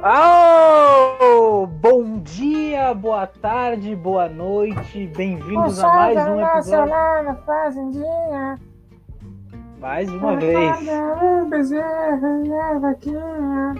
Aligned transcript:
Oh, 0.00 1.66
bom 1.66 2.20
dia, 2.20 2.94
boa 2.94 3.26
tarde, 3.26 3.96
boa 3.96 4.28
noite, 4.28 5.08
bem-vindos 5.16 5.82
a 5.82 5.88
mais 5.88 6.16
um 6.16 6.40
episódio. 6.40 6.94
Na 7.24 7.34
fazendinha, 7.44 8.58
mais 9.80 10.08
uma 10.08 10.36
vez. 10.36 10.88
A 10.88 12.78
vaquinha, 12.78 13.74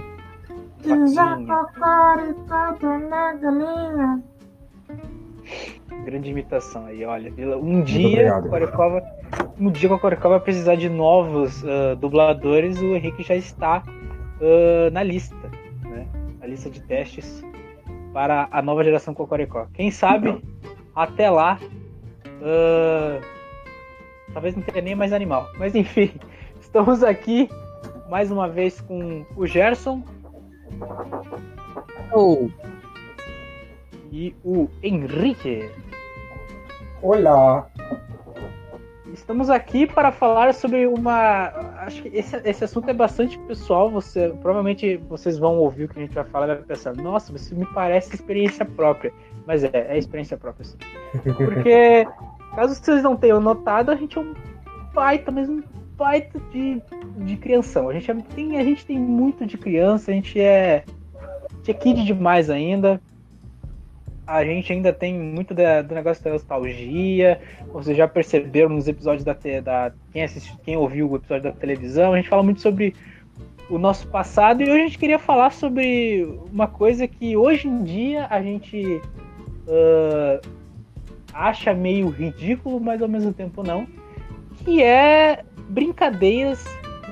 que 0.82 1.06
já 1.06 1.36
cocore 1.36 2.34
todo 2.48 2.98
na 3.08 3.32
galinha. 3.34 4.22
Grande 6.04 6.30
imitação 6.32 6.86
aí, 6.86 7.04
olha. 7.04 7.32
Um 7.58 7.80
dia, 7.82 8.36
o 8.38 8.48
Corecova, 8.48 9.04
um 9.56 9.70
dia 9.70 9.88
que 9.88 9.94
o 9.94 9.98
Corecova 10.00 10.30
vai 10.30 10.40
precisar 10.40 10.74
de 10.74 10.88
novos 10.88 11.62
uh, 11.62 11.94
dubladores, 11.94 12.80
o 12.80 12.96
Henrique 12.96 13.22
já 13.22 13.36
está 13.36 13.84
uh, 14.40 14.90
na 14.90 15.04
lista 15.04 15.36
lista 16.48 16.70
de 16.70 16.80
testes 16.80 17.42
para 18.12 18.48
a 18.50 18.62
nova 18.62 18.82
geração 18.82 19.14
Cocoricó. 19.14 19.66
Quem 19.74 19.90
sabe 19.90 20.42
até 20.94 21.30
lá, 21.30 21.58
uh, 22.24 23.22
talvez 24.32 24.56
não 24.56 24.62
tenha 24.62 24.82
nem 24.82 24.94
mais 24.94 25.12
animal. 25.12 25.48
Mas 25.58 25.74
enfim, 25.74 26.12
estamos 26.60 27.02
aqui 27.02 27.48
mais 28.08 28.30
uma 28.30 28.48
vez 28.48 28.80
com 28.80 29.24
o 29.36 29.46
Gerson. 29.46 30.02
Oh. 32.12 32.48
E 34.10 34.34
o 34.42 34.68
Henrique. 34.82 35.70
Olá. 37.02 37.70
Estamos 39.12 39.48
aqui 39.48 39.86
para 39.86 40.12
falar 40.12 40.52
sobre 40.54 40.86
uma. 40.86 41.48
Acho 41.78 42.02
que 42.02 42.08
esse, 42.08 42.36
esse 42.44 42.64
assunto 42.64 42.88
é 42.88 42.92
bastante 42.92 43.38
pessoal. 43.40 43.90
Você 43.90 44.28
provavelmente 44.40 44.96
vocês 45.08 45.38
vão 45.38 45.58
ouvir 45.58 45.84
o 45.84 45.88
que 45.88 45.98
a 45.98 46.02
gente 46.02 46.14
vai 46.14 46.24
falar 46.24 46.46
e 46.46 46.54
vai 46.56 46.64
pensar, 46.64 46.94
nossa, 46.94 47.34
isso 47.34 47.54
me 47.54 47.66
parece 47.66 48.14
experiência 48.14 48.64
própria. 48.64 49.12
Mas 49.46 49.64
é, 49.64 49.70
é 49.72 49.98
experiência 49.98 50.36
própria, 50.36 50.64
sim. 50.64 50.76
Porque, 51.36 52.06
caso 52.54 52.74
vocês 52.74 53.02
não 53.02 53.16
tenham 53.16 53.40
notado, 53.40 53.90
a 53.90 53.96
gente 53.96 54.18
é 54.18 54.20
um 54.20 54.34
baita, 54.92 55.30
mas 55.30 55.48
um 55.48 55.62
baita 55.96 56.38
de, 56.50 56.82
de 57.18 57.36
crianção. 57.36 57.88
A 57.88 57.94
gente, 57.94 58.10
é, 58.10 58.14
tem, 58.34 58.58
a 58.58 58.64
gente 58.64 58.84
tem 58.84 58.98
muito 58.98 59.46
de 59.46 59.56
criança, 59.56 60.10
a 60.10 60.14
gente 60.14 60.40
é. 60.40 60.84
A 61.18 61.56
gente 61.58 61.70
é 61.70 61.74
kid 61.74 62.04
demais 62.04 62.50
ainda 62.50 63.00
a 64.28 64.44
gente 64.44 64.70
ainda 64.70 64.92
tem 64.92 65.18
muito 65.18 65.54
da, 65.54 65.80
do 65.80 65.94
negócio 65.94 66.22
da 66.22 66.32
nostalgia. 66.32 67.40
Vocês 67.72 67.96
já 67.96 68.06
perceberam 68.06 68.68
nos 68.68 68.86
episódios 68.86 69.24
da, 69.24 69.32
da 69.64 69.90
quem 70.12 70.22
assistiu, 70.22 70.54
quem 70.62 70.76
ouviu 70.76 71.10
o 71.10 71.16
episódio 71.16 71.44
da 71.44 71.52
televisão, 71.52 72.12
a 72.12 72.16
gente 72.18 72.28
fala 72.28 72.42
muito 72.42 72.60
sobre 72.60 72.94
o 73.70 73.78
nosso 73.78 74.06
passado 74.08 74.62
e 74.62 74.64
hoje 74.64 74.80
a 74.80 74.84
gente 74.84 74.98
queria 74.98 75.18
falar 75.18 75.50
sobre 75.50 76.28
uma 76.52 76.66
coisa 76.66 77.08
que 77.08 77.36
hoje 77.38 77.68
em 77.68 77.82
dia 77.82 78.26
a 78.28 78.42
gente 78.42 79.00
uh, 79.66 80.46
acha 81.32 81.72
meio 81.72 82.10
ridículo, 82.10 82.78
mas 82.78 83.00
ao 83.00 83.08
mesmo 83.08 83.32
tempo 83.32 83.62
não, 83.62 83.86
que 84.62 84.82
é 84.82 85.42
brincadeiras, 85.70 86.64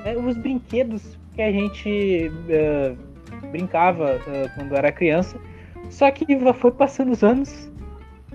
né, 0.03 0.15
os 0.15 0.37
brinquedos 0.37 1.17
que 1.33 1.41
a 1.41 1.51
gente 1.51 2.31
uh, 2.31 3.47
brincava 3.49 4.17
uh, 4.17 4.55
quando 4.55 4.75
era 4.75 4.91
criança 4.91 5.39
só 5.89 6.09
que 6.11 6.25
foi 6.53 6.71
passando 6.71 7.11
os 7.11 7.23
anos, 7.23 7.71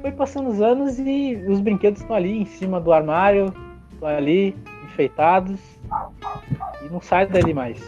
foi 0.01 0.13
passando 0.13 0.49
os 0.49 0.61
anos 0.61 0.99
e 0.99 1.35
os 1.49 1.61
brinquedos 1.61 2.01
estão 2.01 2.17
ali 2.17 2.43
em 2.43 2.45
cima 2.45 2.81
do 2.81 2.93
armário, 2.93 3.53
estão 3.93 4.09
ali 4.09 4.57
enfeitados 4.85 5.61
e 6.85 6.93
não 6.93 7.01
sai 7.01 7.27
dali 7.27 7.55
mais. 7.55 7.83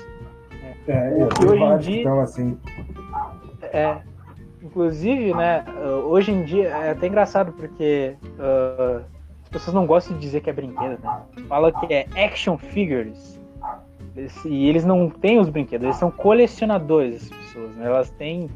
É, 0.86 0.92
é 0.92 1.46
hoje 1.46 1.62
em 1.62 1.78
dia, 1.78 2.00
então, 2.00 2.20
assim. 2.20 2.58
É, 3.62 3.96
inclusive, 4.62 5.34
né, 5.34 5.64
hoje 6.04 6.30
em 6.30 6.44
dia 6.44 6.68
é 6.68 6.90
até 6.90 7.06
engraçado 7.06 7.52
porque 7.52 8.14
uh, 8.38 9.04
as 9.42 9.48
pessoas 9.48 9.74
não 9.74 9.86
gostam 9.86 10.16
de 10.16 10.22
dizer 10.22 10.40
que 10.40 10.50
é 10.50 10.52
brinquedo, 10.52 11.00
né? 11.02 11.22
Fala 11.48 11.72
que 11.72 11.92
é 11.92 12.06
action 12.16 12.58
figures. 12.58 13.40
E 14.44 14.68
eles 14.68 14.84
não 14.84 15.10
têm 15.10 15.40
os 15.40 15.48
brinquedos, 15.48 15.84
eles 15.84 15.96
são 15.96 16.10
colecionadores, 16.10 17.24
as 17.24 17.38
pessoas, 17.38 17.74
né? 17.76 17.86
Elas 17.86 18.10
têm 18.10 18.48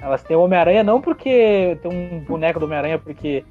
elas 0.00 0.22
têm 0.22 0.36
o 0.36 0.40
Homem-Aranha 0.40 0.82
não 0.82 1.00
porque 1.00 1.78
tem 1.82 1.90
um 1.90 2.20
boneco 2.20 2.58
do 2.58 2.66
Homem-Aranha 2.66 2.98
porque 2.98 3.44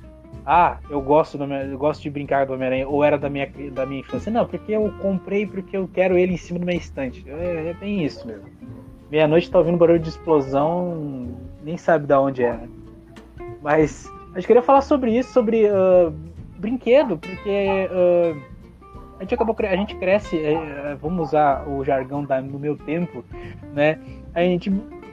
ah, 0.45 0.77
eu 0.89 1.01
gosto 1.01 1.37
do 1.37 1.43
eu 1.53 1.77
gosto 1.77 2.01
de 2.01 2.09
brincar 2.09 2.45
do 2.45 2.53
Homem-Aranha 2.53 2.87
ou 2.87 3.03
era 3.03 3.17
da 3.17 3.29
minha 3.29 3.49
da 3.71 3.85
minha 3.85 4.01
infância. 4.01 4.31
Não, 4.31 4.45
porque 4.45 4.71
eu 4.71 4.91
comprei 4.99 5.45
porque 5.45 5.77
eu 5.77 5.87
quero 5.93 6.17
ele 6.17 6.33
em 6.33 6.37
cima 6.37 6.59
do 6.59 6.65
meu 6.65 6.75
estante. 6.75 7.23
É, 7.27 7.69
é 7.69 7.73
bem 7.73 8.03
isso 8.03 8.25
mesmo. 8.25 8.49
Meia-noite 9.11 9.49
tá 9.49 9.57
ouvindo 9.57 9.77
barulho 9.77 9.99
de 9.99 10.09
explosão, 10.09 11.27
nem 11.63 11.77
sabe 11.77 12.05
de 12.05 12.13
onde 12.13 12.43
é. 12.43 12.53
Né? 12.53 12.69
Mas 13.61 14.09
a 14.33 14.39
gente 14.39 14.47
queria 14.47 14.61
falar 14.61 14.81
sobre 14.81 15.17
isso, 15.17 15.31
sobre 15.33 15.65
uh, 15.65 16.13
brinquedo, 16.57 17.17
porque 17.17 17.89
uh, 17.91 18.39
a 19.17 19.23
gente 19.23 19.33
acabou 19.33 19.55
a 19.59 19.75
gente 19.75 19.95
cresce, 19.95 20.37
uh, 20.37 20.97
vamos 21.01 21.29
usar 21.29 21.67
o 21.67 21.83
jargão 21.83 22.23
da, 22.23 22.41
meu 22.41 22.77
tempo, 22.77 23.23
né? 23.73 23.99
A 24.33 24.41
gente 24.41 24.69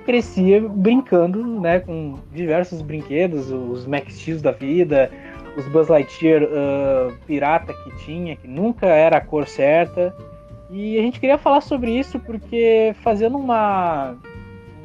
crescia 0.06 0.60
brincando, 0.60 1.44
né, 1.60 1.80
com 1.80 2.14
diversos 2.32 2.80
brinquedos, 2.80 3.50
os 3.50 3.84
Max 3.86 4.14
Steel 4.14 4.40
da 4.40 4.52
vida, 4.52 5.10
os 5.56 5.66
Buzz 5.68 5.88
Lightyear 5.88 6.44
uh, 6.44 7.12
pirata 7.26 7.74
que 7.74 8.04
tinha, 8.04 8.36
que 8.36 8.46
nunca 8.46 8.86
era 8.86 9.16
a 9.16 9.20
cor 9.20 9.48
certa. 9.48 10.14
E 10.70 10.96
a 10.96 11.02
gente 11.02 11.18
queria 11.18 11.36
falar 11.36 11.60
sobre 11.60 11.90
isso 11.90 12.20
porque 12.20 12.94
fazendo 13.02 13.36
uma 13.36 14.16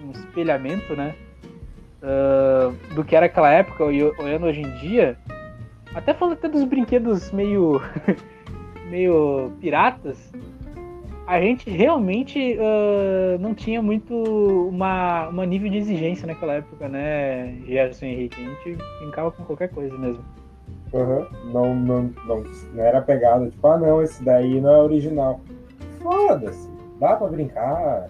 um 0.04 0.12
espelhamento, 0.12 0.96
né, 0.96 1.14
uh, 2.02 2.96
do 2.96 3.04
que 3.04 3.16
era 3.16 3.28
aquela 3.28 3.52
época 3.52 3.86
e 3.92 4.04
olhando 4.04 4.48
hoje 4.48 4.62
em 4.62 4.72
dia, 4.80 5.18
até 5.94 6.16
falando 6.16 6.34
até 6.34 6.50
dos 6.50 6.64
brinquedos 6.64 7.32
meio 7.32 7.80
meio 8.90 9.52
piratas, 9.62 10.32
a 11.32 11.40
gente 11.40 11.70
realmente 11.70 12.58
uh, 12.58 13.40
não 13.40 13.56
tinha 13.56 13.82
muito 13.82 14.14
uma, 14.68 15.30
uma 15.30 15.46
nível 15.46 15.70
de 15.70 15.78
exigência 15.78 16.28
naquela 16.28 16.56
época, 16.56 16.90
né, 16.90 17.56
Gerson 17.66 18.06
Henrique? 18.06 18.36
A 18.44 18.50
gente 18.50 18.84
brincava 19.00 19.32
com 19.32 19.46
qualquer 19.46 19.70
coisa 19.70 19.98
mesmo. 19.98 20.22
Uhum. 20.92 21.26
Não, 21.54 21.74
não, 21.74 22.14
não, 22.28 22.44
não 22.74 22.84
era 22.84 23.02
pegada, 23.02 23.50
tipo, 23.50 23.66
ah 23.66 23.78
não, 23.78 24.04
esse 24.04 24.22
daí 24.22 24.60
não 24.60 24.72
é 24.72 24.82
original. 24.82 25.40
Foda-se, 26.02 26.70
dá 27.00 27.16
pra 27.16 27.28
brincar. 27.28 28.10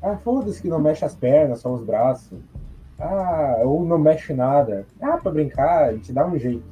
Ah, 0.00 0.16
foda-se 0.24 0.62
que 0.62 0.68
não 0.68 0.80
mexe 0.80 1.04
as 1.04 1.14
pernas, 1.14 1.60
só 1.60 1.74
os 1.74 1.84
braços. 1.84 2.38
Ah, 2.98 3.56
ou 3.64 3.84
não 3.84 3.98
mexe 3.98 4.32
nada. 4.32 4.86
Dá 4.98 5.18
pra 5.18 5.30
brincar, 5.30 5.90
a 5.90 5.92
gente 5.92 6.10
dá 6.10 6.26
um 6.26 6.38
jeito. 6.38 6.64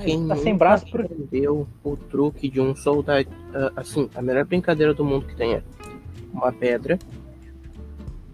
Quem 0.00 0.28
tá 0.28 0.36
sem 0.36 0.56
braço 0.56 0.86
aprendeu 0.86 1.66
o 1.82 1.96
truque 1.96 2.48
de 2.48 2.60
um 2.60 2.74
soldado. 2.76 3.28
Uh, 3.28 3.72
assim, 3.74 4.08
a 4.14 4.22
melhor 4.22 4.44
brincadeira 4.44 4.94
do 4.94 5.04
mundo 5.04 5.26
que 5.26 5.34
tem 5.34 5.54
é 5.54 5.62
uma 6.32 6.52
pedra, 6.52 6.98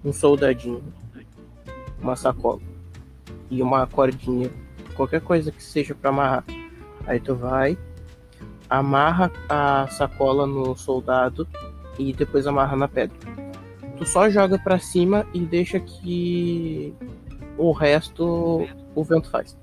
um 0.05 0.13
soldadinho, 0.13 0.83
uma 2.01 2.17
sacola 2.17 2.61
e 3.51 3.63
uma 3.63 3.87
cordinha, 3.87 4.51
qualquer 4.95 5.21
coisa 5.21 5.51
que 5.51 5.63
seja 5.63 5.95
para 5.95 6.11
amarrar. 6.11 6.45
Aí 7.07 7.21
tu 7.21 7.35
vai, 7.35 7.79
amarra 8.69 9.31
a 9.49 9.87
sacola 9.89 10.47
no 10.47 10.77
soldado 10.77 11.49
e 11.99 12.13
depois 12.13 12.47
amarra 12.47 12.77
na 12.77 12.89
pedra. 12.89 13.17
Tu 13.97 14.05
só 14.05 14.29
joga 14.29 14.59
para 14.59 14.79
cima 14.79 15.27
e 15.33 15.41
deixa 15.41 15.79
que 15.79 16.93
o 17.57 17.73
resto 17.73 18.67
o 18.95 19.05
vento 19.05 19.31
faz 19.31 19.57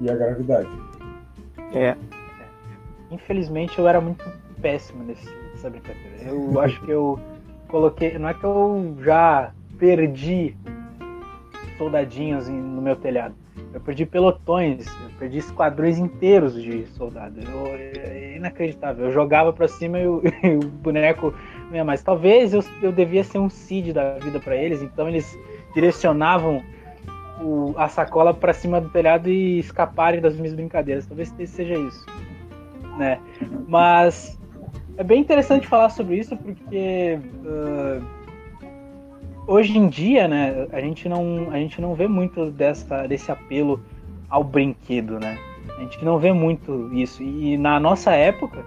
e 0.00 0.10
a 0.10 0.14
gravidade. 0.14 0.68
É. 1.74 1.96
Infelizmente 3.10 3.78
eu 3.78 3.86
era 3.86 4.00
muito 4.00 4.24
péssimo 4.60 5.04
nesse, 5.04 5.28
nessa 5.52 5.70
brincadeira. 5.70 6.22
Eu 6.24 6.58
acho 6.60 6.80
que 6.82 6.90
eu 6.90 7.18
coloquei. 7.68 8.18
Não 8.18 8.28
é 8.28 8.34
que 8.34 8.44
eu 8.44 8.96
já 9.00 9.52
perdi 9.78 10.56
soldadinhos 11.78 12.48
no 12.48 12.82
meu 12.82 12.96
telhado. 12.96 13.34
Eu 13.72 13.80
perdi 13.80 14.04
pelotões, 14.04 14.86
eu 14.86 15.10
perdi 15.18 15.38
esquadrões 15.38 15.98
inteiros 15.98 16.60
de 16.60 16.86
soldados. 16.88 17.42
Eu, 17.48 17.66
é 17.66 18.36
inacreditável. 18.36 19.06
Eu 19.06 19.12
jogava 19.12 19.52
para 19.52 19.68
cima 19.68 19.98
e 19.98 20.06
o, 20.06 20.22
e 20.42 20.56
o 20.56 20.68
boneco 20.68 21.32
não 21.68 21.76
ia 21.76 21.84
mais. 21.84 22.02
Talvez 22.02 22.52
eu, 22.52 22.64
eu 22.82 22.92
devia 22.92 23.22
ser 23.22 23.38
um 23.38 23.48
seed 23.48 23.92
da 23.92 24.18
vida 24.18 24.40
para 24.40 24.56
eles, 24.56 24.82
então 24.82 25.08
eles 25.08 25.38
direcionavam 25.74 26.62
o, 27.40 27.74
a 27.76 27.88
sacola 27.88 28.34
para 28.34 28.52
cima 28.52 28.80
do 28.80 28.88
telhado 28.88 29.28
e 29.28 29.58
escaparem 29.58 30.20
das 30.20 30.36
minhas 30.36 30.54
brincadeiras. 30.54 31.06
Talvez 31.06 31.32
seja 31.46 31.74
isso, 31.74 32.06
né? 32.96 33.18
Mas 33.66 34.38
é 34.96 35.02
bem 35.02 35.20
interessante 35.20 35.66
falar 35.66 35.88
sobre 35.88 36.16
isso 36.16 36.36
porque 36.36 37.18
uh, 37.44 38.04
hoje 39.46 39.76
em 39.78 39.88
dia, 39.88 40.28
né, 40.28 40.66
a 40.72 40.80
gente 40.80 41.08
não 41.08 41.48
a 41.50 41.56
gente 41.56 41.80
não 41.80 41.94
vê 41.94 42.06
muito 42.06 42.50
dessa 42.50 43.06
desse 43.06 43.32
apelo 43.32 43.80
ao 44.28 44.44
brinquedo, 44.44 45.18
né? 45.18 45.38
A 45.76 45.80
gente 45.80 46.04
não 46.04 46.18
vê 46.18 46.32
muito 46.32 46.90
isso 46.92 47.22
e 47.22 47.56
na 47.56 47.80
nossa 47.80 48.12
época, 48.12 48.62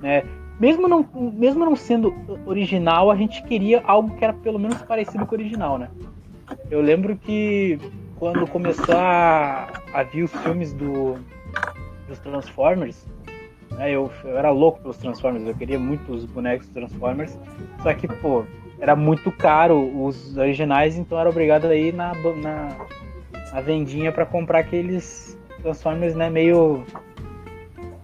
né, 0.00 0.22
mesmo 0.58 0.86
não, 0.86 1.04
mesmo 1.14 1.64
não 1.64 1.74
sendo 1.74 2.14
original, 2.46 3.10
a 3.10 3.16
gente 3.16 3.42
queria 3.42 3.82
algo 3.84 4.16
que 4.16 4.24
era 4.24 4.32
pelo 4.32 4.58
menos 4.58 4.80
parecido 4.82 5.26
com 5.26 5.34
o 5.34 5.38
original, 5.38 5.78
né? 5.78 5.88
Eu 6.70 6.80
lembro 6.80 7.16
que 7.16 7.78
quando 8.18 8.46
começou 8.46 8.96
a, 8.96 9.68
a 9.92 10.02
vir 10.02 10.24
os 10.24 10.32
filmes 10.42 10.72
do, 10.72 11.18
dos 12.08 12.18
Transformers, 12.20 13.06
né, 13.72 13.90
eu, 13.90 14.10
eu 14.24 14.38
era 14.38 14.50
louco 14.50 14.80
pelos 14.80 14.96
Transformers, 14.98 15.46
eu 15.46 15.54
queria 15.54 15.78
muito 15.78 16.12
os 16.12 16.24
bonecos 16.24 16.66
dos 16.66 16.74
Transformers, 16.74 17.38
só 17.82 17.92
que, 17.92 18.06
pô, 18.06 18.44
era 18.78 18.94
muito 18.94 19.32
caro 19.32 20.04
os 20.04 20.36
originais, 20.36 20.96
então 20.96 21.18
era 21.18 21.28
obrigado 21.28 21.66
a 21.66 21.74
ir 21.74 21.92
na, 21.92 22.12
na, 22.14 22.76
na 23.52 23.60
vendinha 23.60 24.12
para 24.12 24.26
comprar 24.26 24.60
aqueles 24.60 25.38
Transformers, 25.62 26.14
né, 26.14 26.30
meio, 26.30 26.84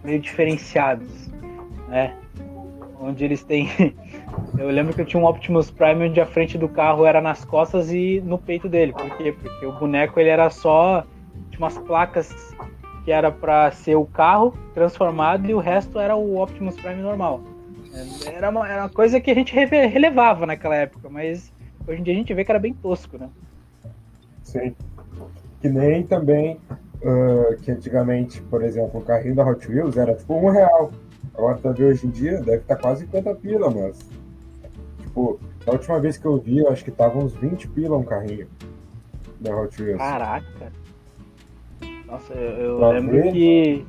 meio 0.03 0.19
diferenciados, 0.19 1.29
né? 1.89 2.17
Onde 3.01 3.25
eles 3.25 3.43
têm. 3.43 3.69
Eu 4.59 4.69
lembro 4.69 4.93
que 4.93 5.01
eu 5.01 5.07
tinha 5.07 5.23
um 5.23 5.27
Optimus 5.27 5.71
Prime 5.71 6.09
onde 6.09 6.21
a 6.21 6.27
frente 6.27 6.59
do 6.59 6.69
carro 6.69 7.07
era 7.07 7.21
nas 7.21 7.45
costas 7.45 7.91
e 7.91 8.21
no 8.21 8.37
peito 8.37 8.69
dele. 8.69 8.93
Por 8.93 9.17
quê? 9.17 9.33
Porque 9.33 9.65
o 9.65 9.73
boneco 9.73 10.21
ele 10.21 10.29
era 10.29 10.51
só. 10.51 11.05
Tinha 11.51 11.59
umas 11.59 11.79
placas 11.79 12.55
que 13.05 13.11
era 13.11 13.33
para 13.33 13.71
ser 13.71 13.97
o 13.97 14.05
carro 14.05 14.55
transformado 14.75 15.49
e 15.49 15.55
o 15.55 15.59
resto 15.59 15.99
era 15.99 16.15
o 16.15 16.41
Optimus 16.41 16.77
Prime 16.77 17.01
normal. 17.01 17.41
Era 18.27 18.51
uma, 18.51 18.69
era 18.69 18.83
uma 18.83 18.89
coisa 18.89 19.21
que 19.21 19.31
a 19.31 19.35
gente 19.35 19.55
relevava 19.55 20.47
naquela 20.47 20.77
época, 20.77 21.09
mas 21.09 21.53
hoje 21.87 22.01
em 22.01 22.05
dia 22.05 22.15
a 22.15 22.17
gente 22.17 22.35
vê 22.35 22.45
que 22.45 22.53
era 22.53 22.59
bem 22.59 22.75
tosco, 22.75 23.19
né? 23.19 23.29
Sim. 24.43 24.75
Que 25.61 25.69
nem 25.69 26.03
também 26.03 26.59
uh, 27.03 27.57
que 27.63 27.71
antigamente, 27.71 28.41
por 28.43 28.63
exemplo, 28.63 29.01
o 29.01 29.05
carrinho 29.05 29.35
da 29.35 29.45
Hot 29.45 29.67
Wheels 29.69 29.97
era 29.97 30.15
tipo 30.15 30.35
um 30.35 30.51
real. 30.51 30.93
Agora 31.35 31.59
tá 31.59 31.71
vendo 31.71 31.89
hoje 31.89 32.07
em 32.07 32.11
dia 32.11 32.39
deve 32.39 32.59
estar 32.59 32.77
tá 32.77 32.83
quase 32.83 33.05
50 33.05 33.35
pila, 33.37 33.71
mas. 33.71 33.99
Tipo, 35.03 35.41
da 35.65 35.73
última 35.73 35.99
vez 35.99 36.17
que 36.17 36.27
eu 36.27 36.39
vi, 36.39 36.59
eu 36.59 36.69
acho 36.71 36.85
que 36.85 36.91
tava 36.91 37.19
uns 37.19 37.35
20 37.35 37.69
pila 37.69 37.97
um 37.97 38.03
carrinho 38.03 38.47
da 39.41 39.57
Hot 39.57 39.83
Wheels. 39.83 39.99
Caraca! 39.99 40.73
Nossa, 42.07 42.33
eu, 42.35 42.79
eu 42.79 42.91
lembro 42.91 43.13
ver? 43.13 43.33
que. 43.33 43.87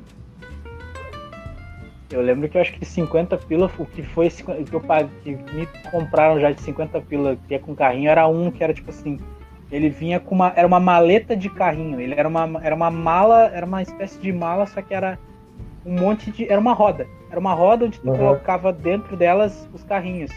Eu 2.10 2.20
lembro 2.20 2.48
que 2.48 2.58
eu 2.58 2.60
acho 2.60 2.74
que 2.74 2.84
50 2.84 3.38
pila, 3.38 3.70
o 3.78 3.86
que 3.86 4.02
foi 4.02 4.28
que 4.28 4.74
eu 4.74 4.80
paguei, 4.80 5.10
que 5.36 5.54
me 5.54 5.66
compraram 5.90 6.38
já 6.38 6.50
de 6.50 6.60
50 6.60 7.00
pila, 7.02 7.38
que 7.48 7.54
é 7.54 7.58
com 7.58 7.74
carrinho, 7.74 8.10
era 8.10 8.28
um 8.28 8.50
que 8.50 8.62
era 8.62 8.74
tipo 8.74 8.90
assim. 8.90 9.18
Ele 9.70 9.88
vinha 9.88 10.20
com 10.20 10.34
uma. 10.34 10.52
Era 10.54 10.66
uma 10.66 10.78
maleta 10.78 11.34
de 11.34 11.48
carrinho. 11.48 11.98
Ele 11.98 12.14
era 12.14 12.28
uma, 12.28 12.60
era 12.62 12.74
uma 12.74 12.90
mala, 12.90 13.46
era 13.46 13.64
uma 13.64 13.82
espécie 13.82 14.18
de 14.20 14.30
mala, 14.30 14.66
só 14.66 14.82
que 14.82 14.92
era 14.92 15.18
um 15.84 16.00
monte 16.00 16.30
de. 16.30 16.50
Era 16.50 16.60
uma 16.60 16.72
roda. 16.72 17.06
Era 17.30 17.38
uma 17.38 17.54
roda 17.54 17.86
onde 17.86 18.00
tu 18.00 18.10
uhum. 18.10 18.16
colocava 18.16 18.72
dentro 18.72 19.16
delas 19.16 19.68
os 19.72 19.82
carrinhos. 19.84 20.30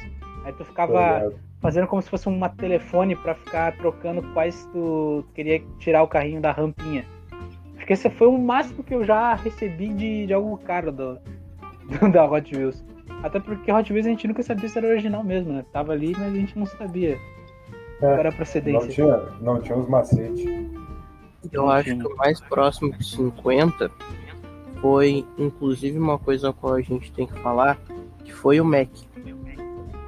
Aí 0.43 0.53
tu 0.53 0.63
ficava 0.63 1.31
fazendo 1.59 1.87
como 1.87 2.01
se 2.01 2.09
fosse 2.09 2.27
uma 2.27 2.49
telefone 2.49 3.15
para 3.15 3.33
ficar 3.33 3.75
trocando 3.77 4.21
quais 4.33 4.67
tu 4.71 5.25
queria 5.33 5.63
tirar 5.79 6.03
o 6.03 6.07
carrinho 6.07 6.39
da 6.39 6.51
rampinha. 6.51 7.05
Acho 7.75 7.85
que 7.85 7.93
esse 7.93 8.09
foi 8.09 8.27
o 8.27 8.37
máximo 8.37 8.83
que 8.83 8.93
eu 8.93 9.03
já 9.03 9.33
recebi 9.33 9.89
de, 9.89 10.27
de 10.27 10.33
algo 10.33 10.57
caro 10.57 10.91
do, 10.91 11.17
do, 11.89 12.11
da 12.11 12.25
Hot 12.25 12.55
Wheels. 12.55 12.83
Até 13.23 13.39
porque 13.39 13.71
Hot 13.71 13.91
Wheels 13.91 14.05
a 14.05 14.09
gente 14.09 14.27
nunca 14.27 14.43
sabia 14.43 14.69
se 14.69 14.77
era 14.77 14.87
original 14.87 15.23
mesmo, 15.23 15.53
né? 15.53 15.65
Tava 15.73 15.93
ali, 15.93 16.13
mas 16.17 16.33
a 16.33 16.35
gente 16.35 16.57
não 16.57 16.65
sabia 16.65 17.15
é, 17.15 17.19
qual 17.99 18.11
era 18.13 18.29
a 18.29 18.31
procedência. 18.31 18.81
Não 18.81 18.87
tinha, 18.87 19.17
não 19.41 19.61
tinha 19.61 19.77
os 19.77 19.87
macetes. 19.87 20.45
Eu 21.51 21.69
acho 21.69 21.95
que 21.95 22.07
o 22.07 22.15
mais 22.15 22.39
próximo 22.41 22.91
de 22.93 23.05
50 23.05 23.91
foi, 24.85 25.25
inclusive, 25.35 25.97
uma 25.97 26.19
coisa 26.19 26.51
a 26.51 26.53
qual 26.53 26.75
a 26.75 26.81
gente 26.81 27.11
tem 27.11 27.25
que 27.25 27.33
falar, 27.39 27.79
que 28.23 28.31
foi 28.31 28.61
o 28.61 28.63
Mac. 28.63 28.87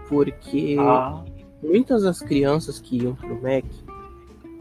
Porque 0.08 0.76
ah. 0.80 1.24
muitas 1.64 2.04
das 2.04 2.20
crianças 2.20 2.80
que 2.80 3.02
iam 3.02 3.16
pro 3.16 3.42
Mac 3.42 3.66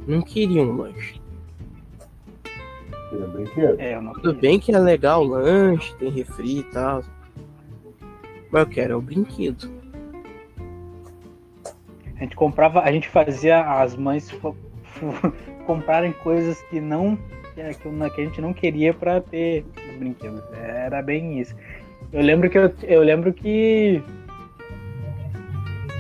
não 0.09 0.23
queriam 0.23 0.75
lanche. 0.75 1.21
Brinquedo. 3.31 3.79
É, 3.79 4.01
Tudo 4.15 4.35
bem 4.41 4.59
que 4.59 4.75
é 4.75 4.79
legal 4.79 5.23
o 5.23 5.29
lanche, 5.29 5.95
tem 5.97 6.11
refri 6.11 6.61
e 6.61 6.63
tal. 6.63 7.03
Mas 8.51 8.63
eu 8.63 8.71
quero 8.71 8.95
é 8.95 8.97
o 8.97 9.03
brinquedo. 9.03 9.71
A 12.17 12.21
gente 12.21 12.35
comprava, 12.35 12.81
a 12.81 12.91
gente 12.91 13.11
fazia 13.11 13.61
as 13.61 13.95
mães 13.95 14.35
comprarem 15.67 16.13
coisas 16.13 16.63
que 16.71 16.81
não 16.81 17.19
que 17.55 18.21
a 18.21 18.25
gente 18.25 18.41
não 18.41 18.55
queria 18.55 18.95
para 18.95 19.21
ter 19.21 19.65
brinquedos. 19.97 20.43
Era 20.53 21.03
bem 21.03 21.41
isso. 21.41 21.55
Eu 22.13 22.23
lembro 22.23 22.49
que 22.49 22.59
eu, 22.59 22.73
eu 22.85 23.03
lembro 23.03 23.33
que 23.33 24.03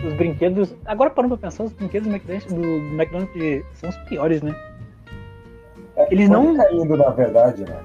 os 0.06 0.14
brinquedos. 0.14 0.74
Agora 0.84 1.10
parando 1.10 1.36
pra 1.36 1.48
pensar, 1.48 1.64
os 1.64 1.72
brinquedos 1.72 2.08
do 2.08 2.14
McDonald's, 2.14 2.52
do, 2.52 2.60
do 2.60 2.94
McDonald's 2.94 3.64
são 3.74 3.90
os 3.90 3.96
piores, 4.08 4.42
né? 4.42 4.54
É, 5.96 6.12
Eles 6.12 6.28
não. 6.28 6.56
caindo, 6.56 6.96
na 6.96 7.10
verdade, 7.10 7.64
né? 7.64 7.80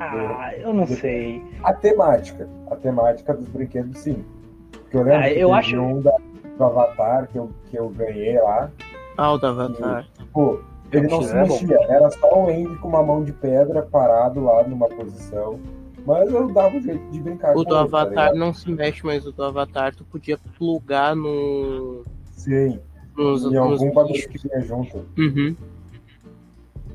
Ah, 0.00 0.52
eu 0.56 0.72
não 0.72 0.86
sei. 0.86 1.42
A 1.62 1.72
temática. 1.72 2.48
A 2.70 2.76
temática 2.76 3.32
dos 3.34 3.48
brinquedos, 3.48 3.98
sim. 3.98 4.24
Porque 4.72 4.96
eu 4.96 5.02
lembro 5.02 5.22
ah, 5.22 5.30
eu 5.30 5.54
acho... 5.54 5.80
um 5.80 6.00
da, 6.00 6.14
do 6.58 6.64
Avatar 6.64 7.28
que 7.28 7.38
eu, 7.38 7.50
que 7.70 7.78
eu 7.78 7.88
ganhei 7.90 8.38
lá. 8.40 8.70
Ah, 9.16 9.32
o 9.32 9.38
do 9.38 9.46
Avatar. 9.46 10.06
E, 10.18 10.22
tipo, 10.22 10.62
ele 10.98 11.08
não 11.08 11.22
se 11.22 11.34
mexia, 11.34 11.78
era 11.88 12.10
só 12.10 12.44
o 12.44 12.48
Andy 12.48 12.76
com 12.76 12.88
uma 12.88 13.02
mão 13.02 13.22
de 13.24 13.32
pedra 13.32 13.82
parado 13.82 14.42
lá 14.42 14.62
numa 14.64 14.88
posição. 14.88 15.58
Mas 16.06 16.30
eu 16.32 16.52
dava 16.52 16.76
um 16.76 16.82
jeito 16.82 17.10
de 17.10 17.20
brincar. 17.20 17.56
O 17.56 17.64
do 17.64 17.74
ele, 17.74 17.88
tá 17.88 17.98
Avatar 17.98 18.28
tá 18.30 18.34
não 18.34 18.52
se 18.52 18.70
mexe, 18.70 19.04
mas 19.04 19.26
o 19.26 19.32
do 19.32 19.42
Avatar 19.42 19.94
tu 19.94 20.04
podia 20.04 20.38
plugar 20.58 21.16
no. 21.16 22.02
Sim. 22.32 22.78
Nos, 23.16 23.44
em 23.44 23.56
algum 23.56 23.92
bagulho 23.92 24.28
que 24.28 24.38
vinha 24.38 24.60
junto. 24.60 25.06
Uhum. 25.16 25.56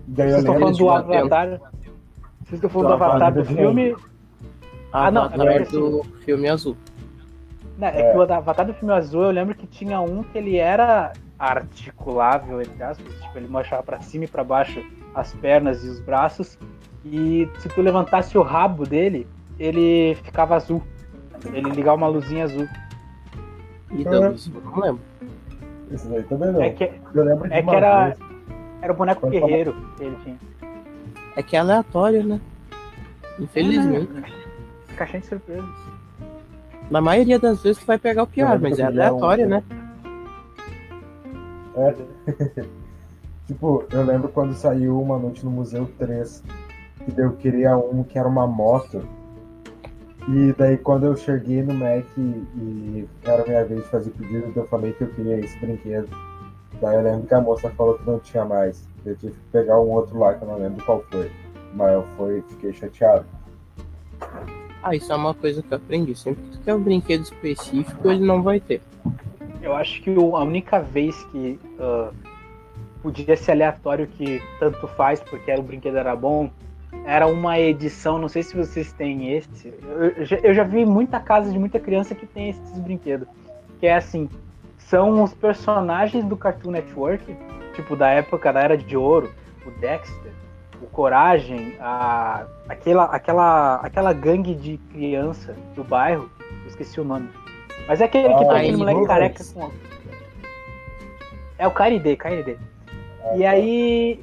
Daí 0.08 0.32
Vocês 0.32 0.40
estão 0.40 0.60
falando 0.60 0.78
do 0.78 0.90
Avatar. 0.90 1.48
Vocês 1.48 2.54
estão 2.54 2.70
falando 2.70 2.88
do 2.88 2.94
Avatar 2.94 3.34
do 3.34 3.46
filme. 3.46 3.96
Ah, 4.92 5.12
não, 5.12 5.26
é 5.26 5.60
do 5.66 6.04
filme 6.24 6.50
azul. 6.50 6.76
Não, 7.78 7.88
é, 7.88 8.02
é 8.02 8.12
que 8.12 8.18
o 8.18 8.22
Avatar 8.22 8.66
do 8.66 8.74
filme 8.74 8.94
azul 8.94 9.24
eu 9.24 9.32
lembro 9.32 9.56
que 9.56 9.66
tinha 9.66 10.02
um 10.02 10.24
que 10.24 10.38
ele 10.38 10.58
era 10.58 11.14
articulável, 11.40 12.62
entre 12.62 12.84
aspas, 12.84 13.14
tipo, 13.22 13.38
ele 13.38 13.48
mostrava 13.48 13.82
para 13.82 14.02
cima 14.02 14.26
e 14.26 14.28
para 14.28 14.44
baixo 14.44 14.84
as 15.16 15.34
pernas 15.36 15.84
e 15.84 15.88
os 15.88 16.00
braços, 16.02 16.58
e 17.06 17.50
se 17.60 17.70
tu 17.70 17.82
levantasse 17.82 18.38
o 18.38 18.42
rabo 18.42 18.86
dele, 18.86 19.26
ele 19.58 20.16
ficava 20.24 20.56
azul. 20.56 20.84
Ele 21.54 21.70
ligava 21.70 21.96
uma 21.96 22.08
luzinha 22.08 22.44
azul. 22.44 22.68
E 23.92 24.04
da 24.04 24.30
luz, 24.30 24.48
não 24.48 24.80
lembro. 24.80 25.02
Isso 25.90 26.08
daí 26.10 26.24
também 26.24 26.52
não. 26.52 26.62
É 26.62 26.70
que, 26.70 26.92
eu 27.14 27.24
lembro 27.24 27.48
de 27.48 27.56
é 27.56 27.64
que 27.64 27.76
era, 27.76 28.16
era 28.82 28.94
o 28.94 28.96
boneco 28.96 29.22
Pode 29.22 29.40
guerreiro 29.40 29.74
falar. 29.74 29.96
que 29.96 30.04
ele 30.04 30.16
tinha. 30.24 30.38
É 31.36 31.44
que 31.44 31.56
é 31.56 31.60
aleatório, 31.60 32.24
né? 32.24 32.42
Infelizmente. 33.40 34.12
É, 34.90 34.94
caixinha 34.94 35.22
de 35.22 35.28
surpresa. 35.28 35.68
Na 36.92 37.02
maioria 37.02 37.40
das 37.40 37.64
vezes 37.64 37.82
tu 37.82 37.86
vai 37.86 37.98
pegar 37.98 38.24
o 38.24 38.28
pior, 38.28 38.60
mas 38.60 38.78
é 38.78 38.84
aleatório, 38.84 39.46
um... 39.46 39.50
né? 39.50 39.64
É. 41.76 42.66
tipo, 43.48 43.86
eu 43.92 44.04
lembro 44.04 44.30
quando 44.30 44.54
saiu 44.54 45.00
Uma 45.00 45.18
Noite 45.18 45.44
no 45.46 45.52
Museu 45.52 45.90
3, 45.98 46.44
que 47.06 47.20
eu 47.22 47.34
queria 47.34 47.78
um 47.78 48.04
que 48.04 48.18
era 48.18 48.28
uma 48.28 48.48
moto. 48.48 49.04
E 50.28 50.54
daí 50.58 50.78
quando 50.78 51.06
eu 51.06 51.16
cheguei 51.16 51.64
no 51.64 51.74
Mac 51.74 52.06
e, 52.18 52.22
e 52.22 53.10
era 53.24 53.44
minha 53.46 53.66
vez 53.66 53.82
de 53.82 53.88
fazer 53.88 54.12
pedido, 54.12 54.52
eu 54.56 54.68
falei 54.68 54.94
que 54.94 55.04
eu 55.04 55.08
queria 55.14 55.40
esse 55.40 55.58
brinquedo. 55.60 56.10
Daí 56.82 56.96
eu 56.96 57.02
lembro 57.02 57.28
que 57.28 57.34
a 57.34 57.42
moça 57.42 57.70
falou 57.72 57.98
que 57.98 58.06
não 58.06 58.20
tinha 58.20 58.46
mais. 58.46 58.88
Eu 59.06 59.16
tive 59.16 59.34
que 59.34 59.48
pegar 59.52 59.80
um 59.80 59.90
outro 59.90 60.18
lá 60.20 60.34
que 60.34 60.44
eu 60.44 60.48
não 60.48 60.60
lembro 60.60 60.86
qual 60.86 61.04
foi. 61.10 61.32
Mas 61.74 61.94
eu 61.94 62.06
fui, 62.16 62.44
fiquei 62.50 62.74
chateado. 62.74 63.26
Ah, 64.82 64.96
isso 64.96 65.12
é 65.12 65.16
uma 65.16 65.34
coisa 65.34 65.62
que 65.62 65.74
eu 65.74 65.78
aprendi. 65.78 66.16
Sempre 66.16 66.44
que 66.44 66.52
tu 66.52 66.60
quer 66.60 66.74
um 66.74 66.82
brinquedo 66.82 67.24
específico, 67.24 68.10
ele 68.10 68.26
não 68.26 68.42
vai 68.42 68.60
ter. 68.60 68.82
Eu 69.62 69.76
acho 69.76 70.02
que 70.02 70.10
a 70.10 70.44
única 70.44 70.80
vez 70.80 71.22
que 71.26 71.60
uh, 71.80 72.14
podia 73.02 73.36
ser 73.36 73.52
aleatório 73.52 74.08
que 74.08 74.42
tanto 74.60 74.88
faz, 74.88 75.20
porque 75.20 75.52
o 75.54 75.62
brinquedo 75.62 75.98
era 75.98 76.16
bom, 76.16 76.50
era 77.06 77.28
uma 77.28 77.60
edição, 77.60 78.18
não 78.18 78.30
sei 78.30 78.44
se 78.44 78.56
vocês 78.56 78.94
têm 78.94 79.34
esse. 79.34 79.74
Eu, 80.18 80.26
já, 80.26 80.38
eu 80.38 80.54
já 80.54 80.64
vi 80.64 80.86
muita 80.86 81.20
casa 81.20 81.52
de 81.52 81.60
muita 81.60 81.80
criança 81.80 82.16
que 82.16 82.26
tem 82.26 82.50
esses 82.50 82.80
brinquedos. 82.80 83.28
Que 83.80 83.88
é 83.88 83.96
assim, 83.96 84.30
são 84.78 85.24
os 85.24 85.34
personagens 85.34 86.26
do 86.26 86.36
Cartoon 86.36 86.72
Network, 86.72 87.36
tipo 87.76 87.96
da 87.96 88.10
época 88.10 88.52
da 88.52 88.62
Era 88.62 88.78
de 88.78 88.98
Ouro, 88.98 89.32
o 89.66 89.72
Dexter, 89.80 90.32
o 90.82 90.88
Coragem, 90.88 91.76
a, 91.80 92.46
aquela, 92.68 93.06
aquela, 93.06 93.76
aquela 93.76 94.14
gangue 94.14 94.56
de 94.56 94.78
criança 94.92 95.56
do 95.76 95.84
bairro, 95.84 96.30
esqueci 96.68 97.00
o 97.00 97.04
nome. 97.04 97.30
Mas 97.90 98.02
é 98.02 98.04
aquele 98.04 98.28
ah, 98.28 98.38
que 98.38 98.46
tá 98.46 98.56
aquele 98.58 98.78
moleque 98.78 99.08
careca 99.08 99.44
com. 99.52 99.72
É 101.58 101.68
o 101.68 101.72
KND, 101.72 102.16
KND. 102.18 102.58
Ah, 103.24 103.36
e 103.36 103.42
tá. 103.42 103.50
aí 103.50 104.22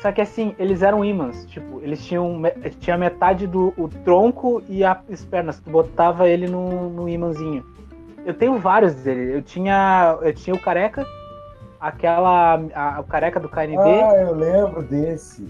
Só 0.00 0.12
que 0.12 0.20
assim, 0.20 0.54
eles 0.56 0.80
eram 0.80 1.04
ímãs. 1.04 1.44
Tipo, 1.46 1.80
eles 1.82 2.06
tinham 2.06 2.40
tinha 2.78 2.96
metade 2.96 3.48
do 3.48 3.74
o 3.76 3.88
tronco 3.88 4.62
e 4.68 4.84
as 4.84 5.24
pernas. 5.28 5.58
Tu 5.58 5.68
botava 5.68 6.28
ele 6.28 6.46
no, 6.46 6.88
no 6.88 7.08
imãzinho. 7.08 7.66
Eu 8.24 8.32
tenho 8.32 8.56
vários 8.58 8.94
dele. 8.94 9.34
Eu 9.34 9.42
tinha, 9.42 10.16
eu 10.22 10.32
tinha 10.32 10.54
o 10.54 10.60
careca, 10.60 11.04
aquela. 11.80 12.60
A, 12.72 13.00
o 13.00 13.04
careca 13.04 13.40
do 13.40 13.48
KNB. 13.48 13.76
Ah, 13.76 14.14
eu 14.20 14.36
lembro 14.36 14.84
desse. 14.84 15.48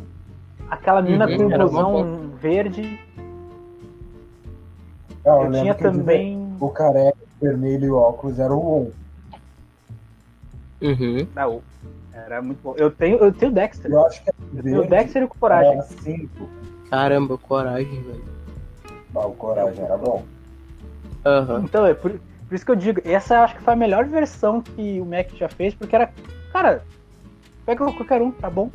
Aquela 0.70 1.02
mina 1.02 1.26
uhum, 1.26 1.36
com 1.36 1.42
um 1.42 1.48
blusão 1.50 2.30
verde. 2.40 2.98
eu, 5.26 5.44
eu 5.44 5.52
tinha 5.52 5.74
também. 5.74 6.56
O 6.58 6.70
careca 6.70 7.19
vermelho 7.40 7.84
e 7.86 7.90
o 7.90 7.96
óculos 7.96 8.38
era 8.38 8.52
o 8.52 8.82
On. 8.82 8.90
Uhum. 10.82 11.26
Não, 11.34 11.62
era 12.12 12.40
muito 12.40 12.60
bom. 12.62 12.74
Eu 12.76 12.90
tenho, 12.90 13.18
eu 13.18 13.32
tenho 13.32 13.52
Dexter. 13.52 13.90
Eu 13.90 14.06
acho 14.06 14.22
que 14.22 14.30
é 14.30 14.32
eu 14.54 14.62
tenho 14.62 14.88
Dexter 14.88 15.22
e 15.22 15.28
Coragem. 15.28 15.72
Era 15.72 15.82
cinco. 15.82 16.48
Caramba, 16.88 17.38
Coragem, 17.38 18.02
velho. 18.02 18.24
Ah, 19.14 19.26
o 19.26 19.34
Coragem 19.34 19.84
era 19.84 19.96
bom. 19.96 20.24
Uhum. 21.24 21.64
Então, 21.64 21.86
é 21.86 21.94
por, 21.94 22.12
por 22.48 22.54
isso 22.54 22.64
que 22.64 22.70
eu 22.70 22.76
digo, 22.76 23.00
essa 23.04 23.34
eu 23.34 23.40
acho 23.40 23.56
que 23.56 23.62
foi 23.62 23.74
a 23.74 23.76
melhor 23.76 24.04
versão 24.06 24.62
que 24.62 25.00
o 25.00 25.04
Mac 25.04 25.30
já 25.34 25.48
fez, 25.48 25.74
porque 25.74 25.94
era. 25.94 26.10
Cara, 26.52 26.82
pega 27.66 27.84
qualquer 27.84 28.22
um, 28.22 28.30
tá 28.30 28.48
bom? 28.48 28.70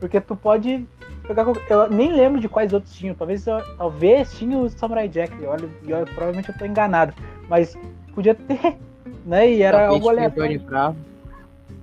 Porque 0.00 0.20
tu 0.20 0.36
pode 0.36 0.86
pegar. 1.26 1.46
Eu 1.68 1.90
nem 1.90 2.12
lembro 2.12 2.40
de 2.40 2.48
quais 2.48 2.72
outros 2.72 2.94
tinham. 2.94 3.14
Talvez, 3.14 3.44
talvez 3.78 4.32
tinha 4.34 4.58
o 4.58 4.68
Samurai 4.68 5.08
Jack. 5.08 5.32
Olha, 5.46 5.68
eu, 5.86 6.04
provavelmente 6.06 6.48
eu 6.48 6.58
tô 6.58 6.66
enganado. 6.66 7.14
Mas 7.48 7.76
podia 8.16 8.34
ter, 8.34 8.76
né? 9.24 9.52
E 9.52 9.62
era 9.62 9.88
algo 9.88 10.08
aleatório. 10.08 10.60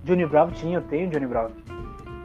Johnny 0.03 0.25
Bravo 0.25 0.51
tinha, 0.51 0.79
eu 0.79 0.81
tenho 0.81 1.09
Johnny 1.09 1.27
Bravo. 1.27 1.53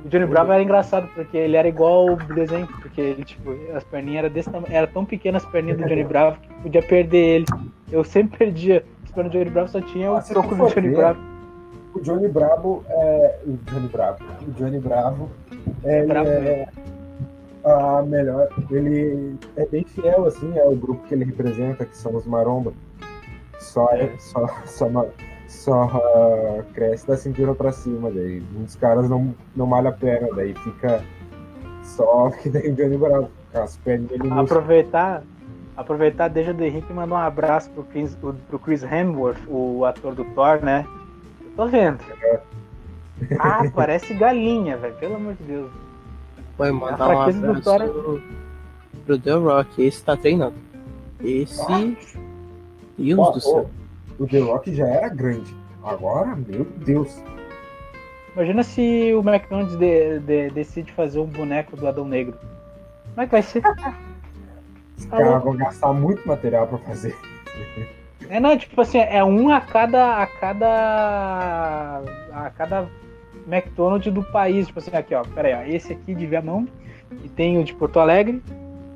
O 0.04 0.08
Johnny 0.08 0.26
Bravo 0.26 0.52
era 0.52 0.62
engraçado, 0.62 1.08
porque 1.14 1.36
ele 1.36 1.56
era 1.56 1.68
igual 1.68 2.06
o 2.06 2.16
desenho, 2.16 2.66
porque 2.66 3.00
ele, 3.00 3.24
tipo, 3.24 3.50
as 3.74 3.84
perninhas 3.84 4.24
eram 4.24 4.34
desse 4.34 4.50
tamanho, 4.50 4.72
era 4.72 4.86
tão 4.86 5.04
pequenas 5.04 5.44
as 5.44 5.50
perninhas 5.50 5.78
do 5.78 5.86
Johnny 5.86 6.04
Bravo 6.04 6.38
que 6.40 6.54
podia 6.62 6.82
perder 6.82 7.18
ele. 7.18 7.44
Eu 7.92 8.02
sempre 8.02 8.38
perdia. 8.38 8.84
As 9.04 9.12
pernas 9.12 9.32
do 9.32 9.38
Johnny 9.38 9.50
Bravo 9.50 9.68
só 9.68 9.80
tinha 9.80 10.12
o 10.12 10.22
troco 10.22 10.54
do 10.54 10.66
Johnny 10.68 10.90
Bravo. 10.90 11.20
O 11.94 12.00
Johnny 12.00 12.28
Bravo 12.28 12.84
é. 12.88 13.38
O 13.46 13.56
Johnny 13.70 13.88
Bravo. 13.88 14.24
O 14.46 14.50
Johnny 14.52 14.78
Bravo 14.78 15.30
é, 15.84 16.06
Bravo, 16.06 16.28
é 16.28 16.68
a 17.64 18.02
melhor. 18.02 18.48
Ele 18.70 19.36
é 19.56 19.66
bem 19.66 19.84
fiel, 19.84 20.24
assim, 20.26 20.56
é 20.56 20.64
o 20.64 20.76
grupo 20.76 21.06
que 21.06 21.14
ele 21.14 21.24
representa, 21.24 21.84
que 21.84 21.96
são 21.96 22.14
os 22.14 22.26
maromba. 22.26 22.72
Só, 23.58 23.88
é, 23.90 24.10
só, 24.18 24.46
só, 24.66 25.08
só 25.48 25.86
uh, 25.86 26.64
cresce 26.72 27.06
da 27.06 27.16
cintura 27.16 27.54
pra 27.54 27.72
cima, 27.72 28.10
daí 28.10 28.42
os 28.64 28.76
caras 28.76 29.08
não, 29.10 29.34
não 29.54 29.66
malham 29.66 29.90
a 29.90 29.92
perna, 29.92 30.28
daí 30.34 30.54
fica 30.54 31.02
só 31.82 32.30
que 32.42 32.48
nem 32.48 32.70
o 32.70 32.74
Johnny 32.74 32.96
Bravo, 32.96 33.30
com 33.52 33.58
as 33.60 33.76
pernas 33.78 34.08
dele 34.08 34.30
Aproveitar, 34.30 35.22
aproveitar, 35.76 36.28
deixa 36.28 36.52
o 36.52 36.62
Henrique 36.62 36.92
mandar 36.92 37.16
um 37.16 37.18
abraço 37.18 37.70
pro 37.70 37.82
Chris, 37.84 38.16
pro 38.48 38.58
Chris 38.58 38.82
Hemsworth, 38.82 39.40
o 39.48 39.84
ator 39.84 40.14
do 40.14 40.24
Thor, 40.24 40.62
né? 40.62 40.86
Eu 41.40 41.50
tô 41.56 41.66
vendo. 41.66 41.98
É. 42.22 42.40
Ah, 43.38 43.64
parece 43.74 44.14
galinha, 44.14 44.76
velho, 44.76 44.94
pelo 44.94 45.16
amor 45.16 45.34
de 45.34 45.44
Deus. 45.44 45.70
Vai 46.56 46.70
mandar 46.70 47.08
um 47.08 47.20
abraço 47.22 47.62
Thor... 47.62 47.82
É- 47.82 48.38
pro 49.04 49.18
The 49.18 49.32
Rock, 49.32 49.82
esse 49.82 50.04
tá 50.04 50.16
treinando. 50.16 50.56
Esse. 51.22 51.96
Deus 52.98 53.32
do 53.32 53.40
céu 53.40 53.70
o 54.18 54.26
The 54.26 54.40
Rock 54.40 54.74
já 54.74 54.86
era 54.86 55.08
grande. 55.08 55.54
Agora, 55.82 56.36
meu 56.36 56.64
Deus. 56.84 57.22
Imagina 58.34 58.62
se 58.62 59.14
o 59.14 59.20
McDonald's 59.20 59.76
de, 59.76 60.18
de, 60.20 60.50
decide 60.50 60.92
fazer 60.92 61.18
um 61.18 61.26
boneco 61.26 61.76
do 61.76 61.86
Adão 61.86 62.04
Negro. 62.04 62.36
Como 63.10 63.22
é 63.22 63.24
que 63.26 63.32
vai 63.32 63.42
ser? 63.42 63.62
Os 64.96 65.06
caras 65.06 65.42
vão 65.42 65.56
gastar 65.56 65.92
muito 65.92 66.26
material 66.26 66.66
pra 66.66 66.78
fazer. 66.78 67.16
É, 68.28 68.38
não, 68.38 68.56
tipo 68.58 68.80
assim, 68.80 68.98
é 68.98 69.24
um 69.24 69.48
a 69.48 69.60
cada. 69.60 70.22
a 70.22 70.26
cada. 70.26 72.02
a 72.32 72.50
cada 72.50 72.88
McDonald's 73.46 74.12
do 74.12 74.22
país. 74.24 74.66
Tipo 74.66 74.80
assim, 74.80 74.94
aqui, 74.94 75.14
ó, 75.14 75.22
pera 75.22 75.48
aí, 75.48 75.54
ó, 75.54 75.74
esse 75.74 75.92
aqui 75.92 76.14
de 76.14 76.26
Viamão 76.26 76.66
e 77.24 77.28
tem 77.28 77.58
o 77.58 77.64
de 77.64 77.72
Porto 77.72 77.98
Alegre. 77.98 78.42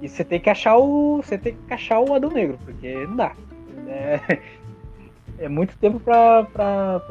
E 0.00 0.08
você 0.08 0.24
tem 0.24 0.40
que 0.40 0.50
achar 0.50 0.76
o. 0.76 1.22
Você 1.22 1.38
tem 1.38 1.56
que 1.66 1.72
achar 1.72 2.00
o 2.00 2.12
Adão 2.12 2.30
Negro, 2.30 2.58
porque 2.64 3.06
não 3.06 3.16
dá. 3.16 3.32
É, 3.88 4.38
é 5.44 5.48
muito 5.48 5.76
tempo 5.78 6.00
pra, 6.00 6.46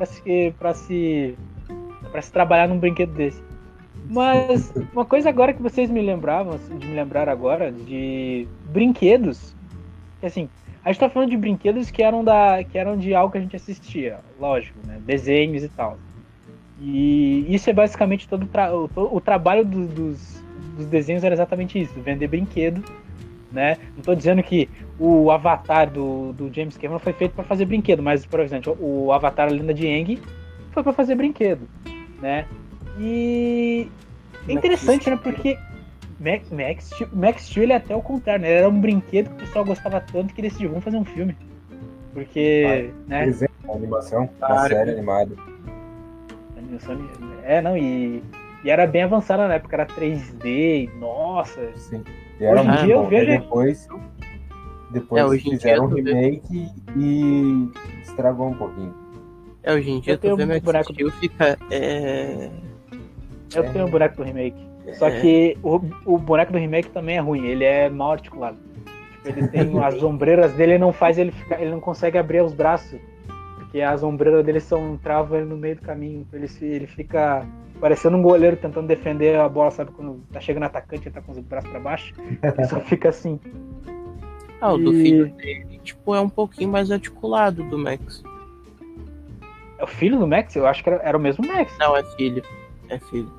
se, 0.06 0.54
pra, 0.58 0.74
se, 0.74 1.38
pra 2.12 2.22
se 2.22 2.32
trabalhar 2.32 2.68
num 2.68 2.78
brinquedo 2.78 3.14
desse. 3.14 3.42
Mas 4.10 4.74
uma 4.92 5.06
coisa 5.06 5.30
agora 5.30 5.54
que 5.54 5.62
vocês 5.62 5.90
me 5.90 6.02
lembravam, 6.02 6.54
assim, 6.54 6.78
de 6.78 6.88
me 6.88 6.96
lembrar 6.96 7.30
agora, 7.30 7.72
de 7.72 8.48
brinquedos. 8.66 9.56
Assim, 10.22 10.50
a 10.84 10.92
gente 10.92 11.00
tá 11.00 11.10
falando 11.10 11.30
de 11.30 11.38
brinquedos 11.38 11.92
que 11.92 12.04
eram, 12.04 12.24
da, 12.24 12.64
que 12.64 12.78
eram 12.78 12.98
de 12.98 13.14
algo 13.14 13.32
que 13.32 13.38
a 13.38 13.42
gente 13.42 13.56
assistia, 13.56 14.20
lógico, 14.40 14.80
né? 14.86 15.00
Desenhos 15.06 15.64
e 15.64 15.70
tal. 15.70 15.98
E 16.80 17.46
isso 17.54 17.70
é 17.70 17.74
basicamente 17.74 18.28
todo 18.28 18.48
tra 18.48 18.76
o, 18.76 18.90
o, 18.96 19.22
trabalho 19.22 19.64
do, 19.64 19.86
dos, 19.86 20.44
dos 20.76 20.86
desenhos 20.88 21.24
era 21.24 21.36
exatamente 21.36 21.80
isso, 21.80 21.94
vender 22.02 22.28
brinquedo 22.28 22.84
né? 23.52 23.78
Não 23.92 24.00
estou 24.00 24.16
dizendo 24.16 24.42
que 24.42 24.70
o 25.00 25.30
Avatar 25.32 25.90
do, 25.90 26.34
do 26.34 26.54
James 26.54 26.78
Cameron 26.78 27.00
foi 27.00 27.14
feito 27.14 27.34
para 27.34 27.44
fazer 27.44 27.66
brinquedo, 27.66 28.02
mas, 28.02 28.26
por 28.26 28.40
exemplo, 28.40 28.78
o 28.80 29.12
Avatar 29.12 29.48
a 29.48 29.52
Lenda 29.52 29.74
de 29.74 29.88
Aang 29.88 30.22
foi 30.72 30.84
para 30.84 30.94
fazer 30.94 31.16
brinquedo, 31.16 31.68
né? 32.22 32.46
E 33.00 33.90
é 34.48 34.54
interessante, 34.54 35.10
né? 35.10 35.20
Porque 35.22 35.58
Max, 36.20 36.50
Max, 36.52 36.90
Max 37.12 37.44
Steel 37.44 37.64
ele 37.64 37.74
é 37.74 37.78
até 37.78 37.96
o 37.96 38.02
contrário, 38.02 38.44
né? 38.44 38.50
Ele 38.50 38.58
era 38.60 38.70
um 38.70 38.80
brinquedo 38.80 39.30
que 39.30 39.36
o 39.36 39.48
pessoal 39.48 39.66
gostava 39.66 40.00
tanto 40.00 40.34
que 40.34 40.42
decidiu, 40.42 40.70
vamos 40.70 40.84
fazer 40.84 40.98
um 40.98 41.06
filme. 41.06 41.36
Porque, 42.14 42.92
né? 43.08 43.26
Exemplo, 43.26 43.74
animação, 43.74 44.30
uma 44.38 44.68
série 44.68 44.92
animada. 44.92 45.36
Animação, 46.58 47.10
é, 47.44 47.62
não, 47.62 47.78
e, 47.78 48.22
e 48.64 48.70
era 48.70 48.86
bem 48.86 49.04
avançada 49.04 49.48
na 49.48 49.56
época, 49.56 49.76
era 49.76 49.86
3D, 49.86 50.90
nossa. 51.00 51.72
Sim. 51.76 52.04
E 52.42 52.46
era 52.46 52.64
muito 52.64 52.88
bom. 52.88 53.08
Vejo... 53.08 53.26
Depois, 53.28 53.88
depois 54.90 55.34
é, 55.34 55.50
fizeram 55.50 55.86
um 55.86 55.88
remake 55.88 56.70
e 56.98 57.70
estragou 58.02 58.50
um 58.50 58.56
pouquinho. 58.56 58.94
É, 59.62 59.74
hoje 59.74 59.92
em 59.92 60.00
dia 60.00 60.18
tu 60.18 60.36
vê 60.36 60.44
um 60.44 60.60
boneco 60.60 60.92
do... 60.92 61.12
fica. 61.12 61.58
É... 61.70 62.50
Eu 63.54 63.72
tenho 63.72 63.86
um 63.86 63.90
boneco 63.92 64.16
do 64.18 64.24
remake. 64.24 64.58
Só 64.94 65.08
é. 65.08 65.22
que 65.22 65.58
o, 65.62 65.80
o 66.06 66.18
boneco 66.18 66.52
do 66.52 66.58
remake 66.58 66.90
também 66.90 67.18
é 67.18 67.20
ruim, 67.20 67.46
ele 67.46 67.64
é 67.64 67.90
mal 67.90 68.14
articulado. 68.14 68.58
Tipo, 69.24 69.40
ele 69.40 69.48
tem 69.50 69.78
as 69.86 70.02
ombreiras 70.02 70.52
dele 70.54 70.80
não 70.80 70.92
faz 70.92 71.20
ele 71.20 71.32
ficar, 71.32 71.62
ele 71.62 71.70
não 71.70 71.80
consegue 71.80 72.18
abrir 72.18 72.42
os 72.42 72.54
braços, 72.54 73.00
porque 73.72 73.82
as 73.82 74.04
ombreiras 74.04 74.46
dele 74.46 74.60
são 74.60 74.98
travam 74.98 75.38
ele 75.38 75.48
no 75.48 75.56
meio 75.56 75.78
do 75.78 75.82
caminho, 75.82 76.28
ele 76.34 76.48
ele 76.62 76.88
fica 76.88 77.48
parecendo 77.80 78.18
um 78.18 78.22
goleiro 78.22 78.58
tentando 78.58 78.86
defender 78.86 79.40
a 79.40 79.48
bola, 79.48 79.72
sabe? 79.72 79.92
Quando 79.92 80.22
tá 80.30 80.42
chegando 80.42 80.64
atacante, 80.64 81.08
ele 81.08 81.16
tá 81.16 81.22
com 81.22 81.32
os 81.32 81.40
braços 81.40 81.70
pra 81.70 81.80
baixo. 81.80 82.14
Ele 82.44 82.68
só 82.68 82.82
fica 82.82 83.10
assim. 83.10 83.40
Ah, 84.60 84.74
o 84.74 84.80
e... 84.80 84.84
do 84.84 84.92
filho 84.92 85.34
dele, 85.36 85.80
tipo, 85.82 86.14
é 86.14 86.20
um 86.20 86.28
pouquinho 86.28 86.70
mais 86.70 86.92
articulado 86.92 87.64
do 87.64 87.78
Max. 87.78 88.22
É 89.80 89.84
o 89.86 89.88
filho 89.88 90.20
do 90.20 90.28
Max? 90.28 90.54
Eu 90.54 90.68
acho 90.68 90.84
que 90.84 90.90
era, 90.90 91.02
era 91.02 91.18
o 91.18 91.22
mesmo 91.22 91.48
Max. 91.48 91.74
Não, 91.80 91.96
é 91.96 92.04
filho. 92.18 92.44
É 92.90 93.00
filho. 93.00 93.32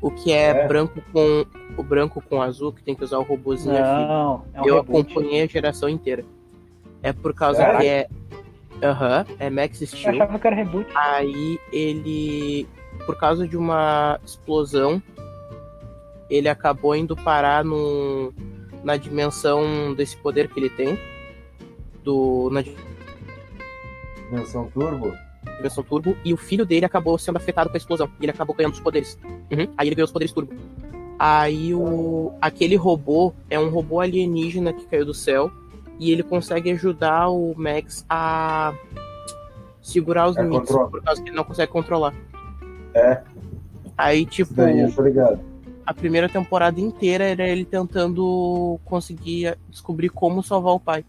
O 0.00 0.10
que 0.10 0.32
é, 0.32 0.48
é, 0.48 0.66
branco 0.66 1.00
com 1.12 1.46
o 1.76 1.82
branco 1.82 2.20
com 2.28 2.42
azul, 2.42 2.72
que 2.72 2.82
tem 2.82 2.96
que 2.96 3.04
usar 3.04 3.18
o 3.18 3.22
robôzinho 3.22 3.76
é 3.76 3.80
Não, 3.80 4.44
é 4.52 4.60
um 4.60 4.66
Eu 4.66 4.74
reboot. 4.82 5.12
acompanhei 5.12 5.42
a 5.42 5.46
geração 5.46 5.88
inteira. 5.88 6.24
É 7.02 7.12
por 7.12 7.32
causa 7.32 7.64
que 7.78 7.86
é. 7.86 8.08
Aham, 8.82 9.26
uhum, 9.28 9.36
é 9.38 9.50
Max 9.50 9.78
Steel. 9.78 10.14
Eu 10.14 10.22
achava 10.22 10.38
que 10.38 10.46
era 10.46 10.56
reboot. 10.56 10.90
Aí 10.94 11.58
ele 11.72 12.66
por 13.04 13.16
causa 13.16 13.46
de 13.46 13.56
uma 13.56 14.20
explosão, 14.24 15.02
ele 16.28 16.48
acabou 16.48 16.94
indo 16.94 17.16
parar 17.16 17.64
no, 17.64 18.32
na 18.84 18.96
dimensão 18.96 19.94
desse 19.94 20.16
poder 20.16 20.48
que 20.48 20.60
ele 20.60 20.70
tem. 20.70 20.98
Do, 22.04 22.48
na 22.50 22.62
dimensão 24.30 24.70
turbo? 24.70 25.12
Dimensão 25.56 25.84
turbo. 25.84 26.16
E 26.24 26.32
o 26.32 26.36
filho 26.36 26.64
dele 26.64 26.84
acabou 26.84 27.18
sendo 27.18 27.36
afetado 27.36 27.68
com 27.68 27.76
a 27.76 27.78
explosão. 27.78 28.10
E 28.20 28.24
ele 28.24 28.32
acabou 28.32 28.54
ganhando 28.54 28.74
os 28.74 28.80
poderes. 28.80 29.18
Uhum. 29.50 29.72
Aí 29.76 29.88
ele 29.88 29.94
ganhou 29.94 30.06
os 30.06 30.12
poderes 30.12 30.32
turbo. 30.32 30.52
Aí 31.18 31.74
o, 31.74 32.32
aquele 32.40 32.76
robô 32.76 33.34
é 33.50 33.58
um 33.58 33.68
robô 33.68 34.00
alienígena 34.00 34.72
que 34.72 34.86
caiu 34.86 35.04
do 35.04 35.12
céu. 35.12 35.50
E 36.00 36.10
ele 36.10 36.22
consegue 36.22 36.70
ajudar 36.70 37.28
o 37.28 37.54
Max 37.54 38.06
a 38.08 38.72
segurar 39.82 40.28
os 40.30 40.36
é 40.38 40.42
limites. 40.42 40.70
Controle. 40.70 40.90
Por 40.90 41.02
causa 41.02 41.22
que 41.22 41.28
ele 41.28 41.36
não 41.36 41.44
consegue 41.44 41.70
controlar. 41.70 42.14
É. 42.94 43.22
Aí, 43.96 44.24
tipo. 44.24 44.54
Daí. 44.54 44.80
A 45.84 45.92
primeira 45.92 46.26
temporada 46.26 46.80
inteira 46.80 47.24
era 47.24 47.46
ele 47.46 47.66
tentando 47.66 48.80
conseguir 48.84 49.58
descobrir 49.68 50.08
como 50.08 50.42
salvar 50.42 50.72
o 50.72 50.80
pai. 50.80 51.04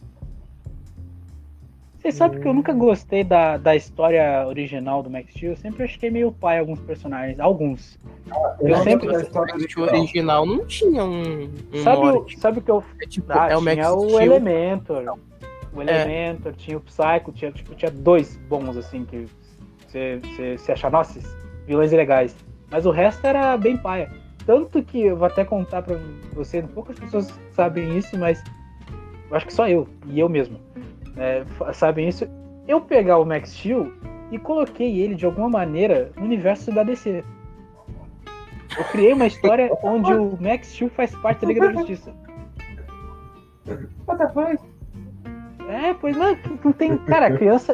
Você 2.02 2.12
sabe 2.12 2.40
que 2.40 2.48
eu 2.48 2.54
nunca 2.54 2.74
gostei 2.74 3.24
da, 3.24 3.58
da 3.58 3.76
história 3.76 4.48
original 4.48 5.04
do 5.04 5.10
Max 5.10 5.30
Steel. 5.34 5.52
Eu 5.52 5.58
sempre 5.58 5.84
achei 5.84 6.10
meio 6.10 6.32
pai 6.32 6.58
alguns 6.58 6.80
personagens. 6.80 7.40
Alguns. 7.40 8.00
Ah, 8.32 8.56
eu, 8.60 8.70
eu 8.70 8.78
sempre. 8.78 9.08
O 9.08 9.12
Max 9.12 9.78
original 9.78 10.44
não 10.44 10.66
tinha 10.66 11.06
um. 11.06 11.44
um 11.72 11.84
sabe, 11.84 12.08
o, 12.08 12.26
sabe 12.40 12.58
o 12.58 12.62
que 12.64 12.72
eu. 12.72 12.84
É, 13.00 13.06
tipo, 13.06 13.32
ah, 13.32 13.50
é 13.52 13.56
o 13.56 13.62
Max 13.62 13.76
tinha 13.76 13.90
Steel. 13.90 14.00
o 14.00 14.20
Elementor. 14.20 15.04
Não. 15.04 15.20
O 15.74 15.82
é. 15.82 15.84
Elementor, 15.84 16.52
é. 16.52 16.56
tinha 16.56 16.78
o 16.78 16.82
Psycho, 16.82 17.32
tinha, 17.34 17.52
tipo, 17.52 17.76
tinha 17.76 17.92
dois 17.92 18.36
bons, 18.50 18.76
assim, 18.76 19.06
que 19.06 19.28
você, 19.88 20.20
você, 20.24 20.58
você 20.58 20.72
achar, 20.72 20.90
nossa, 20.90 21.20
vilões 21.68 21.92
legais. 21.92 22.36
Mas 22.72 22.88
o 22.88 22.92
resto 22.92 23.26
era 23.28 23.56
bem 23.58 23.78
paia. 23.78 24.12
Tanto 24.44 24.82
que 24.82 25.02
eu 25.02 25.16
vou 25.16 25.28
até 25.28 25.46
contar 25.46 25.84
pra 25.84 26.00
você, 26.34 26.64
poucas 26.64 26.98
pessoas 26.98 27.32
sabem 27.52 27.96
isso, 27.96 28.18
mas 28.18 28.44
eu 29.30 29.38
acho 29.38 29.46
que 29.46 29.54
só 29.54 29.68
eu, 29.70 29.88
e 30.08 30.20
eu 30.20 30.28
mesmo, 30.28 30.60
é, 31.18 31.44
sabem 31.74 32.08
isso. 32.08 32.28
Eu 32.68 32.82
pegar 32.82 33.18
o 33.18 33.26
Max 33.26 33.52
Steel 33.52 33.92
e 34.32 34.40
coloquei 34.40 35.00
ele 35.00 35.16
de 35.16 35.26
alguma 35.26 35.50
maneira 35.50 36.12
no 36.16 36.24
universo 36.24 36.72
da 36.72 36.84
DC. 36.84 37.24
Eu 38.78 38.84
criei 38.86 39.14
uma 39.14 39.28
história 39.28 39.70
onde 39.84 40.14
o 40.14 40.38
Max 40.42 40.68
Steel 40.68 40.90
faz 40.92 41.14
parte 41.16 41.42
da 41.42 41.48
Liga 41.48 41.68
da 41.68 41.74
Justiça. 41.74 42.14
What 44.08 44.18
the 44.18 44.30
fuck? 44.30 44.72
É, 45.68 45.94
pois 45.94 46.18
não, 46.18 46.38
não 46.64 46.74
tem. 46.74 46.98
Cara, 46.98 47.36
criança. 47.38 47.74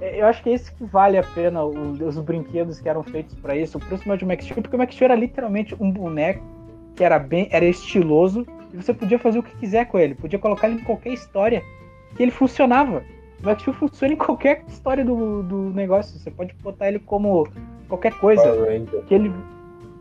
Eu 0.00 0.26
acho 0.26 0.42
que 0.42 0.50
é 0.50 0.54
isso 0.54 0.74
que 0.74 0.84
vale 0.84 1.16
a 1.16 1.22
pena, 1.22 1.64
os, 1.64 2.18
brinquedos 2.18 2.80
que 2.80 2.88
eram 2.88 3.02
feitos 3.02 3.34
para 3.36 3.56
isso, 3.56 3.78
principalmente 3.80 4.24
o 4.24 4.28
Max 4.28 4.44
Steel, 4.44 4.62
porque 4.62 4.76
o 4.76 4.78
Max 4.78 4.94
Steel 4.94 5.10
era 5.10 5.20
literalmente 5.20 5.74
um 5.80 5.90
boneco 5.90 6.44
que 6.94 7.02
era 7.02 7.18
bem. 7.18 7.48
era 7.50 7.64
estiloso 7.64 8.46
e 8.72 8.76
você 8.76 8.92
podia 8.92 9.18
fazer 9.18 9.38
o 9.38 9.42
que 9.42 9.56
quiser 9.56 9.86
com 9.86 9.98
ele. 9.98 10.14
Podia 10.14 10.38
colocar 10.38 10.68
ele 10.68 10.80
em 10.80 10.84
qualquer 10.84 11.12
história 11.12 11.62
que 12.16 12.22
ele 12.22 12.30
funcionava. 12.32 13.02
O 13.42 13.46
Max 13.46 13.62
Steel 13.62 13.74
funciona 13.74 14.14
em 14.14 14.16
qualquer 14.16 14.64
história 14.68 15.04
do, 15.04 15.42
do 15.42 15.56
negócio. 15.70 16.18
Você 16.18 16.30
pode 16.30 16.52
botar 16.54 16.88
ele 16.88 16.98
como 16.98 17.48
qualquer 17.88 18.12
coisa. 18.18 18.42
Power 18.42 18.68
Ranger. 18.68 19.04
Que 19.04 19.14
ele. 19.14 19.32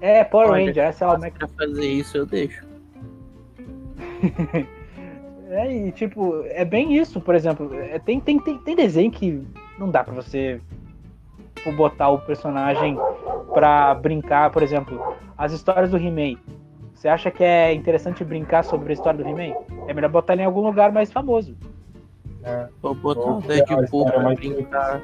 É, 0.01 0.23
Power 0.23 0.49
Ranger, 0.49 0.85
essa 0.85 1.05
é 1.05 1.07
a 1.07 1.17
Max. 1.17 1.37
Pra 1.37 1.47
fazer 1.47 1.85
isso 1.85 2.17
eu 2.17 2.25
deixo. 2.25 2.65
É, 5.49 5.73
e 5.73 5.91
tipo, 5.93 6.43
é 6.47 6.65
bem 6.65 6.97
isso, 6.97 7.21
por 7.21 7.33
exemplo. 7.33 7.73
É, 7.73 7.97
tem, 7.99 8.19
tem, 8.19 8.37
tem, 8.37 8.57
tem 8.57 8.75
desenho 8.75 9.09
que 9.09 9.41
não 9.79 9.89
dá 9.89 10.03
pra 10.03 10.13
você 10.13 10.59
tipo, 11.55 11.71
botar 11.71 12.09
o 12.09 12.19
personagem 12.19 12.97
pra 13.53 13.95
brincar, 13.95 14.51
por 14.51 14.61
exemplo, 14.61 15.15
as 15.37 15.53
histórias 15.53 15.89
do 15.89 15.97
He-Man. 15.97 16.37
Você 16.93 17.07
acha 17.07 17.31
que 17.31 17.43
é 17.43 17.73
interessante 17.73 18.23
brincar 18.23 18.63
sobre 18.63 18.91
a 18.91 18.93
história 18.93 19.23
do 19.23 19.29
He-Man? 19.29 19.55
É 19.87 19.93
melhor 19.93 20.09
botar 20.09 20.33
ele 20.33 20.41
em 20.41 20.45
algum 20.45 20.61
lugar 20.61 20.91
mais 20.91 21.11
famoso. 21.11 21.55
É. 22.47 22.67
Vou 22.81 22.95
botar 22.95 23.21
o 23.21 23.41
Deadpool 23.41 24.05
pra 24.05 24.33
brincar. 24.33 25.01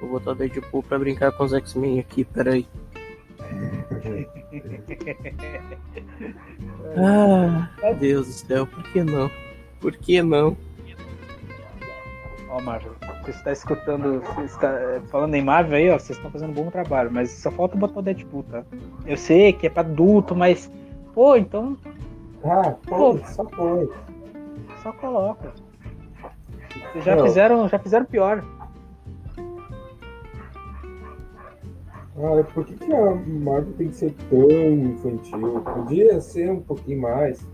Vou 0.00 0.10
botar 0.10 0.30
o 0.30 0.34
Deadpool 0.36 0.84
pra 0.84 0.98
brincar 1.00 1.32
com 1.32 1.42
os 1.44 1.52
X-Men 1.52 1.98
aqui, 1.98 2.24
peraí. 2.24 2.66
ah, 6.96 7.68
Deus 7.98 8.26
do 8.26 8.32
céu, 8.32 8.66
por 8.66 8.84
que 8.84 9.02
não? 9.02 9.28
Por 9.80 9.96
que 9.96 10.22
não? 10.22 10.56
Ó, 12.48 12.60
Marvel, 12.60 12.92
você 13.22 13.30
está 13.30 13.50
escutando, 13.50 14.20
você 14.20 14.42
está 14.42 14.68
eh, 14.68 15.00
falando 15.10 15.34
em 15.34 15.42
Marvel 15.42 15.76
aí, 15.76 15.90
ó, 15.90 15.98
vocês 15.98 16.16
estão 16.16 16.30
fazendo 16.30 16.50
um 16.50 16.54
bom 16.54 16.70
trabalho, 16.70 17.10
mas 17.12 17.32
só 17.32 17.50
falta 17.50 17.76
botar 17.76 17.98
o 17.98 18.02
Deadpool, 18.02 18.44
tá? 18.44 18.62
Eu 19.04 19.16
sei 19.16 19.52
que 19.52 19.66
é 19.66 19.70
pra 19.70 19.82
adulto, 19.82 20.36
mas, 20.36 20.70
pô, 21.12 21.34
então. 21.36 21.76
Ah, 22.44 22.76
pô, 22.86 23.18
só 23.26 23.44
foi. 23.46 23.90
Só 24.84 24.92
coloca. 24.92 25.52
Vocês 26.92 27.04
já 27.04 27.22
fizeram, 27.22 27.68
já 27.68 27.78
fizeram 27.78 28.04
pior. 28.04 28.44
Ah, 32.16 32.44
por 32.52 32.64
que, 32.64 32.74
que 32.74 32.92
a 32.94 33.14
Marvel 33.14 33.72
tem 33.74 33.88
que 33.88 33.96
ser 33.96 34.14
tão 34.30 34.48
infantil? 34.48 35.60
Podia 35.60 36.20
ser 36.20 36.50
um 36.50 36.60
pouquinho 36.60 37.00
mais. 37.02 37.44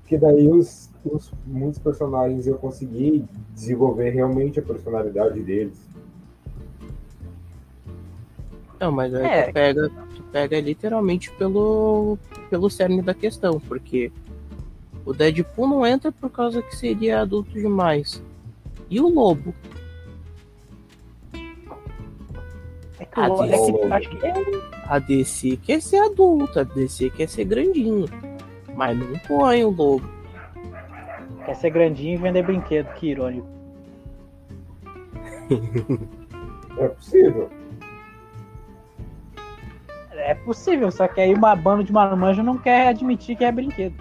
Porque 0.00 0.18
daí 0.18 0.48
os, 0.48 0.90
os, 1.04 1.32
muitos 1.46 1.78
personagens 1.78 2.46
eu 2.46 2.56
consegui 2.56 3.24
desenvolver 3.54 4.10
realmente 4.10 4.58
a 4.58 4.62
personalidade 4.62 5.40
deles. 5.40 5.80
Não, 8.80 8.90
mas 8.92 9.14
aí 9.14 9.24
é. 9.24 9.42
tu, 9.44 9.52
pega, 9.52 9.88
tu 9.88 10.22
pega 10.24 10.60
literalmente 10.60 11.30
pelo, 11.32 12.18
pelo 12.50 12.68
cerne 12.68 13.00
da 13.00 13.14
questão, 13.14 13.60
porque 13.60 14.12
o 15.06 15.12
Deadpool 15.12 15.68
não 15.68 15.86
entra 15.86 16.10
por 16.10 16.30
causa 16.30 16.60
que 16.60 16.76
seria 16.76 17.20
adulto 17.20 17.52
demais. 17.52 18.22
E 18.94 19.00
o 19.00 19.08
Lobo? 19.08 19.52
É 23.00 23.04
que 23.04 23.20
a, 23.20 23.28
DC, 23.28 23.72
acho 23.90 24.08
que 24.08 24.24
é... 24.24 24.32
a 24.86 24.98
DC 25.00 25.56
quer 25.56 25.82
ser 25.82 25.96
adulta, 25.96 26.60
a 26.60 26.62
DC 26.62 27.10
quer 27.10 27.28
ser 27.28 27.44
grandinho. 27.44 28.06
Mas 28.76 28.96
não 28.96 29.18
põe 29.26 29.64
o 29.64 29.70
lobo. 29.70 30.08
Quer 31.44 31.56
ser 31.56 31.70
grandinho 31.70 32.14
e 32.14 32.22
vender 32.22 32.44
brinquedo, 32.44 32.86
que 32.94 33.08
irônico. 33.08 33.48
é 36.78 36.88
possível. 36.88 37.50
É 40.12 40.34
possível, 40.34 40.92
só 40.92 41.08
que 41.08 41.20
aí 41.20 41.34
uma 41.34 41.56
banda 41.56 41.82
de 41.82 41.92
marmanjo 41.92 42.44
não 42.44 42.58
quer 42.58 42.90
admitir 42.90 43.36
que 43.36 43.44
é 43.44 43.50
brinquedo. 43.50 43.96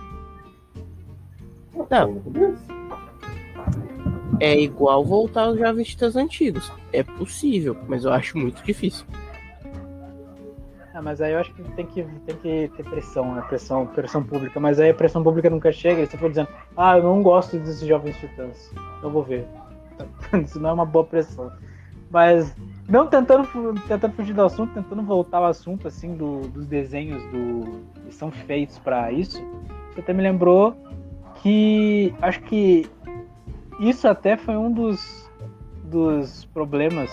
Não. 1.90 2.22
É 4.40 4.60
igual 4.60 5.04
voltar 5.04 5.44
aos 5.44 5.58
javistas 5.58 6.16
antigos. 6.16 6.72
É 6.92 7.04
possível, 7.04 7.78
mas 7.88 8.06
eu 8.06 8.12
acho 8.12 8.38
muito 8.38 8.64
difícil. 8.64 9.06
Ah, 10.94 11.02
mas 11.02 11.22
aí 11.22 11.34
eu 11.34 11.40
acho 11.40 11.54
que 11.54 11.64
tem 11.72 11.86
que, 11.88 12.04
tem 12.04 12.36
que 12.38 12.72
ter 12.76 12.84
pressão, 12.84 13.34
né? 13.34 13.42
Pressão, 13.50 13.88
pressão 13.88 14.24
pública. 14.24 14.60
Mas 14.60 14.80
aí 14.80 14.92
a 14.92 14.94
pressão 14.94 15.24
pública 15.24 15.50
nunca 15.50 15.72
chega 15.72 16.06
você 16.06 16.18
for 16.18 16.30
dizendo, 16.30 16.50
ah, 16.78 16.98
eu 16.98 17.04
não 17.04 17.24
gosto 17.24 17.58
desses 17.58 17.88
jovens 17.88 18.16
titãs. 18.18 18.72
Eu 19.02 19.10
vou 19.10 19.24
ver. 19.24 19.48
Isso 20.46 20.60
não 20.60 20.70
é 20.70 20.74
uma 20.74 20.86
boa 20.86 21.04
pressão. 21.04 21.52
Mas 22.12 22.56
não 22.88 23.08
tentando, 23.08 23.48
tentando 23.88 24.14
fugir 24.14 24.34
do 24.34 24.44
assunto, 24.44 24.74
tentando 24.74 25.02
voltar 25.02 25.40
ao 25.40 25.46
assunto 25.46 25.88
assim 25.88 26.16
do, 26.16 26.42
dos 26.42 26.68
desenhos 26.68 27.24
do, 27.32 27.82
que 28.06 28.14
são 28.14 28.30
feitos 28.30 28.78
para 28.78 29.12
isso, 29.12 29.44
você 29.92 30.02
até 30.02 30.14
me 30.14 30.22
lembrou 30.22 30.76
que 31.42 32.14
acho 32.22 32.40
que 32.42 32.88
isso 33.80 34.08
até 34.08 34.38
foi 34.38 34.56
um 34.56 34.72
dos, 34.72 35.30
dos 35.84 36.46
problemas 36.46 37.12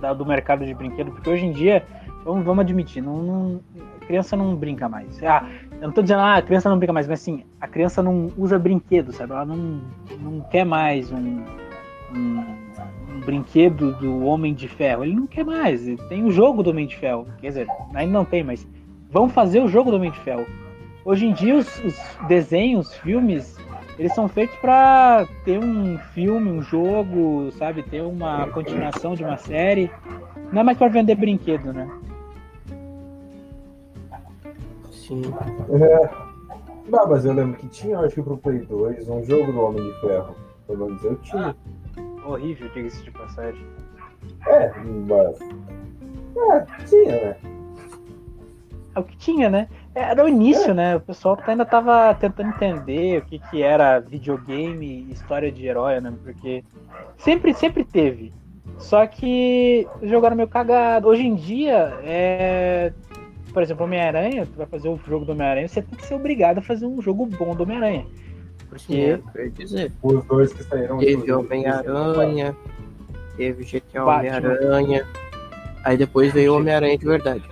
da, 0.00 0.12
do 0.12 0.26
mercado 0.26 0.64
de 0.64 0.74
brinquedo, 0.74 1.12
porque 1.12 1.30
hoje 1.30 1.46
em 1.46 1.52
dia 1.52 1.84
Vamos, 2.26 2.44
vamos 2.44 2.62
admitir, 2.62 3.00
não, 3.00 3.22
não, 3.22 3.60
criança 4.00 4.36
não 4.36 4.56
brinca 4.56 4.88
mais. 4.88 5.22
Ah, 5.22 5.48
eu 5.74 5.82
não 5.82 5.92
tô 5.92 6.02
dizendo, 6.02 6.22
ah, 6.22 6.34
a 6.34 6.42
criança 6.42 6.68
não 6.68 6.76
brinca 6.76 6.92
mais, 6.92 7.06
mas 7.06 7.20
assim, 7.20 7.44
a 7.60 7.68
criança 7.68 8.02
não 8.02 8.32
usa 8.36 8.58
brinquedo, 8.58 9.12
sabe? 9.12 9.32
Ela 9.32 9.44
não, 9.44 9.80
não 10.18 10.40
quer 10.40 10.64
mais 10.64 11.12
um, 11.12 11.44
um, 12.12 12.44
um 13.14 13.20
brinquedo 13.24 13.92
do 14.00 14.24
Homem 14.24 14.54
de 14.54 14.66
Ferro. 14.66 15.04
Ele 15.04 15.14
não 15.14 15.28
quer 15.28 15.44
mais. 15.44 15.86
Tem 16.08 16.24
o 16.24 16.32
jogo 16.32 16.64
do 16.64 16.70
Homem 16.70 16.88
de 16.88 16.96
Ferro. 16.96 17.28
Quer 17.40 17.46
dizer, 17.46 17.68
ainda 17.94 18.12
não 18.12 18.24
tem, 18.24 18.42
mas 18.42 18.66
vão 19.08 19.28
fazer 19.28 19.60
o 19.60 19.68
jogo 19.68 19.92
do 19.92 19.96
Homem 19.96 20.10
de 20.10 20.18
Ferro. 20.18 20.44
Hoje 21.04 21.26
em 21.26 21.32
dia, 21.32 21.54
os, 21.54 21.84
os 21.84 21.96
desenhos, 22.26 22.92
filmes, 22.96 23.56
eles 23.98 24.14
são 24.14 24.28
feitos 24.28 24.56
para 24.56 25.26
ter 25.44 25.58
um 25.58 25.98
filme, 26.12 26.50
um 26.50 26.62
jogo, 26.62 27.50
sabe? 27.52 27.82
Ter 27.82 28.02
uma 28.02 28.46
continuação 28.48 29.14
de 29.14 29.24
uma 29.24 29.36
série. 29.36 29.90
Não 30.52 30.60
é 30.60 30.64
mais 30.64 30.78
para 30.78 30.88
vender 30.88 31.14
brinquedo, 31.14 31.72
né? 31.72 31.88
Sim. 34.90 35.22
É. 35.80 36.26
Não, 36.88 37.08
mas 37.08 37.24
eu 37.24 37.32
lembro 37.32 37.58
que 37.58 37.68
tinha, 37.68 37.98
acho 37.98 38.14
que 38.14 38.22
pro 38.22 38.36
Play 38.36 38.60
2, 38.60 39.08
um 39.08 39.24
jogo 39.24 39.52
do 39.52 39.60
Homem 39.60 39.82
de 39.82 40.00
Ferro. 40.00 40.36
Pelo 40.66 40.86
menos 40.86 41.04
eu 41.04 41.16
tinha. 41.16 41.56
Ah, 41.96 42.28
horrível, 42.28 42.68
diga-se 42.74 43.02
de 43.02 43.10
passagem. 43.10 43.66
É, 44.46 44.72
mas. 45.08 45.38
É, 46.36 46.84
tinha, 46.84 47.12
né? 47.12 47.36
É 48.94 48.98
o 48.98 49.04
que 49.04 49.16
tinha, 49.16 49.48
né? 49.48 49.68
Era 49.96 50.24
o 50.24 50.28
início, 50.28 50.74
né? 50.74 50.96
O 50.96 51.00
pessoal 51.00 51.38
ainda 51.46 51.64
tava 51.64 52.14
tentando 52.14 52.50
entender 52.50 53.18
o 53.18 53.24
que, 53.24 53.38
que 53.38 53.62
era 53.62 53.98
videogame 53.98 55.06
e 55.08 55.12
história 55.12 55.50
de 55.50 55.66
herói, 55.66 56.00
né? 56.00 56.12
Porque 56.22 56.62
sempre, 57.16 57.54
sempre 57.54 57.82
teve. 57.82 58.32
Só 58.76 59.06
que 59.06 59.88
jogaram 60.02 60.36
meio 60.36 60.48
cagado. 60.48 61.08
Hoje 61.08 61.26
em 61.26 61.34
dia, 61.34 61.98
é 62.02 62.92
por 63.56 63.62
exemplo, 63.62 63.86
Homem-Aranha, 63.86 64.44
tu 64.44 64.58
vai 64.58 64.66
fazer 64.66 64.86
o 64.86 65.00
jogo 65.08 65.24
do 65.24 65.32
Homem-Aranha, 65.32 65.66
você 65.66 65.80
tem 65.80 65.98
que 65.98 66.04
ser 66.04 66.12
obrigado 66.12 66.58
a 66.58 66.60
fazer 66.60 66.84
um 66.84 67.00
jogo 67.00 67.24
bom 67.24 67.56
do 67.56 67.62
Homem-Aranha. 67.62 68.04
Porque. 68.68 69.18
Sim, 69.34 69.50
dizer. 69.54 69.92
Os 70.02 70.22
dois 70.26 70.52
que 70.52 70.62
saíram. 70.62 70.98
Teve 70.98 71.32
Homem-Aranha, 71.32 72.54
teve 73.38 73.64
GTA 73.64 74.04
Homem-Aranha. 74.04 75.06
Aí 75.82 75.96
depois 75.96 76.34
veio 76.34 76.52
o 76.52 76.56
Homem-Aranha 76.58 76.98
de 76.98 77.06
verdade. 77.06 77.44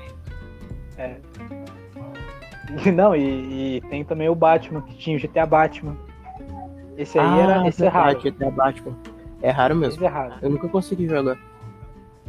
É. 0.99 1.17
Não, 2.95 3.15
e, 3.15 3.77
e, 3.77 3.81
tem 3.83 4.05
também 4.05 4.29
o 4.29 4.35
Batman, 4.35 4.83
que 4.83 4.95
tinha 4.97 5.17
o 5.17 5.21
GTA 5.21 5.47
Batman. 5.47 5.97
Esse 6.97 7.19
aí 7.19 7.27
ah, 7.27 7.39
era. 7.39 7.69
Esse 7.69 7.85
é 7.85 7.89
raro. 7.89 8.21
GTA 8.21 8.51
Batman. 8.51 8.97
É 9.43 9.51
raro 9.51 9.77
mesmo. 9.77 10.05
É 10.05 10.09
raro. 10.09 10.35
Eu 10.41 10.51
nunca 10.51 10.69
consegui 10.69 11.07
jogar. 11.09 11.37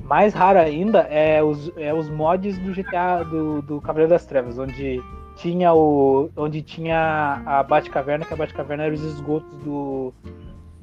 Mais 0.03 0.33
raro 0.33 0.59
ainda 0.59 0.99
é 1.01 1.41
os, 1.41 1.71
é 1.77 1.93
os 1.93 2.09
mods 2.09 2.57
do 2.59 2.73
GTA 2.73 3.23
do, 3.23 3.61
do 3.61 3.81
Cavaleiro 3.81 4.09
das 4.09 4.25
Trevas, 4.25 4.59
onde 4.59 5.01
tinha 5.37 5.73
o. 5.73 6.29
onde 6.35 6.61
tinha 6.61 7.41
a 7.45 7.63
Batcaverna, 7.63 8.25
que 8.25 8.33
a 8.33 8.37
Batcaverna 8.37 8.83
era 8.83 8.93
os 8.93 9.01
esgotos 9.01 9.57
do, 9.63 10.13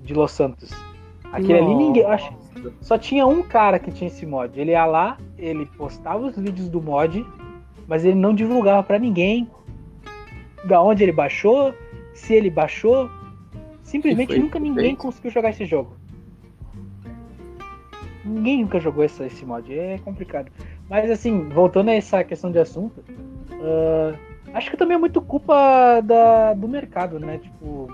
de 0.03 0.15
Los 0.15 0.33
Santos. 0.33 0.71
Aquele 1.33 1.61
Nossa. 1.61 1.65
ali 1.65 1.75
ninguém. 1.75 2.05
Acho, 2.05 2.33
só 2.81 2.99
tinha 2.99 3.27
um 3.27 3.43
cara 3.43 3.79
que 3.79 3.91
tinha 3.91 4.09
esse 4.09 4.27
mod. 4.27 4.59
Ele 4.59 4.73
ia 4.73 4.85
lá, 4.85 5.17
ele 5.39 5.67
postava 5.67 6.27
os 6.27 6.37
vídeos 6.37 6.69
do 6.69 6.81
mod, 6.81 7.25
mas 7.93 8.07
ele 8.07 8.15
não 8.15 8.35
divulgava 8.35 8.83
para 8.83 8.99
ninguém 8.99 9.47
da 10.65 10.83
onde 10.83 11.03
ele 11.03 11.13
baixou, 11.13 11.75
se 12.15 12.33
ele 12.33 12.49
baixou. 12.49 13.11
Simplesmente 13.83 14.39
nunca 14.39 14.59
ninguém 14.59 14.97
conseguiu 14.97 15.31
jogar 15.31 15.51
esse 15.51 15.67
jogo. 15.67 15.95
Ninguém 18.25 18.63
nunca 18.63 18.81
jogou 18.81 19.05
esse, 19.05 19.23
esse 19.25 19.45
mod. 19.45 19.71
É 19.79 19.99
complicado. 19.99 20.51
Mas 20.89 21.11
assim, 21.11 21.51
voltando 21.51 21.91
a 21.91 21.93
essa 21.93 22.25
questão 22.25 22.51
de 22.51 22.59
assunto, 22.59 23.05
uh, 23.61 24.19
acho 24.55 24.71
que 24.71 24.77
também 24.79 24.95
é 24.95 24.99
muito 24.99 25.21
culpa 25.21 26.01
da, 26.01 26.55
do 26.55 26.67
mercado, 26.67 27.21
né? 27.21 27.41
Tipo, 27.43 27.93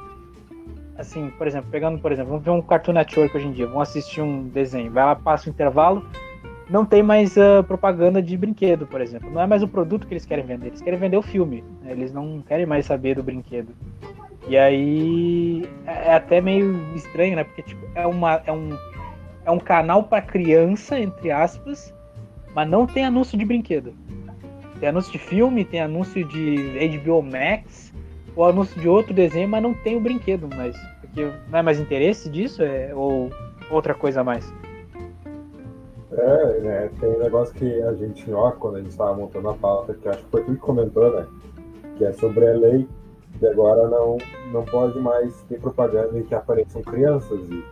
assim, 0.96 1.28
por 1.37 1.48
exemplo, 1.48 1.72
pegando, 1.72 1.98
por 1.98 2.12
exemplo, 2.12 2.30
vamos 2.30 2.44
ver 2.44 2.52
um 2.52 2.62
Cartoon 2.62 2.92
Network 2.92 3.37
hoje 3.37 3.48
em 3.48 3.52
dia, 3.52 3.66
vamos 3.66 3.88
assistir 3.88 4.20
um 4.20 4.44
desenho, 4.44 4.92
vai 4.92 5.04
lá, 5.04 5.16
passa 5.16 5.48
o 5.48 5.52
intervalo, 5.52 6.06
não 6.68 6.85
tem 6.85 7.02
mais 7.02 7.37
uh, 7.37 7.62
propaganda 7.66 8.22
de 8.22 8.37
brinquedo, 8.37 8.87
por 8.87 9.00
exemplo. 9.00 9.31
Não 9.31 9.40
é 9.40 9.46
mais 9.46 9.62
o 9.62 9.68
produto 9.68 10.07
que 10.07 10.12
eles 10.12 10.26
querem 10.26 10.44
vender, 10.44 10.68
eles 10.68 10.83
querem 10.83 10.98
vender 10.98 11.16
o 11.16 11.22
filme. 11.22 11.64
Né? 11.83 11.92
Eles 11.92 12.12
não 12.12 12.42
querem 12.42 12.66
mais 12.66 12.87
saber 12.87 13.14
do 13.14 13.22
brinquedo. 13.22 13.74
E 14.46 14.57
aí 14.57 15.68
é, 15.87 16.09
é 16.09 16.14
até 16.14 16.40
meio 16.40 16.76
estranho, 16.94 17.37
né? 17.37 17.44
Porque 17.44 17.62
tipo, 17.62 17.87
é, 17.94 18.07
uma, 18.07 18.42
é, 18.46 18.52
um, 18.52 18.76
é 19.44 19.50
um 19.50 19.59
canal 19.59 20.04
para 20.04 20.22
criança, 20.22 20.98
entre 20.98 21.31
aspas, 21.31 21.94
mas 22.54 22.68
não 22.68 22.87
tem 22.87 23.04
anúncio 23.04 23.38
de 23.38 23.44
brinquedo. 23.44 23.94
Tem 24.78 24.90
anúncio 24.90 25.12
de 25.12 25.18
filme, 25.18 25.64
tem 25.64 25.81
anúncio 25.81 26.24
de 26.24 26.98
HBO 26.98 27.22
Max, 27.22 27.92
ou 28.37 28.46
anúncio 28.46 28.81
de 28.81 28.88
outro 28.88 29.12
desenho, 29.12 29.48
mas 29.48 29.62
não 29.62 29.74
tem 29.74 29.96
o 29.96 30.00
brinquedo, 30.00 30.48
mas 30.57 30.76
porque 31.00 31.33
não 31.50 31.59
é 31.59 31.62
mais 31.62 31.81
interesse 31.81 32.31
disso, 32.31 32.62
é, 32.62 32.94
ou 32.94 33.31
outra 33.70 33.94
coisa 33.94 34.20
a 34.20 34.24
mais. 34.24 34.52
É, 36.18 36.61
né, 36.61 36.90
tem 36.98 37.11
um 37.11 37.18
negócio 37.20 37.54
que 37.54 37.81
a 37.83 37.94
gente, 37.94 38.33
ó, 38.33 38.50
quando 38.50 38.76
a 38.76 38.78
gente 38.81 38.90
estava 38.90 39.14
montando 39.14 39.50
a 39.50 39.54
pauta, 39.54 39.94
que 39.94 40.09
acho 40.09 40.18
que 40.24 40.31
foi 40.31 40.42
tu 40.42 40.52
que 40.52 40.59
comentou, 40.59 41.12
né? 41.12 41.26
Que 41.96 42.04
é 42.04 42.12
sobre 42.12 42.48
a 42.48 42.54
lei 42.54 42.88
que 43.38 43.46
agora 43.46 43.88
não, 43.88 44.18
não 44.52 44.64
pode 44.64 44.98
mais 44.98 45.40
ter 45.42 45.61
propaganda 45.61 46.18
em 46.18 46.24
que 46.24 46.35
apareçam 46.35 46.83
crianças. 46.83 47.38
E 47.48 47.64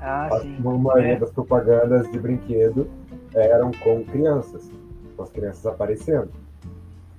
ah, 0.00 0.28
a 0.28 0.40
sim. 0.40 0.58
maioria 0.58 1.12
é. 1.12 1.18
das 1.18 1.30
propagandas 1.30 2.10
de 2.10 2.18
brinquedo 2.18 2.88
eram 3.34 3.70
com 3.82 4.02
crianças, 4.04 4.70
com 5.14 5.22
as 5.22 5.30
crianças 5.30 5.66
aparecendo. 5.66 6.30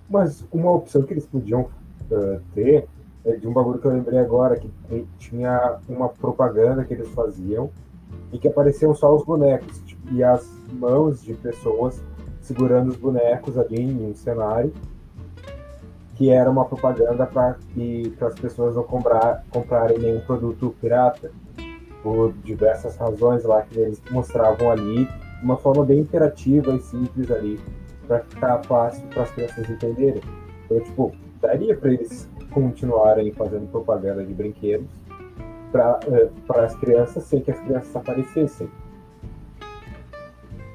Mas 0.09 0.43
uma 0.51 0.71
opção 0.71 1.03
que 1.03 1.13
eles 1.13 1.25
podiam 1.27 1.69
uh, 2.09 2.41
ter 2.55 2.87
é 3.25 3.35
de 3.35 3.47
um 3.47 3.53
bagulho 3.53 3.79
que 3.79 3.85
eu 3.85 3.91
lembrei 3.91 4.19
agora, 4.19 4.57
que 4.57 4.69
tinha 5.17 5.77
uma 5.87 6.09
propaganda 6.09 6.83
que 6.83 6.93
eles 6.93 7.07
faziam 7.09 7.69
e 8.31 8.37
que 8.37 8.47
apareciam 8.47 8.93
só 8.95 9.15
os 9.15 9.23
bonecos 9.23 9.79
tipo, 9.85 10.13
e 10.13 10.23
as 10.23 10.47
mãos 10.71 11.21
de 11.21 11.33
pessoas 11.33 12.01
segurando 12.41 12.89
os 12.89 12.97
bonecos 12.97 13.57
ali 13.57 13.81
em 13.81 14.11
um 14.11 14.15
cenário 14.15 14.73
que 16.15 16.29
era 16.29 16.49
uma 16.49 16.65
propaganda 16.65 17.25
para 17.25 17.55
que 17.73 18.13
as 18.21 18.35
pessoas 18.35 18.75
não 18.75 18.83
comprar, 18.83 19.43
comprarem 19.49 19.97
nenhum 19.97 20.19
produto 20.21 20.75
pirata 20.79 21.31
por 22.01 22.33
diversas 22.43 22.95
razões 22.97 23.43
lá 23.43 23.61
que 23.63 23.79
eles 23.79 24.01
mostravam 24.11 24.71
ali 24.71 25.07
uma 25.41 25.57
forma 25.57 25.83
bem 25.83 25.99
interativa 25.99 26.73
e 26.73 26.79
simples 26.81 27.31
ali 27.31 27.59
para 28.07 28.19
ficar 28.19 28.63
fácil 28.63 29.07
para 29.07 29.23
as 29.23 29.31
crianças 29.31 29.69
entenderem. 29.69 30.21
Então 30.65 30.79
tipo 30.81 31.11
daria 31.41 31.75
para 31.75 31.93
eles 31.93 32.29
continuarem 32.51 33.31
fazendo 33.31 33.69
propaganda 33.71 34.23
de 34.23 34.33
brinquedos 34.33 34.87
para 35.73 35.99
eh, 36.07 36.29
as 36.63 36.75
crianças 36.75 37.23
sem 37.23 37.41
que 37.41 37.51
as 37.51 37.59
crianças 37.59 37.93
aparecessem. 37.95 38.69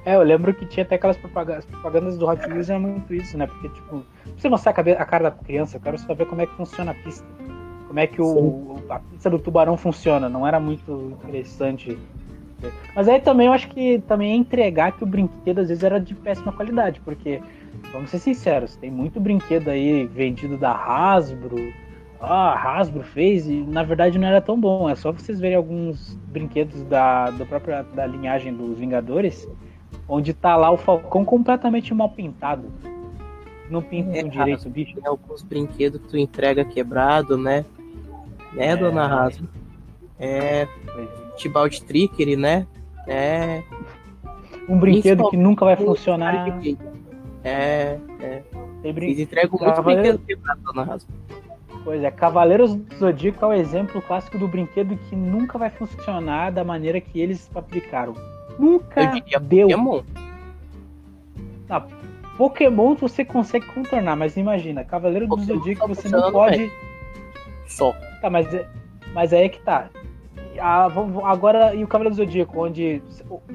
É, 0.05 0.17
eu 0.17 0.23
lembro 0.23 0.53
que 0.53 0.67
tinha 0.67 0.85
até 0.85 0.97
aquelas 0.97 1.17
propagandas, 1.17 1.65
propagandas 1.67 2.19
do 2.19 2.27
Hot 2.27 2.45
Wheels 2.49 2.69
era 2.69 2.79
muito 2.79 3.15
isso, 3.15 3.37
né? 3.37 3.47
Porque, 3.47 3.69
tipo, 3.69 4.03
você 4.37 4.49
mostrar 4.49 4.73
a, 4.73 5.05
cara 5.05 5.31
da 5.31 5.31
criança, 5.31 5.77
eu 5.77 5.81
quero 5.81 5.99
saber 5.99 6.27
como 6.27 6.41
é 6.41 6.47
que 6.47 6.55
funciona 6.55 6.91
a 6.91 6.95
pista. 6.95 7.27
Como 7.87 8.01
é 8.01 8.07
que 8.07 8.21
o, 8.21 8.77
a 8.89 8.99
pista 8.99 9.31
do 9.31 9.39
tubarão 9.39 9.77
funciona. 9.77 10.29
Não 10.29 10.47
era 10.47 10.59
muito 10.59 11.15
interessante. 11.23 11.99
Mas 12.97 13.09
aí 13.09 13.21
também 13.21 13.47
eu 13.47 13.53
acho 13.53 13.69
que 13.69 14.03
também 14.09 14.33
é 14.33 14.35
entregar 14.35 14.93
que 14.93 15.05
o 15.05 15.07
brinquedo 15.07 15.61
às 15.61 15.69
vezes 15.69 15.85
era 15.85 16.01
de 16.01 16.15
péssima 16.15 16.53
qualidade, 16.53 17.01
porque, 17.05 17.41
vamos 17.93 18.11
ser 18.11 18.19
sinceros, 18.19 18.75
tem 18.77 18.91
muito 18.91 19.21
brinquedo 19.21 19.69
aí 19.69 20.07
vendido 20.07 20.57
da 20.57 20.73
Hasbro, 20.73 21.73
ah, 22.21 22.53
a 22.53 22.79
Hasbro 22.79 23.03
fez 23.03 23.49
e 23.49 23.61
na 23.61 23.83
verdade 23.83 24.19
não 24.19 24.27
era 24.27 24.41
tão 24.41 24.59
bom. 24.59 24.89
É 24.89 24.95
só 24.95 25.13
vocês 25.13 25.39
verem 25.39 25.57
alguns 25.57 26.15
brinquedos 26.27 26.83
da, 26.85 27.31
da 27.31 27.45
própria 27.45 27.83
da 27.83 28.07
linhagem 28.07 28.53
dos 28.53 28.79
Vingadores, 28.79 29.49
onde 30.09 30.35
tá 30.35 30.57
lá 30.57 30.71
o 30.71 30.77
Falcão 30.77 31.25
completamente 31.25 31.95
mal 31.95 32.09
pintado. 32.11 32.73
Não 33.71 33.83
pintam 33.83 34.15
é, 34.15 34.23
direito 34.23 34.67
o 34.67 34.71
bicho. 34.71 34.95
Tem 34.95 35.07
alguns 35.07 35.43
brinquedos 35.43 36.01
que 36.01 36.09
tu 36.09 36.17
entrega 36.17 36.65
quebrado, 36.65 37.37
né? 37.37 37.65
Né, 38.53 38.69
é... 38.69 38.77
dona 38.77 39.07
Hasbro? 39.07 39.49
É. 40.19 40.67
Tibalt 41.37 41.81
Trickery, 41.81 42.35
né? 42.35 42.67
É. 43.07 43.63
Um 44.69 44.79
brinquedo 44.79 45.29
que 45.31 45.37
nunca 45.37 45.65
vai 45.65 45.77
funcionar. 45.77 46.61
É, 47.45 47.99
é. 48.21 48.43
Eles 48.83 49.19
entregam 49.19 49.59
muito 49.61 49.83
brinquedo 49.83 50.19
quebrado, 50.19 50.63
dona 50.63 50.95
Hasbro. 50.95 51.15
Pois 51.85 52.03
é, 52.03 52.11
Cavaleiros 52.11 52.75
do 52.75 52.97
Zodíaco 52.97 53.45
é 53.45 53.49
o 53.49 53.53
exemplo 53.53 54.03
clássico 54.03 54.39
do 54.39 54.49
brinquedo 54.49 54.97
que 55.09 55.17
nunca 55.17 55.59
vai 55.59 55.71
funcionar 55.71 56.51
da 56.51 56.65
maneira 56.65 57.01
que 57.01 57.21
eles 57.21 57.49
fabricaram. 57.49 58.15
Nunca 58.59 59.13
deu. 59.41 59.69
Pokémon. 59.69 60.03
Ah, 61.71 61.87
Pokémon 62.37 62.95
você 62.95 63.25
consegue 63.25 63.67
contornar, 63.67 64.17
mas 64.17 64.37
imagina, 64.37 64.85
Cavaleiro 64.85 65.27
do 65.27 65.41
Zodíaco 65.41 65.89
você 65.89 66.09
não 66.09 66.31
pode. 66.31 66.59
Bem. 66.59 66.71
Só. 67.67 67.93
Tá, 68.21 68.31
mas, 68.31 68.53
é, 68.53 68.67
mas 69.13 69.33
aí 69.33 69.45
é 69.45 69.49
que 69.49 69.61
tá. 69.61 69.89
Ah, 70.61 70.89
agora, 71.25 71.75
e 71.75 71.85
o 71.85 71.89
Cavaleiro 71.89 72.17
do 72.17 72.25
Zodíaco, 72.25 72.65
onde 72.65 73.03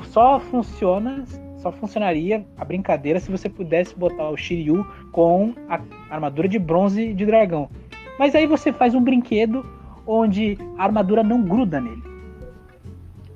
só 0.04 0.40
funciona, 0.40 1.24
só 1.58 1.72
funcionaria 1.72 2.46
a 2.58 2.66
brincadeira 2.66 3.20
se 3.20 3.32
você 3.32 3.50
pudesse 3.50 3.96
botar 3.96 4.30
o 4.30 4.38
Shiryu 4.38 4.86
com 5.12 5.54
a 5.70 5.80
armadura 6.10 6.48
de 6.48 6.60
bronze 6.60 7.14
de 7.14 7.26
dragão. 7.26 7.70
Mas 8.18 8.36
aí 8.36 8.46
você 8.46 8.72
faz 8.72 8.94
um 8.94 9.02
brinquedo 9.02 9.66
onde 10.06 10.58
a 10.78 10.84
armadura 10.84 11.24
não 11.24 11.42
gruda 11.42 11.80
nele. 11.80 12.04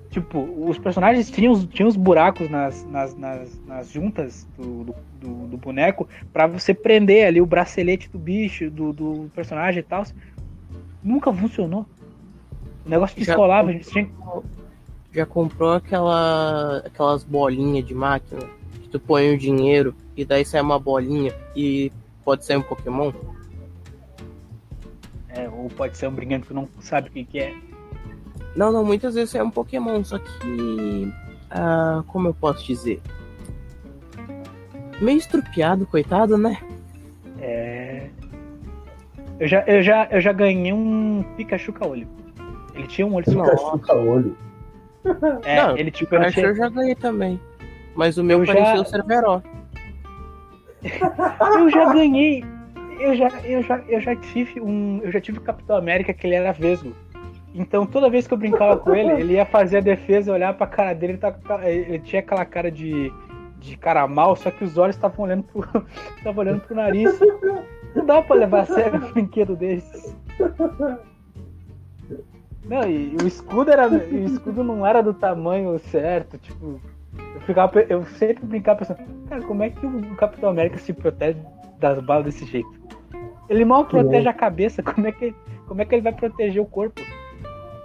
Tipo, 0.09 0.39
os 0.67 0.77
personagens 0.79 1.29
tinham, 1.29 1.65
tinham 1.67 1.87
os 1.87 1.95
buracos 1.95 2.49
nas, 2.49 2.83
nas, 2.85 3.15
nas, 3.15 3.61
nas 3.65 3.91
juntas 3.91 4.47
do, 4.57 4.85
do, 4.85 4.95
do, 5.21 5.47
do 5.47 5.57
boneco 5.57 6.07
para 6.31 6.47
você 6.47 6.73
prender 6.73 7.27
ali 7.27 7.41
o 7.41 7.45
bracelete 7.45 8.09
do 8.09 8.17
bicho, 8.17 8.69
do, 8.71 8.93
do 8.93 9.31
personagem 9.35 9.81
e 9.81 9.83
tal. 9.83 10.05
Nunca 11.03 11.31
funcionou. 11.31 11.85
O 12.85 12.89
negócio 12.89 13.19
descolava, 13.19 13.69
a 13.69 13.73
gente 13.73 13.89
tinha. 13.89 14.09
Já 15.11 15.25
comprou 15.25 15.73
aquela, 15.73 16.77
aquelas 16.85 17.23
bolinhas 17.23 17.85
de 17.85 17.93
máquina 17.93 18.41
que 18.81 18.89
tu 18.89 18.99
põe 18.99 19.33
o 19.33 19.37
dinheiro 19.37 19.93
e 20.15 20.23
daí 20.23 20.45
sai 20.45 20.61
uma 20.61 20.79
bolinha 20.79 21.33
e 21.55 21.91
pode 22.23 22.45
ser 22.45 22.57
um 22.57 22.61
Pokémon? 22.61 23.11
É, 25.37 25.47
ou 25.47 25.69
pode 25.69 25.95
ser 25.95 26.07
um 26.07 26.11
brinquedo 26.11 26.47
que 26.47 26.53
não 26.53 26.67
sabe 26.79 27.09
o 27.09 27.11
que, 27.11 27.23
que 27.23 27.39
é. 27.39 27.53
Não, 28.55 28.71
não, 28.71 28.83
muitas 28.83 29.13
vezes 29.13 29.35
é 29.35 29.43
um 29.43 29.51
Pokémon, 29.51 30.03
só 30.03 30.17
que. 30.17 31.13
Ah, 31.51 32.03
como 32.07 32.27
eu 32.27 32.33
posso 32.33 32.65
dizer? 32.65 32.99
Meio 34.99 35.19
estrupiado, 35.19 35.85
coitado, 35.85 36.39
né? 36.39 36.57
É. 37.39 38.07
Eu 39.39 39.47
já, 39.47 39.63
eu 39.67 39.83
já, 39.83 40.07
eu 40.09 40.19
já 40.19 40.33
ganhei 40.33 40.73
um 40.73 41.23
Pikachu 41.37 41.71
caolho. 41.71 42.07
Ele 42.73 42.87
tinha 42.87 43.05
um 43.05 43.13
olho 43.13 43.31
só. 43.31 43.43
Pikachu 43.43 43.79
caolho. 43.79 44.37
É, 45.45 45.61
não, 45.61 45.77
ele 45.77 45.91
tipo. 45.91 46.09
Pikachu 46.09 46.39
eu, 46.39 46.49
eu 46.49 46.55
já 46.55 46.69
ganhei 46.69 46.95
também. 46.95 47.39
Mas 47.95 48.17
o 48.17 48.23
meu 48.23 48.39
eu 48.39 48.45
parecia 48.47 48.75
já... 48.75 48.81
o 48.81 48.85
Cerberó. 48.85 49.41
eu 51.59 51.69
já 51.69 51.93
ganhei 51.93 52.43
eu 52.99 53.15
já, 53.15 53.29
eu 53.43 53.63
já, 53.63 53.77
eu 53.87 54.01
já 54.01 54.15
tive 54.15 54.61
um. 54.61 54.99
Eu 55.03 55.11
já 55.11 55.21
tive 55.21 55.39
o 55.39 55.41
Capitão 55.41 55.75
América 55.75 56.13
que 56.13 56.25
ele 56.27 56.35
era 56.35 56.51
vesgo. 56.51 56.93
Então 57.53 57.85
toda 57.85 58.09
vez 58.09 58.27
que 58.27 58.33
eu 58.33 58.37
brincava 58.37 58.77
com 58.77 58.93
ele, 58.93 59.11
ele 59.19 59.33
ia 59.33 59.45
fazer 59.45 59.77
a 59.77 59.81
defesa, 59.81 60.31
olhar 60.31 60.53
pra 60.53 60.67
cara 60.67 60.93
dele, 60.93 61.13
ele, 61.13 61.19
tá, 61.19 61.35
ele 61.69 61.99
tinha 61.99 62.19
aquela 62.19 62.45
cara 62.45 62.69
de, 62.69 63.11
de 63.59 63.75
cara 63.77 64.07
mal, 64.07 64.35
só 64.35 64.51
que 64.51 64.63
os 64.63 64.77
olhos 64.77 64.95
estavam 64.95 65.25
olhando 65.25 65.43
pro. 65.43 65.63
olhando 66.39 66.61
pro 66.61 66.75
nariz. 66.75 67.19
Não 67.95 68.05
dá 68.05 68.21
pra 68.21 68.35
levar 68.35 68.61
a 68.61 68.65
sério 68.65 69.03
um 69.03 69.11
brinquedo 69.11 69.55
desses. 69.55 70.15
Não, 72.63 72.83
e 72.83 73.15
o 73.23 73.25
escudo 73.25 73.71
era. 73.71 73.87
o 73.87 74.25
escudo 74.25 74.63
não 74.63 74.85
era 74.85 75.01
do 75.01 75.13
tamanho 75.13 75.79
certo, 75.79 76.37
tipo. 76.37 76.79
Eu, 77.33 77.41
ficava, 77.41 77.79
eu 77.81 78.05
sempre 78.05 78.45
brincava 78.45 78.79
pensando, 78.79 78.99
cara, 79.27 79.41
como 79.41 79.63
é 79.63 79.69
que 79.69 79.85
o 79.85 80.15
Capitão 80.15 80.49
América 80.49 80.77
se 80.77 80.93
protege 80.93 81.39
das 81.79 81.99
balas 82.03 82.25
desse 82.25 82.45
jeito? 82.45 82.69
Ele 83.49 83.63
mal 83.65 83.85
protege 83.85 84.27
a 84.27 84.33
cabeça, 84.33 84.81
como 84.83 85.07
é 85.07 85.11
que, 85.11 85.33
como 85.67 85.81
é 85.81 85.85
que 85.85 85.95
ele 85.95 86.01
vai 86.01 86.13
proteger 86.13 86.61
o 86.61 86.65
corpo? 86.65 87.01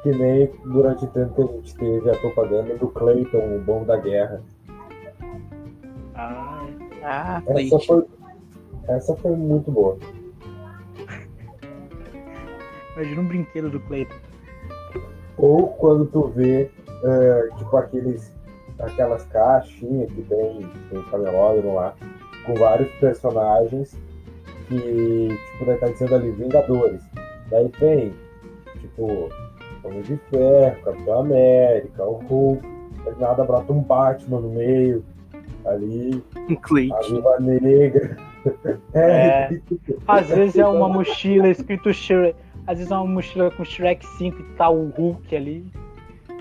Que 0.02 0.10
nem 0.10 0.50
durante 0.64 1.06
tanto 1.08 1.34
que 1.34 1.42
a 1.42 1.46
gente 1.46 1.74
teve 1.76 2.10
a 2.10 2.16
propaganda 2.18 2.76
do 2.76 2.88
Clayton, 2.88 3.56
o 3.56 3.60
bom 3.60 3.84
da 3.84 3.96
guerra. 3.96 4.42
Ah, 6.14 6.66
Ah, 7.04 7.42
Essa 7.46 7.78
foi, 7.80 8.04
essa 8.88 9.16
foi 9.16 9.32
muito 9.36 9.70
boa. 9.70 9.98
imagina 12.96 13.20
um 13.20 13.26
brinquedo 13.26 13.70
do 13.70 13.80
Clayton. 13.80 14.14
Ou 15.38 15.68
quando 15.68 16.06
tu 16.06 16.28
vê, 16.28 16.70
eh, 17.04 17.48
tipo, 17.56 17.76
aqueles, 17.76 18.32
aquelas 18.78 19.24
caixinhas 19.26 20.10
que 20.12 20.22
tem, 20.22 20.60
tem 20.90 21.02
camelódromo 21.10 21.74
lá, 21.74 21.94
com 22.44 22.54
vários 22.54 22.90
personagens 22.94 23.96
que, 24.68 25.28
tipo, 25.52 25.64
daí 25.64 25.76
tá 25.78 25.88
dizendo 25.88 26.14
ali, 26.14 26.30
Vingadores. 26.30 27.02
Daí 27.50 27.68
tem, 27.68 28.12
tipo, 28.80 29.28
Homem 29.84 30.02
de 30.02 30.16
Ferro, 30.30 30.82
Capitão 30.84 31.20
América, 31.20 32.04
o 32.04 32.14
Hulk, 32.14 32.66
aí 33.06 33.14
nada 33.18 33.44
brota 33.44 33.72
um 33.72 33.80
Batman 33.80 34.40
no 34.40 34.50
meio, 34.50 35.04
ali, 35.64 36.22
um 36.36 36.94
a. 36.94 37.00
Viva 37.00 37.40
Negra. 37.40 38.16
É. 38.92 39.60
Às 40.08 40.28
vezes 40.28 40.58
é 40.58 40.66
uma 40.66 40.88
mochila 40.90 41.48
escrito 41.48 41.94
Shrek. 41.94 42.34
Às 42.66 42.78
vezes 42.78 42.90
é 42.90 42.96
uma 42.96 43.06
mochila 43.06 43.52
com 43.52 43.64
Shrek 43.64 44.04
5 44.04 44.40
e 44.40 44.42
tá 44.56 44.68
o 44.68 44.88
Hulk 44.88 45.36
ali. 45.36 45.64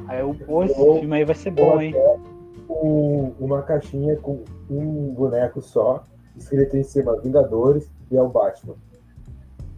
Aí 0.07 0.19
eu, 0.19 0.35
pô, 0.47 0.63
esse 0.63 0.73
filme 0.73 1.15
aí 1.15 1.23
vai 1.23 1.35
ser 1.35 1.51
bom, 1.51 1.79
hein? 1.79 1.93
até 1.95 2.30
um- 2.71 3.33
uma 3.39 3.61
caixinha 3.61 4.15
com 4.17 4.43
um 4.69 5.13
boneco 5.13 5.61
só, 5.61 6.03
escrito 6.35 6.77
em 6.77 6.83
cima 6.83 7.19
Vingadores 7.19 7.89
e 8.09 8.17
é 8.17 8.21
o 8.21 8.29
Batman. 8.29 8.75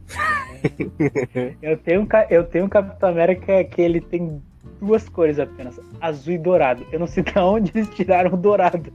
Eu 1.61 1.77
tenho, 1.77 2.01
um, 2.01 2.07
eu 2.29 2.43
tenho 2.45 2.65
um 2.65 2.69
Capitão 2.69 3.09
América 3.09 3.63
que 3.65 3.81
ele 3.81 3.99
tem 3.99 4.41
duas 4.79 5.09
cores 5.09 5.39
apenas, 5.39 5.79
azul 5.99 6.33
e 6.33 6.37
dourado. 6.37 6.85
Eu 6.91 6.99
não 6.99 7.07
sei 7.07 7.23
de 7.23 7.37
onde 7.37 7.71
eles 7.75 7.89
tiraram 7.89 8.33
o 8.33 8.37
dourado 8.37 8.91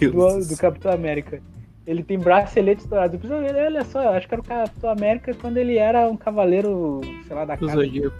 do, 0.00 0.48
do 0.48 0.56
Capitão 0.56 0.92
América. 0.92 1.40
Ele 1.86 2.02
tem 2.02 2.18
braceletes 2.18 2.86
dourados. 2.86 3.14
Eu 3.14 3.20
preciso 3.20 3.40
ver, 3.40 3.54
olha 3.64 3.84
só, 3.84 4.02
eu 4.02 4.10
acho 4.10 4.28
que 4.28 4.34
era 4.34 4.40
o 4.40 4.44
Capitão 4.44 4.90
América 4.90 5.34
quando 5.34 5.56
ele 5.56 5.76
era 5.76 6.08
um 6.08 6.16
cavaleiro, 6.16 7.00
sei 7.26 7.36
lá, 7.36 7.44
da 7.44 7.56
casa. 7.56 7.72
Zodíaco. 7.72 8.16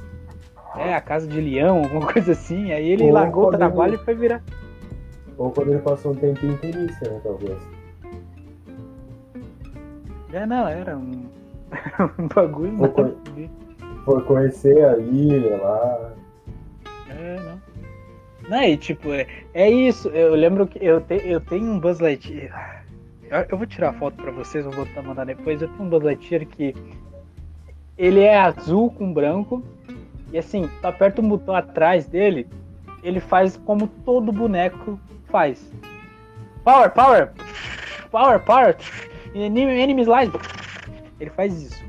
É, 0.77 0.95
a 0.95 1.01
casa 1.01 1.27
de 1.27 1.41
leão, 1.41 1.79
alguma 1.79 2.13
coisa 2.13 2.33
assim. 2.33 2.73
Aí 2.73 2.91
ele 2.91 3.05
Ou 3.05 3.13
largou 3.13 3.49
o 3.49 3.51
trabalho 3.51 3.95
e 3.95 3.99
foi 3.99 4.15
virar. 4.15 4.43
Ou 5.39 5.51
quando 5.51 5.71
ele 5.71 5.81
passou 5.81 6.13
um 6.13 6.15
tempinho 6.15 6.55
em 6.55 6.57
Penícia, 6.59 7.11
né, 7.11 7.21
talvez. 7.23 7.59
É, 10.33 10.47
não, 10.47 10.67
era 10.67 10.97
um, 10.97 11.27
um 12.19 12.29
bagulho. 12.29 12.77
Ver. 13.35 13.51
Foi 14.05 14.23
conhecer 14.23 14.85
a 14.85 14.97
ilha 14.99 15.57
lá. 15.59 16.13
É, 17.11 17.41
não. 17.41 17.73
Não, 18.49 18.63
e 18.63 18.77
tipo, 18.77 19.13
é, 19.13 19.27
é 19.55 19.71
isso. 19.71 20.09
Eu 20.09 20.35
lembro 20.35 20.67
que 20.67 20.85
eu, 20.85 21.01
te, 21.01 21.21
eu 21.25 21.41
tenho 21.41 21.65
um 21.65 21.79
Buzz 21.79 22.01
Lightyear. 22.01 22.85
Eu, 23.31 23.47
eu 23.51 23.57
vou 23.57 23.67
tirar 23.67 23.91
a 23.91 23.93
foto 23.93 24.17
pra 24.17 24.33
vocês, 24.33 24.65
vou 24.65 24.75
botar 24.75 25.03
mandar 25.03 25.25
depois. 25.25 25.63
Eu 25.63 25.69
tenho 25.69 25.85
um 25.85 25.89
Buzz 25.89 26.03
Lightyear 26.03 26.47
que 26.47 26.75
ele 27.97 28.21
é 28.21 28.37
azul 28.37 28.91
com 28.91 29.13
branco. 29.13 29.63
E 30.33 30.39
assim, 30.39 30.69
tu 30.81 30.87
aperta 30.87 31.21
um 31.21 31.29
botão 31.29 31.55
atrás 31.55 32.07
dele, 32.07 32.49
ele 33.03 33.21
faz 33.21 33.57
como 33.59 33.87
todo 33.87 34.33
boneco 34.33 34.99
faz. 35.33 35.73
Power, 36.63 36.91
power! 36.91 37.33
Power, 38.11 38.39
power! 38.41 38.77
Enemy, 39.35 39.81
enemy 39.81 40.03
slide! 40.03 40.33
Ele 41.19 41.31
faz 41.31 41.61
isso. 41.61 41.83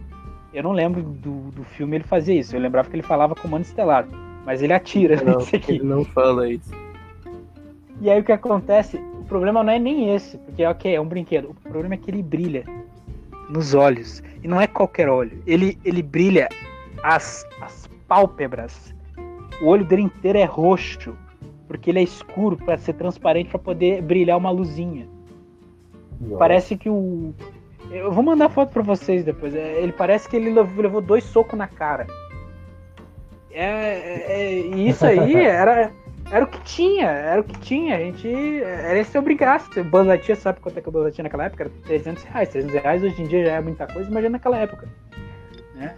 Eu 0.54 0.64
não 0.64 0.72
lembro 0.72 1.04
do, 1.04 1.52
do 1.52 1.64
filme 1.64 1.98
ele 1.98 2.04
fazia 2.04 2.40
isso. 2.40 2.56
Eu 2.56 2.62
lembrava 2.62 2.90
que 2.90 2.96
ele 2.96 3.04
falava 3.04 3.36
comando 3.36 3.66
estelar. 3.66 4.08
Mas 4.46 4.62
ele 4.62 4.74
atira 4.74 5.18
Não, 5.22 5.38
nesse 5.38 5.58
aqui. 5.58 5.74
ele 5.74 5.84
não 5.84 6.06
fala 6.06 6.50
isso. 6.50 6.72
E 8.02 8.10
aí 8.10 8.20
o 8.20 8.24
que 8.24 8.32
acontece? 8.32 8.98
O 8.98 9.26
problema 9.26 9.64
não 9.64 9.74
é 9.74 9.80
nem 9.80 10.14
esse, 10.14 10.38
porque 10.38 10.66
ok, 10.66 10.96
é 10.96 11.02
um 11.02 11.06
brinquedo. 11.06 11.50
O 11.50 11.70
problema 11.70 11.96
é 11.96 11.98
que 11.98 12.10
ele 12.10 12.24
brilha 12.24 12.64
nos 13.50 13.74
olhos. 13.74 14.24
E 14.42 14.48
não 14.48 14.60
é 14.60 14.68
qualquer 14.68 15.10
olho. 15.10 15.42
Ele, 15.46 15.78
ele 15.84 16.02
brilha 16.02 16.48
as, 17.04 17.46
as 17.62 17.90
pálpebras. 18.08 18.94
O 19.62 19.68
olho 19.68 19.86
dele 19.86 20.04
inteiro 20.04 20.38
é 20.38 20.46
roxo. 20.46 21.16
Porque 21.74 21.90
ele 21.90 21.98
é 21.98 22.04
escuro 22.04 22.56
para 22.56 22.78
ser 22.78 22.94
transparente 22.94 23.50
para 23.50 23.58
poder 23.58 24.00
brilhar 24.04 24.38
uma 24.38 24.52
luzinha. 24.52 25.08
Nossa. 26.22 26.38
Parece 26.38 26.78
que 26.78 26.88
o. 26.88 27.34
Eu 27.90 28.12
vou 28.12 28.24
mandar 28.24 28.48
foto 28.50 28.70
pra 28.72 28.84
vocês 28.84 29.24
depois. 29.26 29.56
É, 29.56 29.82
Ele 29.82 29.92
parece 29.92 30.30
que 30.30 30.36
ele 30.36 30.52
levou, 30.52 31.02
dois 31.02 31.24
socos 31.24 31.58
na 31.58 31.68
cara. 31.68 32.06
É, 33.50 33.66
é- 33.66 34.26
é- 34.30 34.60
e 34.60 34.88
isso 34.88 35.04
aí 35.04 35.34
era, 35.44 35.92
era 36.30 36.46
o 36.46 36.48
que 36.48 36.62
tinha, 36.62 37.08
era 37.10 37.42
o 37.42 37.44
que 37.44 37.58
tinha. 37.60 37.96
A 37.96 38.00
gente. 38.02 38.28
Era 38.32 39.00
esse 39.00 39.18
o 39.18 39.22
brincasse. 39.24 39.80
O 39.80 39.84
Buzz 39.84 40.06
Lightyear, 40.06 40.38
sabe 40.38 40.60
quanto 40.60 40.78
é 40.78 40.82
que 40.82 40.90
o 40.90 40.92
Lightyear 40.92 41.24
naquela 41.24 41.46
época? 41.46 41.64
Era 41.64 41.72
300 41.88 42.24
reais. 42.24 42.50
300 42.50 42.82
reais 42.84 43.02
hoje 43.04 43.20
em 43.20 43.26
dia 43.26 43.46
já 43.46 43.52
é 43.54 43.62
muita 43.62 43.88
coisa, 43.88 44.12
imagina 44.12 44.34
naquela 44.34 44.60
época. 44.60 44.88
Né? 45.76 45.96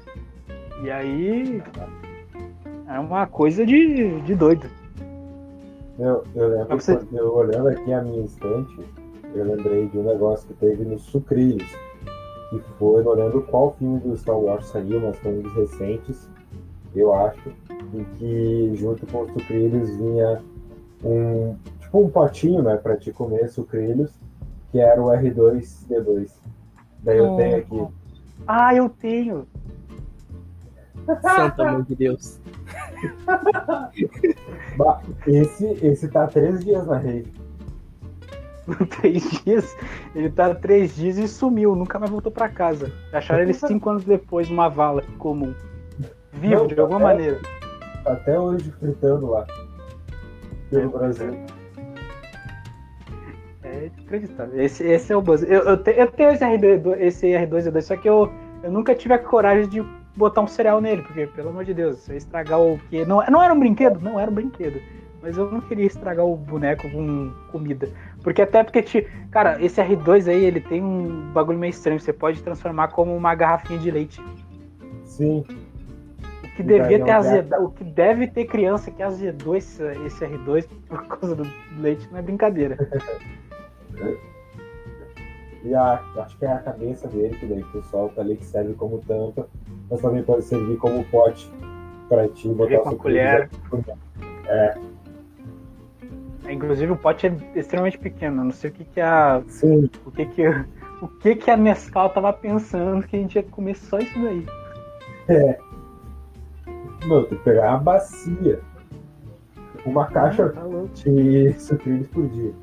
E 0.83 0.89
aí. 0.89 1.61
É 2.88 2.97
uma 2.97 3.27
coisa 3.27 3.65
de, 3.65 4.21
de 4.21 4.35
doido. 4.35 4.69
Eu, 5.97 6.23
eu 6.36 6.47
lembro 6.49 6.79
você- 6.79 6.99
eu 7.13 7.34
olhando 7.36 7.69
aqui 7.69 7.93
a 7.93 8.01
minha 8.01 8.25
estante, 8.25 8.79
eu 9.34 9.45
lembrei 9.45 9.88
de 9.88 9.97
um 9.97 10.03
negócio 10.03 10.47
que 10.47 10.53
teve 10.55 10.84
nos 10.84 11.03
Sucrilhos. 11.03 11.69
Que 12.49 12.60
foi, 12.77 13.03
não 13.03 13.13
lembro 13.13 13.41
qual 13.43 13.73
filme 13.77 13.99
do 13.99 14.15
Star 14.15 14.38
Wars 14.38 14.67
saiu, 14.67 14.99
mas 15.01 15.17
foi 15.17 15.31
um 15.38 15.41
dos 15.41 15.53
recentes, 15.53 16.29
eu 16.95 17.13
acho, 17.13 17.49
em 17.93 18.03
que 18.15 18.71
junto 18.75 19.05
com 19.08 19.21
os 19.23 19.31
sucrilhos 19.31 19.89
vinha 19.97 20.41
um 21.03 21.55
tipo 21.79 21.99
um 21.99 22.10
potinho, 22.10 22.62
né, 22.62 22.77
pra 22.77 22.95
te 22.97 23.12
comer 23.12 23.49
sucrilhos, 23.49 24.12
que 24.71 24.79
era 24.79 25.01
o 25.01 25.08
R2D2. 25.12 26.31
Daí 26.99 27.17
eu 27.17 27.27
Hum. 27.31 27.36
tenho 27.36 27.58
aqui. 27.58 27.88
Ah, 28.47 28.73
eu 28.75 28.89
tenho! 28.89 29.47
Santa 31.21 31.63
mãe 31.71 31.84
de 31.84 31.95
Deus. 31.95 32.39
Bah, 34.77 35.01
esse, 35.25 35.65
esse 35.85 36.07
tá 36.09 36.27
três 36.27 36.63
dias 36.63 36.85
na 36.85 36.97
rede. 36.97 37.31
três 38.99 39.23
dias. 39.43 39.75
Ele 40.13 40.29
tá 40.29 40.53
três 40.53 40.95
dias 40.95 41.17
e 41.17 41.27
sumiu, 41.27 41.75
nunca 41.75 41.97
mais 41.99 42.11
voltou 42.11 42.31
pra 42.31 42.49
casa. 42.49 42.91
Acharam 43.13 43.43
ele 43.43 43.53
cinco 43.53 43.89
anos 43.89 44.03
depois 44.03 44.49
numa 44.49 44.67
vala 44.69 45.01
comum. 45.17 45.53
Vivo, 46.33 46.55
Não, 46.55 46.67
de 46.67 46.79
alguma 46.79 46.99
é. 46.99 47.03
maneira. 47.03 47.39
Até 48.05 48.37
hoje 48.39 48.69
fritando 48.71 49.27
lá. 49.27 49.45
Pelo 50.69 50.83
É, 50.83 50.99
Brasil. 50.99 51.39
É 53.63 53.85
inacreditável. 53.97 54.61
Esse, 54.61 54.83
esse 54.83 55.11
é 55.13 55.15
o 55.17 55.21
buzz. 55.21 55.41
Eu, 55.43 55.61
eu, 55.63 55.77
te- 55.77 55.95
eu 55.97 56.07
tenho 56.11 56.31
esse, 56.31 56.43
R2, 56.43 56.97
esse 56.99 57.27
R2D2, 57.27 57.81
só 57.81 57.95
que 57.95 58.07
eu, 58.09 58.31
eu 58.63 58.71
nunca 58.71 58.93
tive 58.93 59.13
a 59.13 59.19
coragem 59.19 59.67
de 59.69 59.83
botar 60.15 60.41
um 60.41 60.47
cereal 60.47 60.80
nele, 60.82 61.01
porque, 61.01 61.28
pelo 61.28 61.49
amor 61.49 61.65
de 61.65 61.73
Deus, 61.73 62.08
estragar 62.10 62.60
o 62.60 62.80
que. 62.89 63.06
Não, 63.06 63.23
não 63.30 63.41
era 63.43 63.54
um 63.54 63.60
brinquedo? 63.60 63.99
Não 63.99 64.19
era 64.19 64.30
um 64.30 64.34
brinquedo. 64.34 64.80
Mas 65.21 65.38
eu 65.38 65.51
não 65.51 65.60
queria 65.62 65.88
estragar 65.88 66.23
o 66.25 66.36
boneco 66.36 66.89
com 66.91 67.32
comida. 67.51 67.89
Porque 68.23 68.41
até 68.43 68.63
porque, 68.63 68.82
ti- 68.84 69.08
cara, 69.32 69.60
esse 69.60 69.82
R2 69.82 70.28
aí, 70.30 70.43
ele 70.45 70.62
tem 70.62 70.84
um 70.84 71.32
bagulho 71.34 71.58
meio 71.58 71.71
estranho. 71.71 71.99
Você 71.99 72.13
pode 72.13 72.41
transformar 72.43 72.89
como 72.89 73.15
uma 73.15 73.34
garrafinha 73.34 73.80
de 73.80 73.89
leite. 73.89 74.21
Sim, 75.04 75.43
O 76.43 76.56
que 76.56 76.62
devia 76.63 76.99
ter 76.99 77.04
tem 77.06 77.13
azedado, 77.13 77.65
o 77.65 77.71
que 77.71 77.84
deve 77.84 78.28
ter 78.28 78.45
criança 78.45 78.91
que 78.91 79.01
azedou 79.01 79.56
esse, 79.56 79.82
esse 80.06 80.23
R2 80.25 80.67
por 80.88 81.06
causa 81.08 81.36
do 81.36 81.47
leite 81.80 82.08
não 82.12 82.19
é 82.19 82.21
brincadeira. 82.21 82.78
E 85.63 85.73
a, 85.73 85.99
acho 86.17 86.38
que 86.38 86.45
é 86.45 86.51
a 86.54 86.60
cabeça 86.60 87.08
dele, 87.08 87.36
que 87.39 87.45
daí 87.47 87.63
tu 87.71 87.82
solta 87.89 88.21
ali, 88.21 88.36
que 88.36 88.45
serve 88.45 88.73
como 88.75 88.99
tampa, 88.99 89.47
mas 89.89 90.02
também 90.02 90.24
pode 90.24 90.43
servir 90.43 90.78
como 90.78 91.04
pote 91.06 91.52
pra 92.10 92.28
ti 92.28 92.48
botar 92.50 92.80
com 92.80 92.89
a 92.89 92.95
colher. 92.95 93.50
É, 94.48 94.78
Inclusive 96.50 96.91
o 96.91 96.95
pote 96.98 97.28
é 97.28 97.36
extremamente 97.56 97.98
pequeno. 97.98 98.41
Eu 98.41 98.45
não 98.45 98.52
sei 98.52 98.69
o 98.69 98.74
que, 98.74 98.86
que 98.86 99.02
a. 99.02 99.41
sim, 99.48 99.89
O 100.06 100.12
que 100.12 100.26
que, 100.26 100.48
o 101.02 101.08
que 101.08 101.36
que 101.36 101.50
a 101.52 101.58
Nescau 101.58 102.10
tava 102.10 102.32
pensando 102.32 103.06
que 103.06 103.15
a 103.15 103.19
gente 103.19 103.36
ia 103.36 103.43
comer 103.43 103.76
só 103.76 103.98
isso 103.98 104.13
daí. 104.19 104.45
não, 107.08 107.24
tem 107.24 107.38
que 107.38 107.43
pegar 107.43 107.69
uma 107.71 107.80
bacia, 107.80 108.60
uma 109.86 110.06
caixa 110.08 110.50
Tá 110.50 110.62
de 110.93 111.54
sucrilhos 111.60 112.08
por 112.08 112.28
dia. 112.28 112.54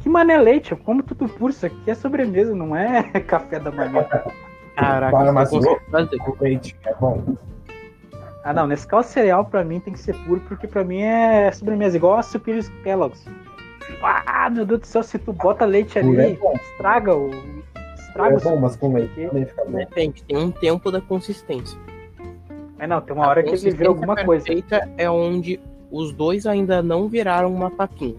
Que 0.00 0.08
mané 0.08 0.36
leite, 0.36 0.72
eu 0.72 0.78
como 0.78 1.02
tudo 1.02 1.28
puro. 1.28 1.52
Isso 1.52 1.64
aqui 1.64 1.90
é 1.90 1.94
sobremesa, 1.94 2.54
não 2.54 2.74
é 2.74 3.02
café 3.22 3.60
da 3.60 3.70
manhã. 3.70 4.06
Caraca, 4.76 5.16
Para, 5.16 5.32
mas. 5.32 5.52
O 5.52 6.36
leite 6.40 6.76
é 6.84 6.94
bom. 6.94 7.36
Ah, 8.44 8.52
não, 8.52 8.66
Nescau 8.66 9.02
cereal 9.02 9.44
pra 9.44 9.62
mim 9.62 9.78
tem 9.78 9.92
que 9.92 10.00
ser 10.00 10.16
puro, 10.24 10.40
porque 10.40 10.66
pra 10.66 10.82
mim 10.82 11.02
é 11.02 11.50
sobremesa, 11.52 11.96
igual 11.96 12.18
a 12.18 12.22
Superior 12.22 12.64
Kellogg's. 12.82 13.24
Ah, 14.02 14.50
meu 14.50 14.64
Deus 14.64 14.80
do 14.80 14.86
céu, 14.86 15.02
se 15.02 15.18
tu 15.18 15.32
bota 15.32 15.64
leite 15.64 15.98
ali, 15.98 16.16
é 16.18 16.38
estraga 16.54 17.14
o. 17.14 17.30
Estraga 17.96 18.36
é 18.36 18.40
bom, 18.40 18.56
mas 18.56 18.74
com 18.76 18.92
leite 18.92 19.28
também 19.28 19.46
fica 19.46 19.64
bom. 19.64 19.78
Depende, 19.78 20.24
tem 20.24 20.36
um 20.36 20.50
tempo 20.50 20.90
da 20.90 21.00
consistência. 21.00 21.78
É 22.78 22.86
não, 22.86 23.00
tem 23.00 23.14
uma 23.14 23.28
hora 23.28 23.42
que 23.44 23.50
ele 23.50 23.70
vira 23.70 23.88
alguma 23.88 24.16
coisa. 24.16 24.46
é 24.96 25.08
onde 25.08 25.60
os 25.90 26.12
dois 26.12 26.46
ainda 26.46 26.82
não 26.82 27.08
viraram 27.08 27.54
uma 27.54 27.70
papinha. 27.70 28.16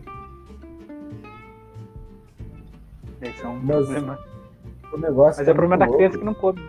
Esse 3.22 3.44
é 3.44 3.48
um 3.48 3.60
mas, 3.62 3.86
problema. 3.86 4.20
O 4.94 4.98
negócio 4.98 5.40
mas 5.40 5.48
é, 5.48 5.52
é 5.52 5.54
problema 5.54 5.78
da 5.78 5.86
louco. 5.86 5.98
criança 5.98 6.18
que 6.18 6.24
não 6.24 6.34
come. 6.34 6.62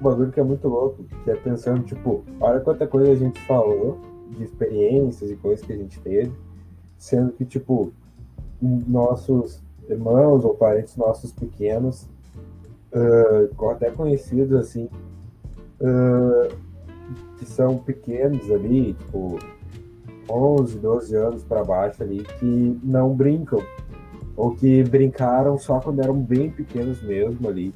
O 0.00 0.04
bagulho 0.04 0.30
que 0.30 0.40
é 0.40 0.42
muito 0.42 0.68
louco, 0.68 1.04
que 1.24 1.30
é 1.30 1.36
pensando, 1.36 1.82
tipo, 1.82 2.22
olha 2.40 2.60
quanta 2.60 2.86
coisa 2.86 3.12
a 3.12 3.16
gente 3.16 3.40
falou 3.42 3.98
de 4.30 4.44
experiências 4.44 5.30
e 5.30 5.36
coisas 5.36 5.64
que 5.64 5.72
a 5.72 5.76
gente 5.76 5.98
teve, 6.00 6.32
sendo 6.98 7.32
que, 7.32 7.44
tipo, 7.44 7.92
nossos 8.60 9.62
irmãos 9.88 10.44
ou 10.44 10.54
parentes 10.54 10.96
nossos 10.96 11.32
pequenos, 11.32 12.08
uh, 12.92 13.70
até 13.70 13.90
conhecidos 13.90 14.56
assim, 14.58 14.88
uh, 15.80 16.54
que 17.38 17.46
são 17.46 17.78
pequenos 17.78 18.50
ali, 18.50 18.94
tipo 18.94 19.38
11, 20.28 20.78
12 20.78 21.16
anos 21.16 21.44
para 21.44 21.64
baixo 21.64 22.02
ali, 22.02 22.24
que 22.38 22.80
não 22.82 23.14
brincam, 23.14 23.62
ou 24.36 24.54
que 24.54 24.82
brincaram 24.84 25.58
só 25.58 25.80
quando 25.80 26.00
eram 26.00 26.14
bem 26.14 26.50
pequenos 26.50 27.02
mesmo 27.02 27.48
ali, 27.48 27.74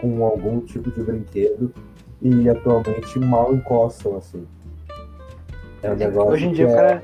com 0.00 0.24
algum 0.24 0.60
tipo 0.60 0.90
de 0.90 1.02
brinquedo, 1.02 1.72
e 2.20 2.48
atualmente 2.48 3.18
mal 3.18 3.54
encostam 3.54 4.16
assim. 4.16 4.46
É 5.82 5.92
um 5.92 5.96
negócio 5.96 6.32
Hoje 6.32 6.46
em 6.46 6.52
dia 6.52 6.66
o 6.66 6.74
cara 6.74 7.02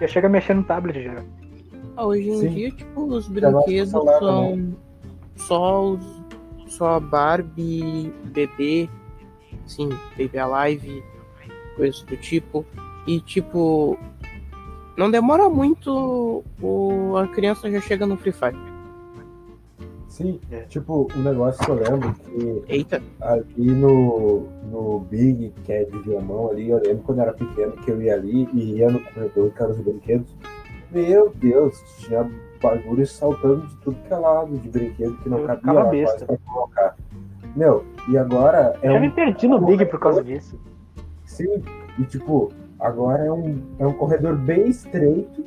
já 0.00 0.06
chega 0.06 0.28
mexendo 0.28 0.58
no 0.58 0.64
tablet 0.64 1.02
já. 1.02 1.22
Ah, 1.96 2.06
hoje 2.06 2.28
em 2.28 2.38
Sim. 2.38 2.48
dia, 2.54 2.70
tipo, 2.70 3.02
os 3.02 3.28
brinquedos 3.28 3.90
são 3.90 4.04
só 5.36 5.84
os 5.84 6.22
só 6.72 6.98
Barbie, 6.98 8.12
bebê, 8.24 8.88
sim, 9.66 9.90
Baby 10.16 10.38
Alive, 10.38 11.04
coisas 11.76 12.02
do 12.02 12.16
tipo. 12.16 12.64
E 13.06 13.20
tipo, 13.20 13.98
não 14.96 15.10
demora 15.10 15.48
muito, 15.48 16.44
o, 16.60 17.16
a 17.16 17.26
criança 17.28 17.70
já 17.70 17.80
chega 17.80 18.06
no 18.06 18.16
Free 18.16 18.32
Fire. 18.32 18.56
Sim, 20.08 20.38
é. 20.50 20.60
tipo, 20.62 21.08
um 21.16 21.22
negócio 21.22 21.64
que 21.64 21.70
eu 21.70 21.74
lembro 21.74 22.14
que 22.14 22.62
Eita. 22.68 23.02
ali 23.22 23.70
no, 23.70 24.46
no 24.70 25.00
Big, 25.00 25.54
que 25.64 25.72
é 25.72 25.84
de 25.84 25.98
Viamão 26.00 26.50
ali, 26.50 26.68
eu 26.68 26.82
lembro 26.84 27.02
quando 27.04 27.18
eu 27.18 27.22
era 27.22 27.32
pequeno 27.32 27.72
que 27.72 27.90
eu 27.90 28.02
ia 28.02 28.14
ali 28.14 28.46
e 28.52 28.76
ia 28.76 28.90
no 28.90 29.00
corredor 29.00 29.50
casa 29.52 29.74
de 29.74 29.82
brinquedos. 29.82 30.36
Meu 30.90 31.32
Deus, 31.36 31.82
tinha 31.98 32.30
bagulho 32.62 33.06
saltando 33.06 33.66
de 33.66 33.76
tudo 33.78 33.96
que 34.06 34.12
é 34.12 34.16
lado, 34.18 34.58
de 34.58 34.68
brinquedo 34.68 35.16
que 35.16 35.30
não 35.30 35.38
eu 35.38 35.46
cabia 35.46 35.72
lá 35.72 35.84
quase 35.86 36.26
pra 36.26 36.36
colocar. 36.36 36.96
Meu, 37.56 37.84
e 38.08 38.18
agora 38.18 38.78
é. 38.82 38.88
Eu 38.90 38.96
um... 38.96 39.00
me 39.00 39.10
perdi 39.10 39.48
no 39.48 39.58
Big 39.60 39.86
por 39.86 39.98
causa 39.98 40.22
disso. 40.22 40.60
Sim, 41.24 41.62
e 41.98 42.04
tipo, 42.04 42.52
agora 42.82 43.24
é 43.24 43.32
um, 43.32 43.62
é 43.78 43.86
um 43.86 43.92
corredor 43.92 44.36
bem 44.36 44.68
estreito 44.68 45.44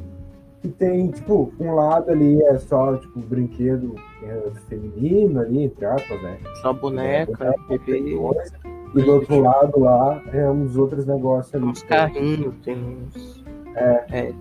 que 0.61 0.69
tem, 0.69 1.11
tipo, 1.11 1.53
um 1.59 1.75
lado 1.75 2.09
ali 2.09 2.41
é 2.41 2.57
só, 2.57 2.97
tipo, 2.97 3.19
brinquedo 3.19 3.95
é, 4.23 4.51
feminino 4.67 5.39
ali, 5.39 5.63
entre 5.63 5.85
aspas, 5.85 6.21
né? 6.23 6.39
Só 6.61 6.73
boneca, 6.73 7.53
é, 7.53 7.77
bebê. 7.77 7.99
E 7.99 9.01
do 9.01 9.11
outro 9.11 9.39
lado 9.41 9.79
lá 9.79 10.21
é 10.33 10.49
uns 10.49 10.75
outros 10.75 11.05
negócios 11.05 11.53
ali. 11.53 11.65
Uns 11.65 11.83
carrinhos, 11.83 12.55
tem 12.63 12.75
uns. 12.75 13.43
É. 13.75 14.05
é. 14.09 14.33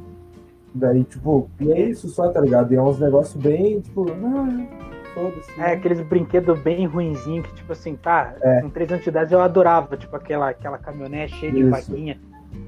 Daí, 0.74 1.04
tipo, 1.04 1.48
e 1.60 1.70
é 1.70 1.88
isso 1.90 2.08
só, 2.08 2.28
tá 2.30 2.40
ligado? 2.40 2.72
E 2.72 2.76
é 2.76 2.82
uns 2.82 2.98
negócios 2.98 3.40
bem, 3.40 3.80
tipo, 3.80 4.06
ah, 4.10 4.66
foda-se. 5.12 5.60
É, 5.60 5.72
aqueles 5.72 6.00
brinquedos 6.00 6.58
bem 6.60 6.86
ruinzinhos 6.86 7.46
que, 7.46 7.54
tipo 7.54 7.72
assim, 7.72 7.96
tá, 7.96 8.34
é. 8.40 8.60
com 8.62 8.70
três 8.70 8.90
anos 8.90 9.04
de 9.04 9.10
idade 9.10 9.34
eu 9.34 9.40
adorava, 9.40 9.96
tipo, 9.96 10.16
aquela, 10.16 10.48
aquela 10.48 10.78
caminhonete 10.78 11.34
cheia 11.34 11.52
de 11.52 11.64
vaquinha. 11.64 12.18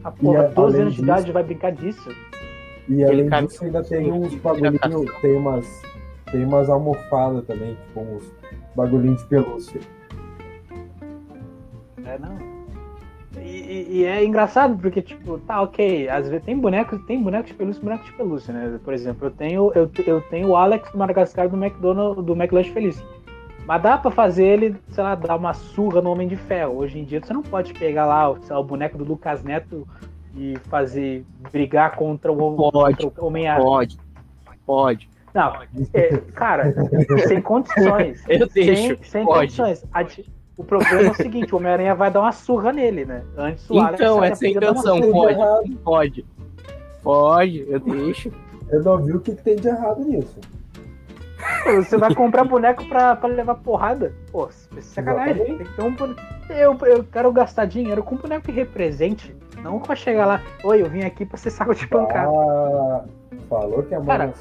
A 0.05 0.11
porra, 0.11 0.49
e, 0.51 0.55
12 0.55 0.81
anos 0.81 0.94
de 0.94 1.03
idade 1.03 1.33
vai 1.33 1.42
brincar 1.42 1.72
disso. 1.72 2.11
E 2.88 3.05
além 3.05 3.29
disso, 3.29 3.64
ainda 3.64 3.83
tem 3.83 4.12
uns 4.12 4.35
bagulhinhos, 4.37 5.20
tem 5.20 5.37
umas, 5.37 5.83
tem 6.31 6.44
umas 6.44 6.70
almofadas 6.70 7.44
também, 7.46 7.75
tipo, 7.75 8.01
uns 8.01 8.33
bagulhinhos 8.75 9.20
de 9.22 9.29
pelúcia. 9.29 9.81
É, 12.05 12.18
não. 12.18 12.57
E, 13.38 13.99
e, 13.99 14.05
é 14.05 14.25
engraçado 14.25 14.79
porque, 14.79 15.03
tipo, 15.03 15.38
tá, 15.40 15.61
ok, 15.62 16.09
às 16.09 16.29
vezes 16.29 16.44
tem 16.44 16.59
bonecos, 16.59 17.01
tem 17.07 17.22
bonecos 17.22 17.49
de 17.49 17.55
pelúcia 17.55 17.81
e 17.81 17.85
bonecos 17.85 18.07
de 18.07 18.12
pelúcia, 18.12 18.55
né? 18.55 18.81
Por 18.83 18.94
exemplo, 18.94 19.27
eu 19.27 19.31
tenho, 19.31 19.72
eu, 19.75 19.90
eu 20.07 20.20
tenho 20.22 20.49
o 20.49 20.57
Alex 20.57 20.90
do 20.90 20.99
Madagascar 20.99 21.49
do 21.49 21.57
McDonald's, 21.57 22.25
do 22.25 22.35
McLanche 22.35 22.70
Feliz. 22.70 23.05
Mas 23.66 23.83
dá 23.83 23.98
pra 23.98 24.11
fazer 24.12 24.44
ele, 24.44 24.76
sei 24.90 25.02
lá, 25.02 25.14
dar 25.16 25.37
uma 25.37 25.52
surra 25.52 26.00
no 26.00 26.11
Homem 26.11 26.29
de 26.29 26.37
Ferro. 26.37 26.76
Hoje 26.76 27.00
em 27.00 27.05
dia 27.05 27.20
você 27.20 27.33
não 27.33 27.42
pode 27.42 27.74
pegar 27.74 28.07
lá 28.07 28.33
sei 28.40 28.55
lá, 28.55 28.61
o 28.61 28.64
boneco 28.64 28.96
do 28.96 29.05
Lucas 29.05 29.42
Neto 29.42 29.87
e 30.37 30.57
fazer 30.68 31.24
brigar 31.50 31.96
contra 31.96 32.33
o, 32.33 32.70
pode, 32.70 33.12
Homem-Aranha. 33.18 33.64
Pode, 33.64 33.98
pode. 34.64 35.11
Não, 35.35 35.52
é, 35.92 36.16
cara, 36.33 36.72
sem 37.26 37.42
condições. 37.42 38.24
Eu 38.31 38.48
deixo. 38.48 38.96
Sem, 38.96 39.02
sem 39.02 39.24
condições. 39.24 39.85
O 40.57 40.64
problema 40.64 41.09
é 41.09 41.11
o 41.11 41.14
seguinte, 41.14 41.52
o 41.52 41.59
Homem-Aranha 41.59 41.94
vai 41.94 42.11
dar 42.11 42.20
uma 42.20 42.33
surra 42.33 42.72
nele, 42.72 43.05
né? 43.05 43.22
Antes 43.37 43.68
o 43.68 43.79
Alex 43.79 44.00
Então, 44.00 44.24
essa 44.24 44.44
é 44.44 44.48
a 44.48 44.50
intenção, 44.52 45.00
pode. 45.11 45.76
Pode. 45.83 46.26
Pode, 47.02 47.66
eu 47.68 47.81
deixo. 47.81 48.33
Eu 48.70 48.83
não 48.83 49.02
vi 49.02 49.12
o 49.12 49.20
que, 49.20 49.35
que 49.35 49.42
tem 49.42 49.57
de 49.57 49.68
errado 49.68 50.05
nisso. 50.05 50.38
Você 51.74 51.96
vai 51.96 52.14
comprar 52.14 52.44
boneco 52.44 52.85
pra, 52.87 53.16
pra 53.16 53.29
levar 53.29 53.57
porrada? 53.57 54.14
Pô, 54.31 54.48
é 54.76 54.81
sacanagem. 54.81 55.44
Tem 55.44 55.59
que 55.59 55.76
ter 55.76 55.83
um 55.83 55.94
boneco. 55.94 56.20
Eu, 56.48 56.79
eu 56.87 57.05
quero 57.05 57.33
gastar 57.33 57.64
dinheiro 57.64 58.02
com 58.02 58.14
um 58.14 58.18
boneco 58.18 58.46
que 58.46 58.52
represente. 58.52 59.35
Não 59.62 59.81
pra 59.81 59.96
chegar 59.96 60.26
lá, 60.26 60.42
oi, 60.62 60.83
eu 60.83 60.88
vim 60.88 61.02
aqui 61.02 61.26
pra 61.26 61.37
ser 61.37 61.50
saco 61.50 61.74
de 61.74 61.87
pancada. 61.88 62.29
Ah, 62.29 63.05
Falou 63.48 63.83
que 63.83 63.94
a 63.94 64.00
Cara, 64.00 64.33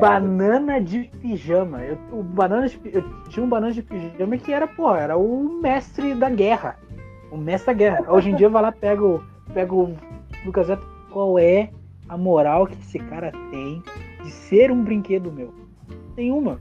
banana 0.00 0.80
de 0.80 1.10
pijama. 1.20 1.82
Eu, 1.82 1.98
o 2.12 2.22
banana 2.22 2.68
de, 2.68 2.80
eu 2.84 3.02
tinha 3.28 3.44
um 3.44 3.48
banana 3.48 3.72
de 3.72 3.82
pijama 3.82 4.36
que 4.38 4.52
era, 4.52 4.66
pô, 4.66 4.94
era 4.94 5.16
o 5.16 5.60
mestre 5.60 6.14
da 6.14 6.30
guerra. 6.30 6.78
O 7.30 7.36
mestre 7.36 7.74
da 7.74 7.78
guerra. 7.78 8.04
Hoje 8.08 8.30
em 8.30 8.34
dia 8.34 8.46
eu 8.46 8.50
vou 8.50 8.60
lá, 8.60 8.72
pego, 8.72 9.22
pego 9.52 9.84
o 9.84 9.96
Lucas 10.46 10.66
qual 11.10 11.38
é 11.38 11.70
a 12.08 12.16
moral 12.16 12.66
que 12.66 12.74
esse 12.74 12.98
cara 12.98 13.32
tem 13.50 13.82
de 14.22 14.30
ser 14.30 14.70
um 14.70 14.82
brinquedo 14.82 15.30
meu? 15.30 15.52
Nenhuma. 16.16 16.58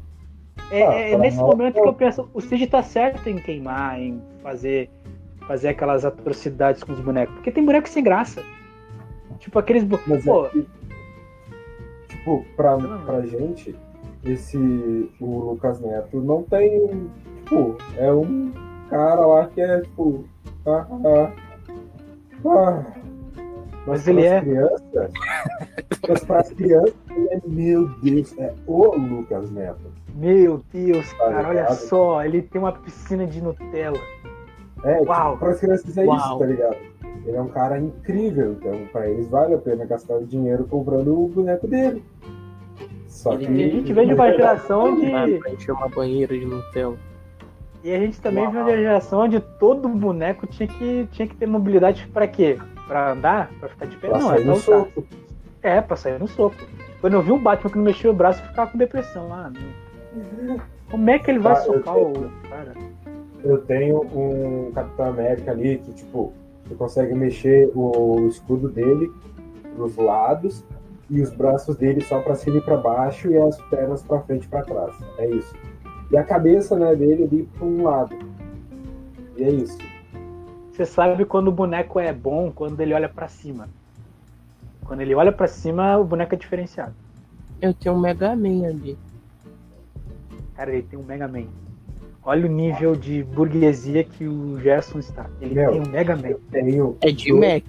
É, 0.72 0.88
ah, 0.88 0.94
é 0.94 1.18
nesse 1.18 1.38
momento 1.38 1.82
que 1.82 1.88
eu 1.88 1.94
penso, 1.94 2.30
o 2.34 2.42
Cid 2.42 2.68
tá 2.68 2.82
certo 2.82 3.30
em 3.30 3.38
queimar, 3.38 4.00
em 4.00 4.22
fazer, 4.42 4.90
fazer 5.48 5.70
aquelas 5.70 6.04
atrocidades 6.04 6.84
com 6.84 6.94
os 6.94 7.00
bonecos. 7.00 7.36
Porque 7.36 7.52
tem 7.52 7.66
bonecos 7.66 7.92
sem 7.92 8.04
graça. 8.04 8.44
Tipo 9.40 9.60
aqueles. 9.60 9.86
Mas 10.08 10.24
pô, 10.24 10.46
é 10.46 10.50
que 10.50 10.68
tipo, 12.08 12.46
pra, 12.56 12.78
pra 12.78 13.22
gente, 13.22 13.76
esse 14.24 14.58
o 15.20 15.40
Lucas 15.52 15.80
Neto 15.82 16.22
não 16.22 16.44
tem. 16.44 17.10
Tipo, 17.44 17.78
é 17.98 18.12
um 18.12 18.52
cara 18.90 19.26
lá 19.26 19.48
que 19.48 19.62
é 19.62 19.82
tipo. 19.82 20.26
Ah, 20.66 20.88
ah, 21.06 21.32
ah. 22.46 23.03
Mas, 23.86 24.08
ele 24.08 24.26
é. 24.26 24.40
Crianças, 24.42 25.12
mas 26.08 26.24
para 26.24 26.40
as 26.40 26.50
crianças, 26.54 26.96
ele 27.12 27.28
é, 27.32 27.42
meu 27.46 27.90
Deus, 28.02 28.38
é 28.38 28.54
o 28.66 28.96
Lucas 28.96 29.52
Neto. 29.52 29.92
Meu 30.16 30.64
Deus, 30.72 31.12
tá 31.14 31.32
cara, 31.32 31.50
olha 31.50 31.72
só, 31.72 32.24
ele 32.24 32.42
tem 32.42 32.62
uma 32.62 32.72
piscina 32.72 33.26
de 33.26 33.42
Nutella. 33.42 34.00
É, 34.84 35.00
tipo, 35.00 35.10
Uau. 35.10 35.34
Tipo, 35.34 35.40
para 35.40 35.50
as 35.50 35.60
crianças 35.60 35.98
é 35.98 36.06
Uau. 36.06 36.18
isso, 36.18 36.40
tá 36.40 36.46
ligado? 36.46 36.78
Ele 37.26 37.38
é 37.38 37.42
um 37.42 37.48
cara 37.48 37.78
incrível, 37.78 38.54
então 38.54 38.80
para 38.92 39.10
eles 39.10 39.28
vale 39.30 39.54
a 39.54 39.58
pena 39.58 39.86
gastar 39.86 40.16
o 40.16 40.26
dinheiro 40.26 40.66
comprando 40.66 41.18
o 41.18 41.28
boneco 41.28 41.68
dele. 41.68 42.04
Só 43.08 43.38
que... 43.38 43.46
E 43.46 43.64
a 43.64 43.70
gente 43.70 43.94
vem 43.94 44.08
de 44.08 44.14
uma 44.14 44.32
geração 44.32 44.96
de. 44.96 45.06
encher 45.54 45.72
uma 45.72 45.88
banheira 45.88 46.38
de 46.38 46.46
Nutella. 46.46 46.98
E 47.84 47.94
a 47.94 48.00
gente 48.00 48.20
também 48.22 48.50
vem 48.50 48.64
de 48.64 48.72
uma 48.72 48.78
geração 48.78 49.22
onde 49.22 49.40
todo 49.40 49.90
boneco 49.90 50.48
tinha 50.48 50.68
que, 50.68 51.08
tinha 51.12 51.28
que 51.28 51.36
ter 51.36 51.46
mobilidade 51.46 52.08
para 52.08 52.28
quê? 52.28 52.58
Pra 52.88 53.12
andar? 53.12 53.50
Pra 53.60 53.70
ficar 53.70 53.86
de 53.86 53.98
pé? 53.98 54.10
Pra 54.10 54.20
não, 54.20 54.30
sair 54.30 54.42
é 54.42 54.46
no 54.46 54.56
soco. 54.58 55.08
É, 55.62 55.82
pra 55.82 55.96
sair 55.96 56.20
no 56.20 56.28
soco. 56.28 56.56
Quando 57.00 57.14
eu 57.14 57.22
vi 57.22 57.32
um 57.32 57.40
Batman 57.40 57.70
que 57.70 57.78
não 57.78 57.86
mexia 57.86 58.10
o 58.10 58.14
braço, 58.14 58.42
eu 58.42 58.48
ficava 58.48 58.72
com 58.72 58.78
depressão. 58.78 59.34
Ah, 59.34 59.52
não. 59.52 60.60
Como 60.90 61.10
é 61.10 61.20
que 61.20 61.32
ele 61.32 61.40
vai 61.40 61.54
ah, 61.54 61.58
socar 61.58 61.96
tenho... 61.96 62.08
o 62.08 62.50
cara? 62.50 62.74
Eu 63.44 63.58
tenho 63.66 64.02
um 64.02 64.72
Capitão 64.74 65.08
América 65.08 65.52
ali 65.52 65.80
que, 65.80 65.94
tipo, 65.94 66.34
você 66.64 66.76
consegue 66.76 67.14
mexer 67.14 67.72
o 67.76 68.28
escudo 68.28 68.70
dele 68.70 69.12
pros 69.76 69.96
lados 69.98 70.64
e 71.10 71.22
os 71.22 71.32
braços 71.32 71.76
dele 71.76 72.02
só 72.02 72.20
para 72.22 72.36
cima 72.36 72.58
e 72.58 72.62
para 72.62 72.78
baixo 72.78 73.30
e 73.30 73.38
as 73.38 73.58
pernas 73.64 74.02
para 74.04 74.22
frente 74.22 74.46
e 74.46 74.48
para 74.48 74.64
trás. 74.64 74.96
É 75.18 75.28
isso. 75.30 75.54
E 76.12 76.18
a 76.18 76.24
cabeça 76.24 76.78
né, 76.78 76.96
dele 76.96 77.24
ali 77.24 77.50
para 77.58 77.66
um 77.66 77.84
lado. 77.84 78.16
E 79.36 79.44
é 79.44 79.50
isso. 79.50 79.78
Você 80.74 80.86
sabe 80.88 81.24
quando 81.24 81.50
o 81.50 81.52
boneco 81.52 82.00
é 82.00 82.12
bom 82.12 82.52
quando 82.52 82.80
ele 82.82 82.94
olha 82.94 83.08
para 83.08 83.28
cima. 83.28 83.70
Quando 84.86 85.02
ele 85.02 85.14
olha 85.14 85.32
para 85.32 85.48
cima, 85.48 85.98
o 85.98 86.04
boneco 86.04 86.34
é 86.34 86.38
diferenciado. 86.38 86.94
Eu 87.62 87.74
tenho 87.74 87.96
um 87.96 88.00
Mega 88.00 88.36
Man 88.36 88.68
ali. 88.68 88.98
Cara, 90.56 90.74
ele 90.74 90.82
tem 90.82 90.98
um 90.98 91.04
Mega 91.04 91.28
Man. 91.28 91.46
Olha 92.26 92.46
o 92.46 92.50
nível 92.50 92.96
de 92.96 93.24
burguesia 93.24 94.04
que 94.04 94.28
o 94.28 94.60
Gerson 94.60 95.00
está. 95.00 95.28
Ele 95.40 95.54
Meu, 95.54 95.72
tem 95.72 95.82
um 95.82 95.90
Mega 95.90 96.16
Man. 96.16 96.34
Tenho. 96.52 96.98
É 97.02 97.12
de 97.12 97.32
Mac. 97.32 97.64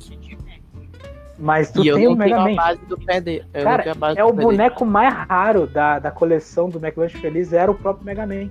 Mas 1.38 1.70
tu 1.70 1.84
E 1.84 1.88
eu 1.88 1.96
tem 1.96 2.08
um 2.08 2.16
tenho 2.16 2.18
Mega 2.18 2.36
a 2.36 2.44
Man. 2.48 2.54
base 2.54 2.86
do 2.86 2.96
pé 2.96 3.20
Cara, 3.62 3.82
tenho 3.82 3.94
a 3.94 3.98
base 3.98 4.18
é 4.18 4.22
do 4.22 4.28
o 4.28 4.32
dele. 4.32 4.46
boneco 4.46 4.86
mais 4.86 5.12
raro 5.12 5.66
da, 5.66 5.98
da 5.98 6.10
coleção 6.10 6.70
do 6.70 6.78
McLanche 6.78 7.18
Feliz, 7.18 7.52
era 7.52 7.70
o 7.70 7.74
próprio 7.74 8.06
Mega 8.06 8.26
Man. 8.26 8.48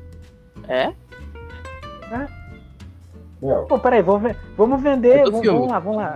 É? 0.68 0.93
Meu, 3.43 3.65
Pô, 3.65 3.77
peraí, 3.77 4.01
vamos, 4.01 4.35
vamos 4.55 4.81
vender. 4.81 5.19
É 5.19 5.23
Vamos, 5.25 5.45
vamos 5.45 5.67
lá, 5.67 5.79
vamos 5.79 5.97
lá. 5.97 6.15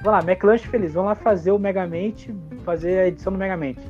Vamos 0.00 0.24
lá, 0.24 0.32
McLanche 0.32 0.68
Feliz, 0.68 0.94
vamos 0.94 1.08
lá 1.08 1.14
fazer 1.16 1.50
o 1.50 1.58
Megamente, 1.58 2.32
fazer 2.64 3.00
a 3.00 3.08
edição 3.08 3.32
do 3.32 3.38
Megamente. 3.38 3.80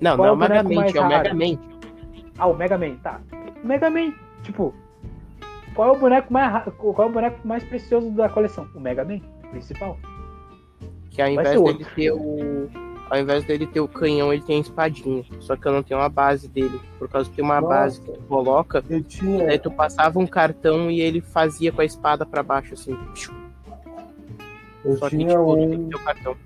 Não, 0.00 0.16
Qual 0.16 0.26
não 0.26 0.26
é 0.26 0.30
o 0.30 0.34
o 0.34 0.36
Mega 0.36 0.62
boneco 0.62 0.68
Man, 0.68 0.80
mais 0.80 0.94
é 0.94 1.00
o 1.00 1.08
Mega 1.08 1.28
raro? 1.28 1.36
Man. 1.36 1.58
Ah, 2.36 2.46
o 2.48 2.54
Mega 2.56 2.78
Man, 2.78 2.96
tá. 3.02 3.20
O 3.62 3.66
Mega 3.66 3.88
Man, 3.88 4.12
tipo, 4.42 4.74
qual 5.76 5.90
é 5.90 5.92
o 5.92 6.00
boneco 6.00 6.32
mais 6.32 6.64
qual 6.76 7.06
é 7.06 7.10
o 7.10 7.12
boneco 7.12 7.46
mais 7.46 7.62
precioso 7.62 8.10
da 8.10 8.28
coleção? 8.28 8.66
O 8.74 8.80
Mega 8.80 9.04
Man, 9.04 9.20
principal. 9.52 9.96
Que 11.10 11.22
ao 11.22 11.28
invés 11.28 11.48
ser 11.50 11.62
dele 11.62 11.86
ter 11.94 12.12
o. 12.12 12.68
Ao 13.10 13.18
invés 13.18 13.42
dele 13.44 13.66
ter 13.66 13.80
o 13.80 13.88
canhão, 13.88 14.32
ele 14.32 14.42
tem 14.42 14.58
a 14.58 14.60
espadinha. 14.60 15.24
Só 15.40 15.56
que 15.56 15.66
eu 15.66 15.72
não 15.72 15.82
tenho 15.82 16.00
a 16.00 16.08
base 16.08 16.46
dele. 16.48 16.78
Por 16.98 17.08
causa 17.08 17.28
que 17.30 17.36
tem 17.36 17.44
uma 17.44 17.60
Nossa. 17.60 17.74
base 17.74 18.00
que 18.02 18.10
tu 18.12 18.20
coloca, 18.24 18.84
eu 18.90 19.02
tinha. 19.02 19.46
daí 19.46 19.58
tu 19.58 19.70
passava 19.70 20.18
um 20.18 20.26
cartão 20.26 20.90
e 20.90 21.00
ele 21.00 21.20
fazia 21.22 21.72
com 21.72 21.80
a 21.80 21.84
espada 21.84 22.26
pra 22.26 22.42
baixo, 22.42 22.74
assim. 22.74 22.96
Eu 24.84 24.96
Só 24.98 25.08
que 25.08 25.16
tinha 25.16 25.30
tipo, 25.30 25.56
tem 25.56 25.70
que 25.70 25.76
um. 25.76 25.88
ter 25.88 25.96
o 25.96 26.04
cartão. 26.04 26.36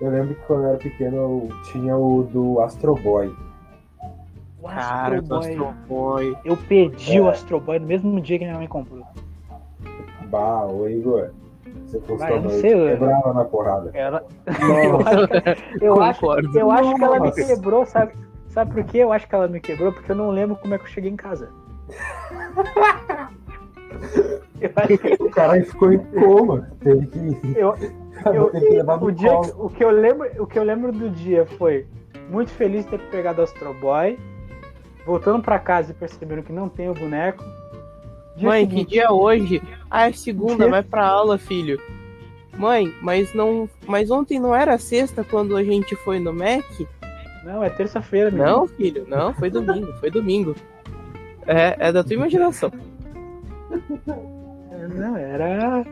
Eu 0.00 0.10
lembro 0.10 0.34
que 0.34 0.42
quando 0.42 0.62
eu 0.62 0.68
era 0.70 0.78
pequeno 0.78 1.16
eu 1.16 1.48
tinha 1.72 1.96
o 1.96 2.22
do 2.24 2.60
Astro 2.60 2.94
Boy. 2.96 3.32
O 4.62 4.68
Cara, 4.68 5.16
Astro 5.18 5.22
do 5.22 5.28
Boy. 5.28 5.38
Astro 5.50 5.74
Boy. 5.88 6.36
Eu 6.44 6.56
perdi 6.56 7.16
É. 7.16 7.20
o 7.20 7.28
Astro 7.28 7.60
Boy 7.60 7.78
no 7.78 7.86
mesmo 7.86 8.20
dia 8.20 8.38
que 8.38 8.44
minha 8.44 8.56
mãe 8.56 8.66
comprou. 8.66 9.02
Bah, 10.28 10.64
ô 10.66 10.88
Igor. 10.88 11.30
Você 11.86 12.00
fosse 12.00 12.28
eu 12.30 12.40
não 12.42 12.50
sei, 12.50 12.74
eu- 12.74 12.98
quebrava 12.98 13.32
na 13.32 13.44
porrada. 13.44 13.90
Ela... 13.94 14.24
eu 14.60 15.00
acho, 15.00 15.28
que, 15.28 15.84
eu, 15.84 16.02
acho, 16.02 16.26
eu 16.58 16.70
acho 16.70 16.94
que 16.96 17.04
ela 17.04 17.20
me 17.20 17.32
quebrou, 17.32 17.86
sabe? 17.86 18.12
Sabe 18.48 18.72
por 18.72 18.84
quê? 18.84 18.98
Eu 18.98 19.12
acho 19.12 19.28
que 19.28 19.34
ela 19.34 19.46
me 19.48 19.60
quebrou 19.60 19.92
porque 19.92 20.10
eu 20.10 20.16
não 20.16 20.30
lembro 20.30 20.56
como 20.56 20.74
é 20.74 20.78
que 20.78 20.84
eu 20.84 20.88
cheguei 20.88 21.10
em 21.10 21.16
casa. 21.16 21.48
Que- 24.58 25.22
O 25.22 25.30
cara 25.30 25.62
ficou 25.62 25.92
em 25.92 25.98
coma. 25.98 26.68
Teve 26.80 27.06
que. 27.06 27.18
eu, 27.58 27.74
eu- 28.32 28.50
teve 28.50 28.66
que 28.66 29.04
o, 29.04 29.10
dia, 29.12 29.40
que- 29.40 29.52
o, 29.58 29.68
que 29.68 29.84
eu 29.84 29.90
lembro, 29.90 30.42
o 30.42 30.46
que 30.46 30.58
eu 30.58 30.62
lembro 30.62 30.92
do 30.92 31.10
dia 31.10 31.44
foi 31.58 31.86
muito 32.30 32.50
feliz 32.52 32.84
de 32.84 32.90
ter 32.92 33.00
pegado 33.10 33.40
o 33.40 33.44
Astro 33.44 33.74
Boy, 33.74 34.18
voltando 35.04 35.42
pra 35.42 35.58
casa 35.58 35.92
e 35.92 35.94
percebendo 35.94 36.42
que 36.42 36.52
não 36.52 36.68
tem 36.68 36.88
o 36.88 36.94
boneco. 36.94 37.44
Mãe, 38.40 38.66
que 38.66 38.84
dia 38.84 39.04
é 39.04 39.10
hoje? 39.10 39.62
Ah, 39.90 40.08
é 40.08 40.12
segunda, 40.12 40.68
vai 40.68 40.82
pra 40.82 41.06
aula, 41.06 41.38
filho. 41.38 41.80
Mãe, 42.56 42.92
mas 43.02 43.32
não. 43.34 43.68
Mas 43.86 44.10
ontem 44.10 44.38
não 44.38 44.54
era 44.54 44.78
sexta 44.78 45.24
quando 45.24 45.56
a 45.56 45.62
gente 45.62 45.94
foi 45.96 46.18
no 46.18 46.32
Mac? 46.32 46.64
Não, 47.44 47.62
é 47.62 47.70
terça-feira. 47.70 48.30
Não, 48.30 48.66
filho, 48.66 49.06
não, 49.08 49.32
foi 49.34 49.50
domingo, 49.50 49.92
foi 49.94 50.10
domingo. 50.10 50.54
É, 51.46 51.76
é 51.78 51.92
da 51.92 52.02
tua 52.02 52.14
imaginação. 52.14 52.72
É, 54.70 54.88
Não, 54.88 55.16
era. 55.16 55.84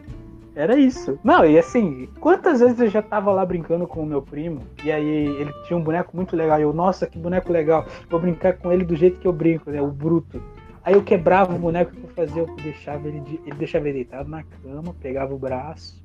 Era 0.56 0.78
isso. 0.78 1.18
Não, 1.24 1.44
e 1.44 1.58
assim, 1.58 2.08
quantas 2.20 2.60
vezes 2.60 2.78
eu 2.78 2.88
já 2.88 3.02
tava 3.02 3.32
lá 3.32 3.44
brincando 3.44 3.88
com 3.88 4.02
o 4.02 4.06
meu 4.06 4.22
primo, 4.22 4.60
e 4.84 4.92
aí 4.92 5.04
ele 5.04 5.52
tinha 5.66 5.76
um 5.76 5.82
boneco 5.82 6.16
muito 6.16 6.36
legal, 6.36 6.60
e 6.60 6.62
eu, 6.62 6.72
nossa, 6.72 7.08
que 7.08 7.18
boneco 7.18 7.52
legal, 7.52 7.84
vou 8.08 8.20
brincar 8.20 8.56
com 8.56 8.70
ele 8.70 8.84
do 8.84 8.94
jeito 8.94 9.18
que 9.18 9.26
eu 9.26 9.32
brinco, 9.32 9.68
né? 9.70 9.82
O 9.82 9.88
bruto. 9.88 10.40
Aí 10.84 10.94
eu 10.94 11.02
quebrava 11.02 11.54
o 11.54 11.58
boneco 11.58 11.92
que 11.92 12.02
eu 12.04 12.10
fazia, 12.10 12.42
eu 12.42 12.56
deixava 12.56 13.08
ele, 13.08 13.20
de- 13.20 13.40
ele 13.46 13.56
deixava 13.56 13.88
ele 13.88 13.94
deitado 13.98 14.28
na 14.28 14.42
cama, 14.42 14.94
pegava 15.00 15.34
o 15.34 15.38
braço, 15.38 16.02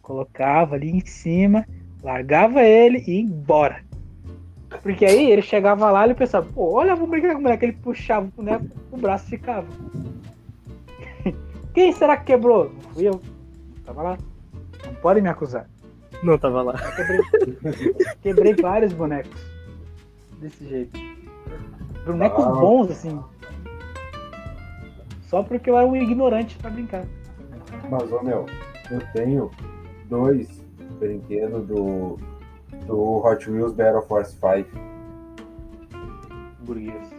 colocava 0.00 0.74
ali 0.74 0.90
em 0.90 1.04
cima, 1.04 1.66
largava 2.02 2.62
ele 2.62 3.04
e 3.06 3.16
ia 3.16 3.20
embora. 3.20 3.84
Porque 4.82 5.04
aí 5.04 5.30
ele 5.30 5.42
chegava 5.42 5.90
lá 5.90 6.08
e 6.08 6.14
pensava, 6.14 6.46
pô, 6.52 6.72
olha, 6.74 6.96
vou 6.96 7.06
brincar 7.06 7.32
com 7.34 7.40
o 7.40 7.42
boneco. 7.42 7.64
Ele 7.64 7.72
puxava 7.74 8.26
o 8.26 8.30
boneco, 8.30 8.64
o 8.90 8.96
braço 8.96 9.26
ficava. 9.26 9.66
Quem 11.74 11.92
será 11.92 12.16
que 12.16 12.24
quebrou? 12.24 12.70
Não 12.72 12.80
fui 12.92 13.06
eu. 13.08 13.20
Tava 13.84 14.02
lá. 14.02 14.18
Não 14.84 14.94
podem 14.94 15.22
me 15.22 15.28
acusar. 15.28 15.68
Não 16.22 16.38
tava 16.38 16.62
lá. 16.62 16.74
Quebrei, 16.96 17.94
quebrei 18.22 18.54
vários 18.54 18.92
bonecos. 18.92 19.40
Desse 20.40 20.66
jeito. 20.66 20.98
Bonecos 22.06 22.44
Ah. 22.44 22.50
bons, 22.50 22.90
assim. 22.90 23.20
Só 25.26 25.42
porque 25.42 25.68
eu 25.68 25.76
era 25.76 25.86
um 25.86 25.96
ignorante 25.96 26.56
pra 26.56 26.70
brincar. 26.70 27.04
Mas, 27.90 28.10
ô 28.12 28.22
meu, 28.22 28.46
eu 28.90 29.00
tenho 29.12 29.50
dois 30.08 30.64
brinquedos 30.98 31.66
do, 31.66 32.16
do 32.86 33.24
Hot 33.24 33.50
Wheels 33.50 33.72
Battle 33.72 34.02
Force 34.02 34.32
5. 34.32 34.68
Burguês. 36.60 37.10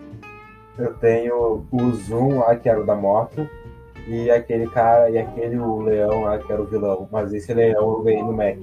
Eu 0.78 0.94
tenho 0.96 1.66
o 1.72 1.92
Zoom 1.94 2.40
lá, 2.40 2.56
que 2.56 2.70
era 2.70 2.80
o 2.80 2.86
da 2.86 2.96
moto, 2.96 3.50
e 4.08 4.30
aquele 4.30 4.68
cara, 4.70 5.10
e 5.10 5.18
aquele 5.18 5.58
o 5.58 5.82
leão 5.82 6.24
lá, 6.24 6.38
que 6.38 6.52
era 6.52 6.62
o 6.62 6.66
vilão. 6.66 7.08
Mas 7.12 7.34
esse 7.34 7.54
leão 7.54 7.94
eu 7.94 8.04
ganhei 8.04 8.24
no 8.24 8.32
Mac. 8.32 8.58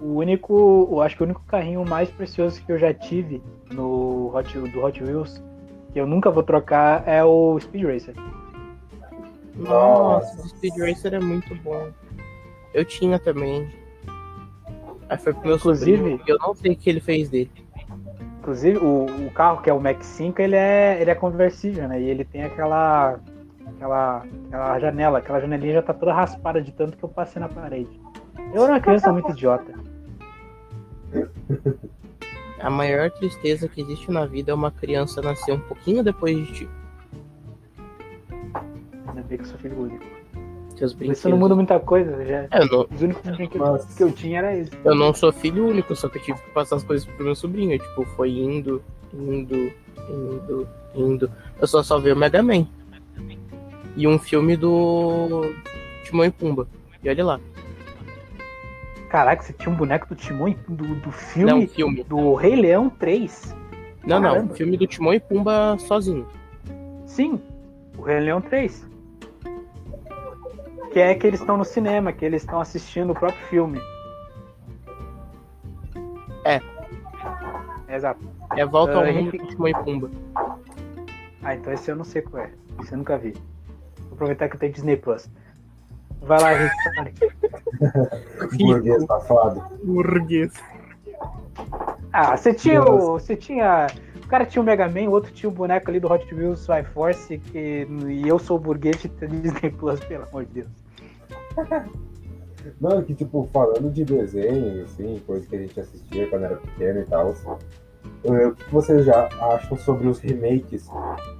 O 0.00 0.14
único. 0.14 0.88
Eu 0.90 1.02
acho 1.02 1.16
que 1.16 1.22
o 1.22 1.26
único 1.26 1.42
carrinho 1.46 1.84
mais 1.84 2.10
precioso 2.10 2.62
que 2.64 2.70
eu 2.70 2.78
já 2.78 2.94
tive 2.94 3.42
no 3.72 4.34
Hot, 4.34 4.56
do 4.58 4.84
Hot 4.84 5.02
Wheels, 5.02 5.42
que 5.96 6.00
eu 6.00 6.06
nunca 6.06 6.30
vou 6.30 6.42
trocar, 6.42 7.08
é 7.08 7.24
o 7.24 7.58
Speed 7.58 7.84
Racer. 7.86 8.14
Nossa, 9.56 10.42
o 10.42 10.46
Speed 10.46 10.74
Racer 10.76 11.14
é 11.14 11.18
muito 11.18 11.54
bom. 11.62 11.88
Eu 12.74 12.84
tinha 12.84 13.18
também. 13.18 13.66
Aí 15.08 15.16
foi 15.16 15.32
pro 15.32 15.46
meu 15.46 15.56
Inclusive- 15.56 15.96
sobrinho, 15.96 16.20
eu 16.26 16.36
não 16.38 16.54
sei 16.54 16.72
o 16.72 16.76
que 16.76 16.90
ele 16.90 17.00
fez 17.00 17.30
dele. 17.30 17.50
Inclusive, 18.40 18.76
o, 18.76 19.06
o 19.06 19.30
carro, 19.30 19.62
que 19.62 19.70
é 19.70 19.72
o 19.72 19.80
Max 19.80 20.04
5, 20.04 20.38
ele 20.42 20.54
é, 20.54 21.00
ele 21.00 21.10
é 21.10 21.14
conversível, 21.14 21.88
né? 21.88 21.98
E 21.98 22.04
ele 22.10 22.26
tem 22.26 22.42
aquela, 22.44 23.18
aquela, 23.66 24.22
aquela 24.48 24.78
janela, 24.78 25.18
aquela 25.20 25.40
janelinha 25.40 25.72
já 25.76 25.82
tá 25.82 25.94
toda 25.94 26.12
raspada 26.12 26.60
de 26.60 26.72
tanto 26.72 26.94
que 26.98 27.02
eu 27.04 27.08
passei 27.08 27.40
na 27.40 27.48
parede. 27.48 27.98
Eu 28.52 28.64
era 28.64 28.74
uma 28.74 28.80
criança 28.80 29.10
muito 29.10 29.30
idiota. 29.30 29.72
A 32.60 32.70
maior 32.70 33.10
tristeza 33.10 33.68
que 33.68 33.80
existe 33.80 34.10
na 34.10 34.24
vida 34.26 34.50
é 34.50 34.54
uma 34.54 34.70
criança 34.70 35.20
nascer 35.20 35.52
um 35.52 35.60
pouquinho 35.60 36.02
depois 36.02 36.36
de 36.46 36.52
ti. 36.52 36.68
Ainda 39.08 39.22
bem 39.22 39.38
que 39.38 39.44
eu 39.44 39.48
sou 39.48 39.58
filho 39.58 39.80
único. 39.80 40.04
Seus 40.76 40.92
brinquedos. 40.92 41.18
Isso 41.18 41.28
não 41.30 41.38
muda 41.38 41.54
muita 41.54 41.80
coisa, 41.80 42.22
já. 42.24 42.46
Eu 42.52 42.66
não, 42.66 42.86
Os 42.90 43.00
únicos 43.02 43.22
brinquedos 43.36 43.66
Nossa. 43.66 43.96
que 43.96 44.02
eu 44.02 44.12
tinha 44.12 44.38
era 44.38 44.56
esse. 44.56 44.70
eu 44.84 44.94
não 44.94 45.14
sou 45.14 45.32
filho 45.32 45.66
único, 45.68 45.96
só 45.96 46.08
que 46.08 46.18
eu 46.18 46.22
tive 46.22 46.38
que 46.42 46.50
passar 46.50 46.76
as 46.76 46.84
coisas 46.84 47.06
pro 47.06 47.24
meu 47.24 47.34
sobrinho. 47.34 47.78
Tipo, 47.78 48.04
foi 48.14 48.30
indo, 48.30 48.82
indo, 49.12 49.72
indo, 50.10 50.68
indo. 50.94 51.30
Eu 51.58 51.66
só 51.66 51.82
só 51.82 51.98
vi 51.98 52.12
o 52.12 52.16
Mega 52.16 52.42
Man. 52.42 52.66
E 53.96 54.06
um 54.06 54.18
filme 54.18 54.54
do 54.56 55.50
Timão 56.04 56.26
e 56.26 56.30
Pumba. 56.30 56.68
E 57.02 57.08
olha 57.08 57.24
lá. 57.24 57.40
Caraca, 59.10 59.42
você 59.42 59.52
tinha 59.52 59.72
um 59.72 59.76
boneco 59.76 60.06
do 60.08 60.14
Timão 60.16 60.48
e- 60.48 60.54
do, 60.68 60.94
do 60.96 61.06
Não, 61.06 61.12
filme 61.12 61.66
filme. 61.68 62.04
do 62.04 62.34
Rei 62.34 62.56
Leão 62.56 62.90
3. 62.90 63.54
Não, 64.04 64.20
não. 64.20 64.30
Caramba. 64.32 64.54
Filme 64.54 64.76
do 64.76 64.86
Timão 64.86 65.14
e 65.14 65.20
Pumba 65.20 65.76
sozinho. 65.78 66.26
Sim, 67.06 67.40
o 67.96 68.02
Rei 68.02 68.20
Leão 68.20 68.40
3. 68.40 68.86
Que 70.92 71.00
é 71.00 71.14
que 71.14 71.26
eles 71.26 71.40
estão 71.40 71.56
no 71.56 71.64
cinema, 71.64 72.12
que 72.12 72.24
eles 72.24 72.42
estão 72.42 72.60
assistindo 72.60 73.10
o 73.10 73.14
próprio 73.14 73.44
filme. 73.46 73.80
É. 76.44 76.60
Exato. 77.88 78.20
É 78.56 78.64
Volta 78.64 78.94
ao 78.94 79.00
Ah, 79.02 79.06
Mundo 79.06 79.18
Henrique- 79.18 79.38
do 79.38 79.46
Timão 79.48 79.68
e 79.68 79.74
Pumba. 79.74 80.10
Ah, 81.42 81.54
então 81.54 81.72
esse 81.72 81.90
eu 81.90 81.96
não 81.96 82.04
sei 82.04 82.22
qual 82.22 82.42
é. 82.44 82.50
Esse 82.82 82.92
eu 82.92 82.98
nunca 82.98 83.16
vi. 83.18 83.32
Vou 84.04 84.12
aproveitar 84.14 84.48
que 84.48 84.56
eu 84.56 84.60
tenho 84.60 84.72
Disney 84.72 84.96
Plus. 84.96 85.28
Vai 86.22 86.40
lá, 86.40 86.52
Henrique. 86.54 87.35
Burguês 88.58 89.04
safado. 89.04 89.62
Burguês. 89.82 90.52
Ah, 92.12 92.36
você 92.36 92.52
tinha 92.54 92.82
o. 92.82 93.12
Você 93.12 93.36
tinha. 93.36 93.86
O 94.24 94.28
cara 94.28 94.44
tinha 94.44 94.60
o 94.60 94.64
Mega 94.64 94.88
Man, 94.88 95.08
o 95.08 95.12
outro 95.12 95.32
tinha 95.32 95.48
o 95.48 95.52
boneco 95.52 95.88
ali 95.88 96.00
do 96.00 96.10
Hot 96.10 96.34
Wheels 96.34 96.66
Fly 96.66 96.82
Force, 96.82 97.38
que, 97.38 97.86
e 98.08 98.26
eu 98.26 98.40
sou 98.40 98.56
o 98.56 98.60
burguês 98.60 98.96
de 99.00 99.08
Disney 99.08 99.70
Plus, 99.70 100.00
pelo 100.00 100.24
amor 100.24 100.44
de 100.46 100.62
Deus. 100.62 100.68
Não, 102.80 103.02
que 103.02 103.14
tipo, 103.14 103.48
falando 103.52 103.88
de 103.90 104.04
desenhos, 104.04 104.90
assim, 104.90 105.22
coisa 105.24 105.46
que 105.46 105.54
a 105.54 105.58
gente 105.60 105.78
assistia 105.78 106.28
quando 106.28 106.44
era 106.44 106.56
pequeno 106.56 107.00
e 107.00 107.04
tal. 107.04 107.34
O 108.24 108.52
que 108.52 108.72
vocês 108.72 109.04
já 109.04 109.28
acham 109.40 109.76
sobre 109.76 110.08
os 110.08 110.18
remakes 110.18 110.90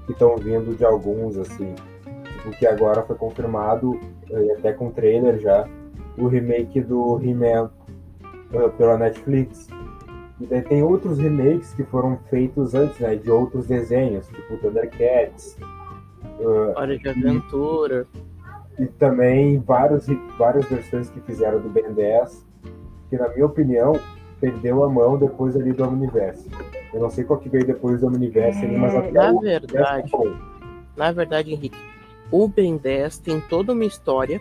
que 0.06 0.12
estão 0.12 0.36
vindo 0.36 0.76
de 0.76 0.84
alguns, 0.84 1.36
assim? 1.36 1.74
Tipo, 2.04 2.48
o 2.48 2.52
que 2.52 2.66
agora 2.66 3.02
foi 3.02 3.16
confirmado, 3.16 3.98
e 4.30 4.52
até 4.52 4.72
com 4.72 4.90
trailer 4.90 5.40
já, 5.40 5.68
o 6.18 6.28
remake 6.28 6.80
do 6.80 7.20
He-Man 7.22 7.70
uh, 8.52 8.70
pela 8.76 8.96
Netflix. 8.98 9.68
E 10.40 10.46
daí 10.46 10.62
tem 10.62 10.82
outros 10.82 11.18
remakes 11.18 11.72
que 11.74 11.84
foram 11.84 12.18
feitos 12.28 12.74
antes, 12.74 12.98
né, 13.00 13.16
de 13.16 13.30
outros 13.30 13.66
desenhos, 13.66 14.26
tipo 14.28 14.56
Thundercats. 14.58 15.56
Uh, 16.38 16.76
Hora 16.76 16.98
de 16.98 17.08
Aventura. 17.08 18.06
E, 18.78 18.82
e 18.82 18.86
também 18.86 19.58
vários, 19.58 20.06
várias 20.38 20.66
versões 20.66 21.08
que 21.08 21.20
fizeram 21.20 21.60
do 21.60 21.70
Ben 21.70 21.92
10, 21.92 22.46
que 23.08 23.16
na 23.16 23.28
minha 23.28 23.46
opinião 23.46 23.98
perdeu 24.38 24.84
a 24.84 24.88
mão 24.88 25.16
depois 25.16 25.56
ali 25.56 25.72
do 25.72 25.84
Omniverse. 25.84 26.50
Eu 26.92 27.00
não 27.00 27.10
sei 27.10 27.24
qual 27.24 27.38
que 27.38 27.48
veio 27.48 27.66
depois 27.66 28.00
do 28.00 28.06
Omniverse, 28.08 28.64
é, 28.64 28.76
mas 28.76 28.94
até 28.94 29.12
na 29.12 29.32
verdade, 29.40 30.12
na 30.94 31.12
verdade, 31.12 31.52
Henrique, 31.52 31.78
o 32.30 32.46
Ben 32.48 32.76
10 32.76 33.18
tem 33.18 33.40
toda 33.40 33.72
uma 33.72 33.84
história 33.84 34.40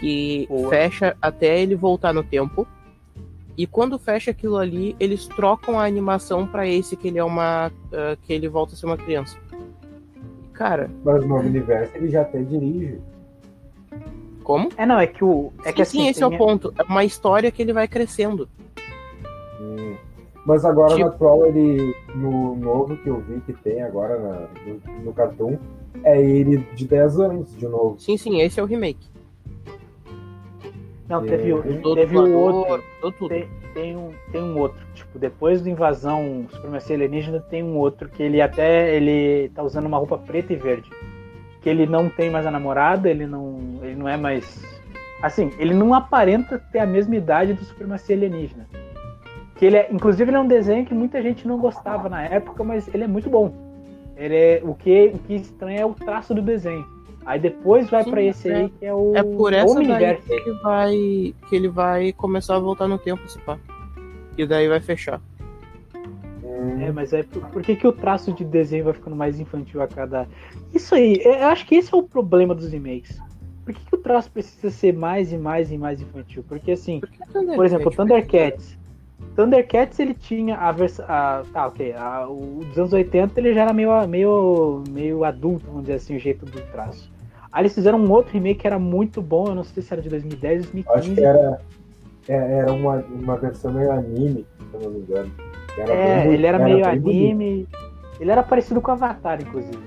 que 0.00 0.46
Boa. 0.48 0.68
fecha 0.70 1.16
até 1.20 1.60
ele 1.60 1.74
voltar 1.74 2.12
no 2.12 2.22
tempo. 2.22 2.66
E 3.56 3.66
quando 3.66 3.98
fecha 3.98 4.32
aquilo 4.32 4.56
ali, 4.56 4.96
eles 4.98 5.26
trocam 5.26 5.78
a 5.78 5.84
animação 5.84 6.46
para 6.46 6.66
esse 6.66 6.96
que 6.96 7.08
ele 7.08 7.18
é 7.18 7.24
uma 7.24 7.68
uh, 7.68 8.16
que 8.22 8.32
ele 8.32 8.48
volta 8.48 8.74
a 8.74 8.76
ser 8.76 8.86
uma 8.86 8.96
criança. 8.96 9.38
Cara, 10.52 10.90
mas 11.04 11.24
no 11.26 11.36
universo 11.36 11.96
ele 11.96 12.08
já 12.08 12.22
até 12.22 12.42
dirige. 12.42 12.98
Como? 14.42 14.68
É 14.76 14.84
não, 14.84 14.98
é 14.98 15.06
que 15.06 15.24
o 15.24 15.52
é 15.64 15.68
sim, 15.68 15.72
que 15.72 15.82
assim, 15.82 15.98
sim, 16.00 16.08
esse 16.08 16.22
é 16.22 16.26
o 16.26 16.36
ponto. 16.36 16.72
É 16.78 16.82
uma 16.82 17.04
história 17.04 17.50
que 17.50 17.62
ele 17.62 17.72
vai 17.72 17.88
crescendo. 17.88 18.48
Hum. 19.60 19.96
Mas 20.44 20.64
agora 20.64 20.94
tipo... 20.94 21.00
no 21.00 21.06
atual 21.06 21.46
ele 21.46 21.94
no 22.14 22.54
novo 22.56 22.96
que 22.96 23.08
eu 23.08 23.20
vi 23.20 23.40
que 23.40 23.52
tem 23.52 23.82
agora 23.82 24.18
na, 24.18 24.48
no, 24.66 25.04
no 25.04 25.12
Cartoon 25.12 25.56
é 26.02 26.20
ele 26.20 26.58
de 26.74 26.86
10 26.86 27.20
anos 27.20 27.56
de 27.56 27.66
novo. 27.66 27.98
Sim, 27.98 28.16
sim, 28.16 28.40
esse 28.40 28.60
é 28.60 28.62
o 28.62 28.66
remake. 28.66 29.13
Não, 31.08 31.22
teve, 31.22 31.52
é. 31.52 31.62
teve 31.94 32.18
o 32.18 32.32
outro. 32.32 33.28
Tem, 33.28 33.48
tem, 33.74 33.96
um, 33.96 34.10
tem 34.32 34.42
um 34.42 34.58
outro. 34.58 34.78
Tipo, 34.94 35.18
depois 35.18 35.60
da 35.60 35.70
invasão 35.70 36.46
supremacia 36.50 36.96
alienígena, 36.96 37.40
tem 37.40 37.62
um 37.62 37.76
outro 37.76 38.08
que 38.08 38.22
ele 38.22 38.40
até 38.40 38.94
ele 38.96 39.50
tá 39.50 39.62
usando 39.62 39.86
uma 39.86 39.98
roupa 39.98 40.16
preta 40.16 40.52
e 40.52 40.56
verde. 40.56 40.88
Que 41.60 41.68
ele 41.68 41.86
não 41.86 42.08
tem 42.08 42.30
mais 42.30 42.46
a 42.46 42.50
namorada, 42.50 43.08
ele 43.10 43.26
não, 43.26 43.78
ele 43.82 43.96
não 43.96 44.08
é 44.08 44.16
mais. 44.16 44.62
Assim, 45.22 45.52
ele 45.58 45.74
não 45.74 45.92
aparenta 45.92 46.58
ter 46.72 46.78
a 46.78 46.86
mesma 46.86 47.16
idade 47.16 47.52
do 47.52 47.64
supremacia 47.64 48.16
alienígena. 48.16 48.66
Que 49.56 49.66
ele 49.66 49.76
é, 49.76 49.88
inclusive, 49.92 50.30
ele 50.30 50.36
é 50.36 50.40
um 50.40 50.48
desenho 50.48 50.84
que 50.84 50.94
muita 50.94 51.22
gente 51.22 51.46
não 51.46 51.58
gostava 51.58 52.08
na 52.08 52.22
época, 52.22 52.64
mas 52.64 52.92
ele 52.92 53.04
é 53.04 53.08
muito 53.08 53.28
bom. 53.28 53.52
Ele 54.16 54.34
é, 54.34 54.60
o, 54.64 54.74
que, 54.74 55.12
o 55.14 55.18
que 55.18 55.34
estranha 55.34 55.80
é 55.80 55.86
o 55.86 55.94
traço 55.94 56.34
do 56.34 56.42
desenho. 56.42 56.93
Aí 57.26 57.40
depois 57.40 57.88
vai 57.88 58.04
para 58.04 58.22
esse 58.22 58.50
é, 58.50 58.56
aí 58.56 58.68
que 58.68 58.84
é 58.84 58.92
o 58.92 59.16
É 59.16 59.22
por 59.22 59.52
essa 59.52 59.82
daí 59.82 60.16
que 60.16 60.32
ele 60.32 60.52
vai 60.62 61.34
que 61.48 61.56
ele 61.56 61.68
vai 61.68 62.12
começar 62.12 62.56
a 62.56 62.58
voltar 62.58 62.86
no 62.86 62.98
tempo, 62.98 63.26
se 63.28 63.38
pá. 63.40 63.58
E 64.36 64.46
daí 64.46 64.68
vai 64.68 64.80
fechar. 64.80 65.20
É, 66.80 66.92
mas 66.92 67.12
é 67.12 67.22
por, 67.22 67.42
por, 67.46 67.62
que, 67.62 67.76
que 67.76 67.86
o 67.86 67.92
traço 67.92 68.32
de 68.32 68.44
desenho 68.44 68.84
vai 68.84 68.92
ficando 68.92 69.16
mais 69.16 69.40
infantil 69.40 69.80
a 69.80 69.88
cada. 69.88 70.28
Isso 70.72 70.94
aí, 70.94 71.16
é, 71.24 71.42
eu 71.42 71.46
acho 71.48 71.66
que 71.66 71.74
esse 71.76 71.92
é 71.92 71.96
o 71.96 72.02
problema 72.02 72.54
dos 72.54 72.70
remakes. 72.70 73.18
Por 73.64 73.72
que, 73.72 73.84
que 73.84 73.94
o 73.94 73.98
traço 73.98 74.30
precisa 74.30 74.70
ser 74.70 74.92
mais 74.92 75.32
e 75.32 75.38
mais 75.38 75.72
e 75.72 75.78
mais 75.78 76.00
infantil? 76.00 76.44
Porque 76.46 76.72
assim, 76.72 77.00
por, 77.00 77.44
por 77.54 77.64
exemplo, 77.64 77.90
Thundercats. 77.90 78.76
Thundercats 79.34 79.98
ele 79.98 80.14
tinha 80.14 80.56
a 80.56 80.70
versão. 80.70 81.06
Tá, 81.06 81.66
ok. 81.66 81.92
A, 81.94 82.28
o 82.28 82.62
dos 82.66 82.78
anos 82.78 82.92
80 82.92 83.40
ele 83.40 83.54
já 83.54 83.62
era 83.62 83.72
meio, 83.72 84.06
meio, 84.06 84.84
meio 84.90 85.24
adulto, 85.24 85.66
vamos 85.66 85.82
dizer 85.82 85.94
assim, 85.94 86.16
o 86.16 86.20
jeito 86.20 86.44
do 86.44 86.60
traço. 86.72 87.13
Aí 87.54 87.62
eles 87.62 87.72
fizeram 87.72 88.00
um 88.00 88.10
outro 88.10 88.32
remake 88.32 88.62
que 88.62 88.66
era 88.66 88.80
muito 88.80 89.22
bom, 89.22 89.46
eu 89.46 89.54
não 89.54 89.62
sei 89.62 89.80
se 89.80 89.92
era 89.92 90.02
de 90.02 90.08
2010, 90.08 90.62
2015. 90.72 90.98
Acho 90.98 91.14
que 91.14 91.24
era, 91.24 91.60
é, 92.28 92.58
era 92.58 92.72
uma, 92.72 92.96
uma 92.96 93.36
versão 93.36 93.72
meio 93.72 93.92
anime, 93.92 94.44
se 94.58 94.74
eu 94.74 94.80
não 94.80 94.90
me 94.90 94.98
engano. 94.98 95.30
Era 95.78 95.92
é, 95.92 96.24
bem, 96.24 96.34
ele 96.34 96.46
era, 96.46 96.56
era 96.56 96.64
meio 96.64 96.84
anime. 96.84 97.68
Bonito. 97.70 97.94
Ele 98.18 98.30
era 98.32 98.42
parecido 98.42 98.80
com 98.80 98.90
o 98.90 98.94
Avatar, 98.94 99.40
inclusive. 99.40 99.78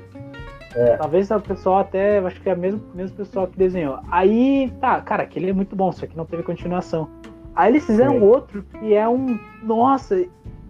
É. 0.76 0.96
Talvez 0.96 1.30
o 1.30 1.42
pessoal 1.42 1.80
até, 1.80 2.20
acho 2.20 2.40
que 2.40 2.50
é 2.50 2.54
o 2.54 2.58
mesmo, 2.58 2.82
mesmo 2.96 3.18
pessoal 3.18 3.48
que 3.48 3.58
desenhou. 3.58 4.00
Aí, 4.10 4.72
tá, 4.80 5.02
cara, 5.02 5.24
aquele 5.24 5.50
é 5.50 5.54
muito 5.54 5.76
bom, 5.76 5.92
só 5.92 6.08
que 6.08 6.16
não 6.16 6.26
teve 6.26 6.44
continuação. 6.44 7.10
Aí 7.54 7.74
eles 7.74 7.86
fizeram 7.86 8.14
Sim. 8.14 8.22
outro 8.22 8.64
que 8.80 8.94
é 8.94 9.10
um. 9.10 9.38
Nossa, 9.62 10.26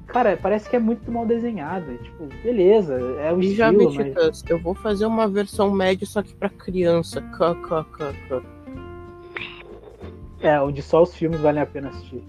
Cara, 0.07 0.37
parece 0.41 0.69
que 0.69 0.75
é 0.75 0.79
muito 0.79 1.11
mal 1.11 1.25
desenhado. 1.25 1.91
É, 1.91 1.97
tipo, 1.97 2.25
beleza, 2.41 2.93
é 3.19 3.31
o 3.33 3.41
e 3.41 3.51
estilo, 3.51 3.93
mas... 3.93 4.43
eu 4.47 4.59
vou 4.59 4.73
fazer 4.73 5.05
uma 5.05 5.27
versão 5.27 5.69
média 5.69 6.07
só 6.07 6.23
que 6.23 6.33
pra 6.33 6.49
criança. 6.49 7.21
KKKK. 7.21 8.43
É, 10.41 10.59
onde 10.61 10.81
só 10.81 11.03
os 11.03 11.13
filmes 11.15 11.39
valem 11.39 11.61
a 11.61 11.65
pena 11.65 11.89
assistir. 11.89 12.23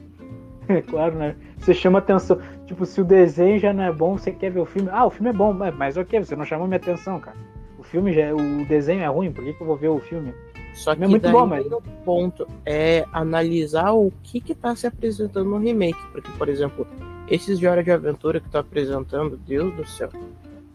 É 0.68 0.82
claro, 0.82 1.14
né? 1.14 1.36
Você 1.58 1.72
chama 1.72 1.98
atenção. 1.98 2.38
Tipo, 2.66 2.84
se 2.84 3.00
o 3.00 3.04
desenho 3.04 3.58
já 3.58 3.72
não 3.72 3.84
é 3.84 3.92
bom, 3.92 4.18
você 4.18 4.32
quer 4.32 4.50
ver 4.50 4.60
o 4.60 4.66
filme. 4.66 4.88
Ah, 4.92 5.06
o 5.06 5.10
filme 5.10 5.30
é 5.30 5.32
bom, 5.32 5.52
mas 5.52 5.96
ok, 5.96 6.20
você 6.20 6.36
não 6.36 6.44
chamou 6.44 6.66
minha 6.66 6.76
atenção, 6.76 7.18
cara. 7.18 7.36
O 7.78 7.82
filme 7.82 8.12
já, 8.12 8.22
é, 8.22 8.34
o 8.34 8.66
desenho 8.66 9.02
é 9.02 9.06
ruim, 9.06 9.32
por 9.32 9.44
que, 9.44 9.54
que 9.54 9.60
eu 9.60 9.66
vou 9.66 9.76
ver 9.76 9.88
o 9.88 9.98
filme? 9.98 10.34
Só 10.74 10.94
que 10.94 11.02
é 11.02 11.06
muito 11.08 11.28
bom, 11.30 11.46
mas... 11.46 11.66
o 11.66 11.80
ponto 12.04 12.46
é 12.66 13.04
analisar 13.12 13.92
o 13.92 14.12
que 14.22 14.40
que 14.40 14.54
tá 14.54 14.76
se 14.76 14.86
apresentando 14.86 15.48
no 15.48 15.58
remake, 15.58 15.98
porque 16.12 16.30
por 16.32 16.48
exemplo, 16.48 16.86
esses 17.30 17.58
de 17.58 17.66
Hora 17.66 17.82
de 17.82 17.90
Aventura 17.90 18.40
que 18.40 18.48
tá 18.48 18.60
apresentando, 18.60 19.36
Deus 19.36 19.74
do 19.74 19.86
céu, 19.86 20.10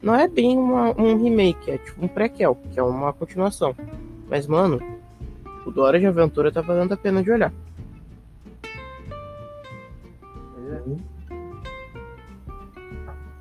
não 0.02 0.16
é 0.16 0.28
bem 0.28 0.58
uma, 0.58 0.92
um 1.00 1.22
remake, 1.22 1.72
é 1.72 1.78
tipo 1.78 2.04
um 2.04 2.08
prequel, 2.08 2.58
que 2.72 2.80
é 2.80 2.84
uma 2.84 3.14
continuação. 3.14 3.76
Mas 4.30 4.48
mano, 4.48 4.82
o 5.66 5.72
do 5.72 5.82
Hora 5.82 6.00
de 6.00 6.06
Aventura 6.06 6.52
tá 6.52 6.62
valendo 6.62 6.94
a 6.94 6.98
pena 6.98 7.24
de 7.24 7.32
olhar. 7.32 7.54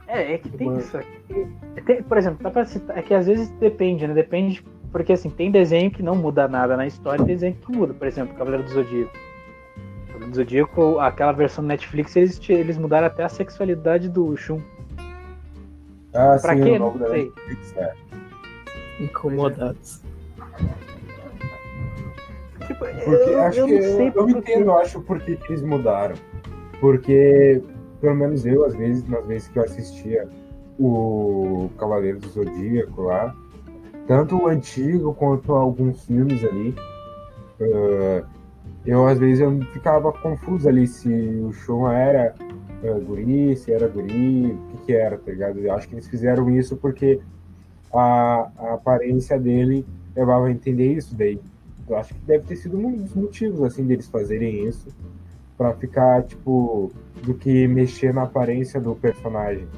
É, 0.06 0.34
é 0.34 0.38
que 0.38 0.50
tem 0.50 0.76
isso. 0.76 0.98
Tem, 1.86 2.02
por 2.02 2.18
exemplo, 2.18 2.42
dá 2.42 2.50
pra 2.50 2.66
citar, 2.66 2.98
é 2.98 3.02
que 3.02 3.14
às 3.14 3.26
vezes 3.26 3.48
depende, 3.52 4.06
né? 4.06 4.12
Depende 4.12 4.62
porque 4.92 5.14
assim, 5.14 5.30
tem 5.30 5.50
desenho 5.50 5.90
que 5.90 6.02
não 6.02 6.14
muda 6.14 6.46
nada 6.46 6.76
na 6.76 6.86
história, 6.86 7.24
tem 7.24 7.34
desenho 7.34 7.54
que 7.54 7.72
muda. 7.72 7.94
Por 7.94 8.06
exemplo, 8.06 8.36
Cavaleiro 8.36 8.64
do 8.64 8.70
Zodíaco. 8.70 9.31
Do 10.32 10.36
Zodíaco, 10.36 10.98
aquela 10.98 11.32
versão 11.32 11.62
do 11.62 11.68
Netflix, 11.68 12.16
eles, 12.16 12.40
eles 12.48 12.78
mudaram 12.78 13.06
até 13.06 13.22
a 13.22 13.28
sexualidade 13.28 14.08
do 14.08 14.34
Shun. 14.34 14.62
Ah, 16.14 16.38
pra 16.40 16.56
sim, 16.56 16.64
quê? 16.64 16.78
Não 16.78 16.98
sei. 16.98 17.24
Netflix, 17.24 17.76
é. 17.76 17.94
Incomodados. 18.98 20.00
Tipo, 22.66 22.78
porque 22.78 23.30
eu, 23.30 23.42
acho 23.42 23.58
eu 23.58 23.66
que 23.66 23.74
não 23.74 23.82
sei 23.82 24.08
eu, 24.08 24.12
eu 24.14 24.30
entendo, 24.30 24.64
eu 24.64 24.78
acho, 24.78 25.02
por 25.02 25.20
que 25.20 25.38
eles 25.48 25.62
mudaram. 25.62 26.14
Porque, 26.80 27.62
pelo 28.00 28.16
menos 28.16 28.46
eu, 28.46 28.64
às 28.64 28.74
vezes, 28.74 29.06
nas 29.06 29.26
vezes 29.26 29.48
que 29.48 29.58
eu 29.58 29.64
assistia 29.64 30.26
o 30.78 31.70
Cavaleiro 31.78 32.18
do 32.18 32.28
Zodíaco 32.30 33.02
lá, 33.02 33.36
tanto 34.06 34.42
o 34.42 34.46
antigo 34.46 35.12
quanto 35.12 35.52
alguns 35.52 36.06
filmes 36.06 36.42
ali. 36.42 36.74
Uh, 37.60 38.41
eu 38.84 39.06
às 39.06 39.18
vezes 39.18 39.40
eu 39.40 39.60
ficava 39.72 40.12
confuso 40.12 40.68
ali 40.68 40.86
se 40.86 41.08
o 41.08 41.52
show 41.52 41.90
era 41.90 42.34
uh, 42.82 43.00
guri, 43.00 43.56
se 43.56 43.72
era 43.72 43.86
guri, 43.86 44.46
o 44.52 44.58
que, 44.70 44.86
que 44.86 44.92
era, 44.92 45.16
tá 45.16 45.30
ligado? 45.30 45.58
Eu 45.58 45.72
acho 45.72 45.88
que 45.88 45.94
eles 45.94 46.08
fizeram 46.08 46.50
isso 46.50 46.76
porque 46.76 47.20
a, 47.92 48.50
a 48.58 48.74
aparência 48.74 49.38
dele 49.38 49.86
levava 50.14 50.46
a 50.46 50.50
entender 50.50 50.94
isso 50.94 51.14
daí. 51.14 51.40
Eu 51.88 51.96
acho 51.96 52.14
que 52.14 52.20
deve 52.20 52.44
ter 52.44 52.56
sido 52.56 52.76
um 52.78 52.92
dos 52.92 53.14
motivos 53.14 53.62
assim 53.62 53.84
deles 53.84 54.08
fazerem 54.08 54.66
isso 54.66 54.88
para 55.56 55.72
ficar 55.74 56.22
tipo 56.22 56.90
do 57.22 57.34
que 57.34 57.68
mexer 57.68 58.12
na 58.12 58.22
aparência 58.22 58.80
do 58.80 58.94
personagem. 58.96 59.68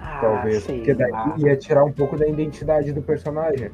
Ah, 0.00 0.18
talvez. 0.20 0.64
Porque 0.64 0.94
daí 0.94 1.12
ia 1.38 1.56
tirar 1.56 1.84
um 1.84 1.92
pouco 1.92 2.16
da 2.16 2.26
identidade 2.26 2.92
do 2.92 3.02
personagem. 3.02 3.70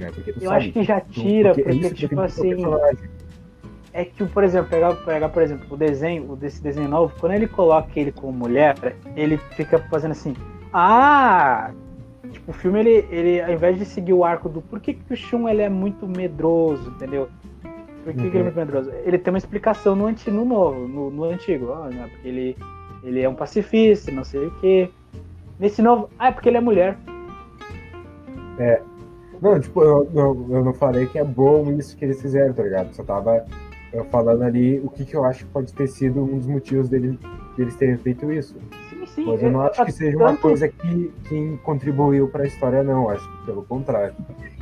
Né? 0.00 0.10
Eu 0.26 0.34
sabe, 0.40 0.56
acho 0.56 0.72
que 0.72 0.82
já 0.82 1.00
tira, 1.00 1.54
porque, 1.54 1.70
porque 1.70 1.94
tipo 1.94 2.20
assim. 2.20 2.56
É 3.92 4.04
que, 4.04 4.24
por 4.24 4.44
exemplo, 4.44 4.70
pegar, 4.70 4.94
pegar, 4.94 5.28
por 5.30 5.42
exemplo, 5.42 5.66
o 5.68 5.76
desenho, 5.76 6.36
desse 6.36 6.62
desenho 6.62 6.88
novo, 6.88 7.12
quando 7.18 7.32
ele 7.32 7.48
coloca 7.48 7.88
ele 7.96 8.12
como 8.12 8.32
mulher, 8.32 8.76
ele 9.16 9.36
fica 9.56 9.78
fazendo 9.90 10.12
assim. 10.12 10.34
Ah! 10.72 11.72
Tipo, 12.30 12.52
o 12.52 12.54
filme, 12.54 12.78
ele, 12.78 13.06
ele, 13.10 13.40
ao 13.40 13.52
invés 13.52 13.76
de 13.76 13.84
seguir 13.84 14.12
o 14.12 14.24
arco 14.24 14.48
do 14.48 14.62
por 14.62 14.78
que, 14.78 14.94
que 14.94 15.12
o 15.12 15.16
Shun 15.16 15.48
ele 15.48 15.62
é 15.62 15.68
muito 15.68 16.06
medroso, 16.06 16.88
entendeu? 16.90 17.28
Por 18.04 18.14
que, 18.14 18.20
uhum. 18.20 18.30
que 18.30 18.36
ele 18.36 18.36
é 18.36 18.38
uhum. 18.38 18.44
muito 18.44 18.56
medroso? 18.56 18.90
Ele 19.04 19.18
tem 19.18 19.32
uma 19.32 19.38
explicação 19.38 19.96
no, 19.96 20.06
antigo, 20.06 20.36
no 20.36 20.44
novo, 20.44 20.86
no, 20.86 21.10
no 21.10 21.24
antigo. 21.24 21.72
Ah, 21.72 21.88
né? 21.88 22.08
Porque 22.12 22.28
ele, 22.28 22.56
ele 23.02 23.20
é 23.20 23.28
um 23.28 23.34
pacifista, 23.34 24.12
não 24.12 24.22
sei 24.22 24.46
o 24.46 24.50
quê. 24.60 24.88
Nesse 25.58 25.82
novo, 25.82 26.08
ah, 26.16 26.28
é 26.28 26.30
porque 26.30 26.48
ele 26.48 26.58
é 26.58 26.60
mulher. 26.60 26.96
É. 28.58 28.80
Não, 29.40 29.58
tipo, 29.58 29.82
eu, 29.82 30.10
eu, 30.14 30.46
eu 30.50 30.64
não 30.64 30.74
falei 30.74 31.06
que 31.06 31.18
é 31.18 31.24
bom 31.24 31.72
isso 31.72 31.96
que 31.96 32.04
eles 32.04 32.20
fizeram, 32.20 32.52
tá 32.52 32.62
ligado? 32.62 32.92
Só 32.94 33.02
tava 33.02 33.46
falando 34.10 34.42
ali 34.42 34.78
o 34.80 34.88
que, 34.88 35.04
que 35.04 35.16
eu 35.16 35.24
acho 35.24 35.44
que 35.44 35.50
pode 35.50 35.72
ter 35.72 35.88
sido 35.88 36.22
um 36.22 36.38
dos 36.38 36.46
motivos 36.46 36.88
dele, 36.88 37.18
deles 37.56 37.74
terem 37.76 37.96
feito 37.96 38.30
isso. 38.30 38.54
Sim. 39.14 39.26
Mas 39.26 39.42
eu 39.42 39.50
não 39.50 39.62
acho 39.62 39.84
que 39.84 39.92
seja 39.92 40.16
uma 40.16 40.36
coisa 40.36 40.68
que, 40.68 41.12
que 41.28 41.58
contribuiu 41.64 42.28
para 42.28 42.44
a 42.44 42.46
história, 42.46 42.82
não. 42.82 43.08
Acho 43.08 43.28
que 43.28 43.46
pelo 43.46 43.62
contrário. 43.64 44.14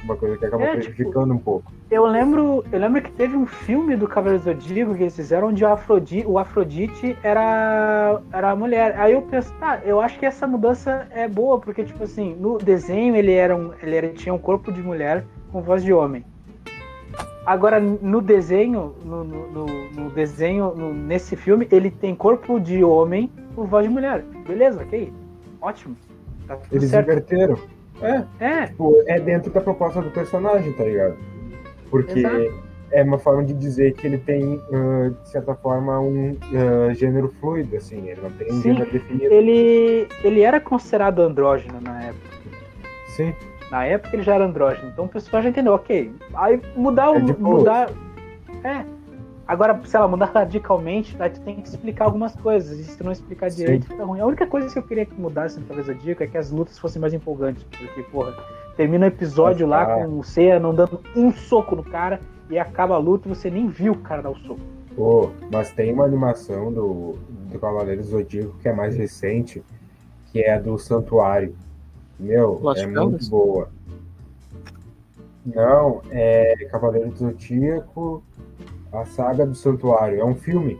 Uma 0.05 0.17
coisa 0.17 0.39
que 0.39 0.47
acabou 0.47 0.67
é, 0.67 0.71
tipo, 0.71 0.95
prejudicando 0.95 1.35
tipo, 1.35 1.35
um 1.35 1.39
pouco. 1.39 1.73
Eu 1.91 2.07
lembro, 2.07 2.65
eu 2.71 2.79
lembro 2.79 3.03
que 3.03 3.11
teve 3.11 3.37
um 3.37 3.47
filme 3.47 3.97
do 3.97 4.07
Cavaleiro 4.07 4.43
Zodíaco 4.43 4.95
que 4.95 5.03
eles 5.03 5.17
fizeram 5.17 5.49
onde 5.49 5.65
o 5.65 5.69
Afrodite, 5.69 6.27
o 6.27 6.39
Afrodite 6.39 7.17
era, 7.23 8.21
era 8.33 8.51
a 8.51 8.57
mulher. 8.57 8.99
Aí 8.99 9.13
eu 9.13 9.23
penso, 9.23 9.53
tá, 9.55 9.81
eu 9.85 10.01
acho 10.01 10.19
que 10.19 10.25
essa 10.25 10.47
mudança 10.47 11.07
é 11.11 11.29
boa, 11.29 11.59
porque, 11.59 11.85
tipo 11.85 12.05
assim, 12.05 12.35
no 12.35 12.59
desenho 12.59 13.17
ele, 13.17 13.33
era 13.33 13.55
um, 13.55 13.73
ele 13.83 13.97
era, 13.97 14.09
tinha 14.09 14.33
um 14.33 14.39
corpo 14.39 14.73
de 14.73 14.83
mulher 14.83 15.25
com 15.53 15.61
voz 15.61 15.83
de 15.83 15.93
homem. 15.93 16.25
Agora, 17.49 17.81
no 17.81 18.21
desenho, 18.21 18.95
no, 19.03 19.25
no, 19.25 19.67
no 19.67 20.11
desenho, 20.11 20.75
no, 20.75 20.93
nesse 20.93 21.35
filme, 21.35 21.67
ele 21.73 21.91
tem 21.91 22.15
corpo 22.15 22.61
de 22.61 22.85
homem 22.85 23.33
com 23.57 23.65
voz 23.65 23.87
de 23.87 23.91
mulher. 23.91 24.23
Beleza, 24.47 24.83
ok. 24.83 25.11
Ótimo. 25.59 25.97
Tá 26.47 26.59
Eles 26.71 26.91
certo. 26.91 27.09
inverteram. 27.09 27.59
É. 28.03 28.23
É. 28.39 28.67
Tipo, 28.67 29.03
é 29.07 29.19
dentro 29.19 29.51
da 29.51 29.63
proposta 29.63 30.03
do 30.03 30.11
personagem, 30.11 30.75
tá 30.75 30.85
ligado? 30.85 31.17
Porque 31.91 32.19
Exato. 32.19 32.53
é 32.93 33.03
uma 33.03 33.19
forma 33.19 33.43
de 33.43 33.55
dizer 33.55 33.95
que 33.95 34.07
ele 34.07 34.19
tem, 34.19 34.57
uh, 34.57 35.17
de 35.23 35.31
certa 35.31 35.55
forma, 35.55 35.99
um 36.01 36.33
uh, 36.33 36.93
gênero 36.93 37.29
fluido, 37.41 37.79
assim. 37.79 38.11
Ele 38.11 38.21
não 38.21 38.31
tem 38.31 38.49
um 38.49 38.57
Sim, 38.57 38.75
gênero 38.75 38.93
definido. 38.93 39.33
Ele, 39.33 40.07
ele 40.23 40.43
era 40.43 40.61
considerado 40.61 41.21
andrógeno 41.21 41.81
na 41.81 41.99
época. 42.03 42.29
Sim. 43.17 43.33
Na 43.71 43.85
época 43.85 44.17
ele 44.17 44.23
já 44.23 44.35
era 44.35 44.45
andrógeno, 44.45 44.89
então 44.89 45.05
o 45.05 45.09
pessoal 45.09 45.43
já 45.43 45.49
entendeu, 45.49 45.75
ok. 45.75 46.13
Aí 46.35 46.61
mudar 46.75 47.11
o. 47.11 47.17
É 47.17 47.21
mudar. 47.39 47.91
É. 48.65 48.85
Agora, 49.47 49.81
sei 49.85 49.99
lá, 49.99 50.07
mudar 50.07 50.27
radicalmente, 50.27 51.17
aí 51.19 51.31
tu 51.31 51.41
tem 51.41 51.57
que 51.57 51.69
explicar 51.69 52.05
algumas 52.05 52.37
coisas. 52.37 52.79
E 52.79 52.85
se 52.85 52.99
tu 52.99 53.05
não 53.05 53.13
explicar 53.13 53.49
direito, 53.49 53.87
Sim. 53.87 53.93
fica 53.93 54.05
ruim. 54.05 54.21
A 54.21 54.27
única 54.27 54.47
coisa 54.47 54.71
que 54.71 54.79
eu 54.79 54.83
queria 54.83 55.07
que 55.07 55.19
mudasse 55.19 55.59
no 55.59 55.65
Talvez 55.65 55.87
Dica 56.03 56.25
é 56.25 56.27
que 56.27 56.37
as 56.37 56.51
lutas 56.51 56.79
fossem 56.79 57.01
mais 57.01 57.15
empolgantes. 57.15 57.65
Porque, 57.65 58.03
porra, 58.11 58.35
termina 58.77 59.07
o 59.07 59.09
episódio 59.09 59.67
lá 59.67 59.87
com 59.87 60.19
o 60.19 60.23
Seiya 60.23 60.61
não 60.61 60.75
dando 60.75 61.01
um 61.17 61.33
soco 61.33 61.75
no 61.75 61.83
cara 61.83 62.21
e 62.51 62.59
acaba 62.59 62.95
a 62.95 62.99
luta 62.99 63.27
e 63.27 63.35
você 63.35 63.51
nem 63.51 63.69
viu 63.69 63.95
o 63.95 63.99
cara 63.99 64.23
dar 64.23 64.31
o 64.31 64.37
soco. 64.37 64.61
Pô, 64.95 65.31
mas 65.51 65.71
tem 65.71 65.95
uma 65.95 66.05
animação 66.05 66.71
do, 66.71 67.15
do 67.51 67.59
Cavaleiro 67.59 68.03
Zodíaco 68.03 68.57
que 68.59 68.69
é 68.69 68.73
mais 68.73 68.97
recente, 68.97 69.63
que 70.27 70.41
é 70.41 70.55
a 70.55 70.59
do 70.59 70.77
Santuário. 70.79 71.55
Meu, 72.19 72.59
Lost 72.61 72.83
é 72.83 72.87
muito 72.87 73.31
boa. 73.31 73.69
Não, 75.47 76.03
é 76.11 76.55
Cavaleiro 76.71 77.11
do 77.11 77.17
Zodíaco, 77.17 78.23
a 78.93 79.05
saga 79.05 79.47
do 79.47 79.55
Santuário. 79.55 80.21
É 80.21 80.25
um 80.25 80.35
filme. 80.35 80.79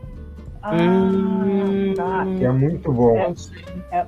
Ah, 0.61 0.71
tá. 1.95 2.25
Que 2.37 2.45
é 2.45 2.51
muito 2.51 2.91
bom. 2.91 3.17
É, 3.17 3.33
é, 3.91 4.05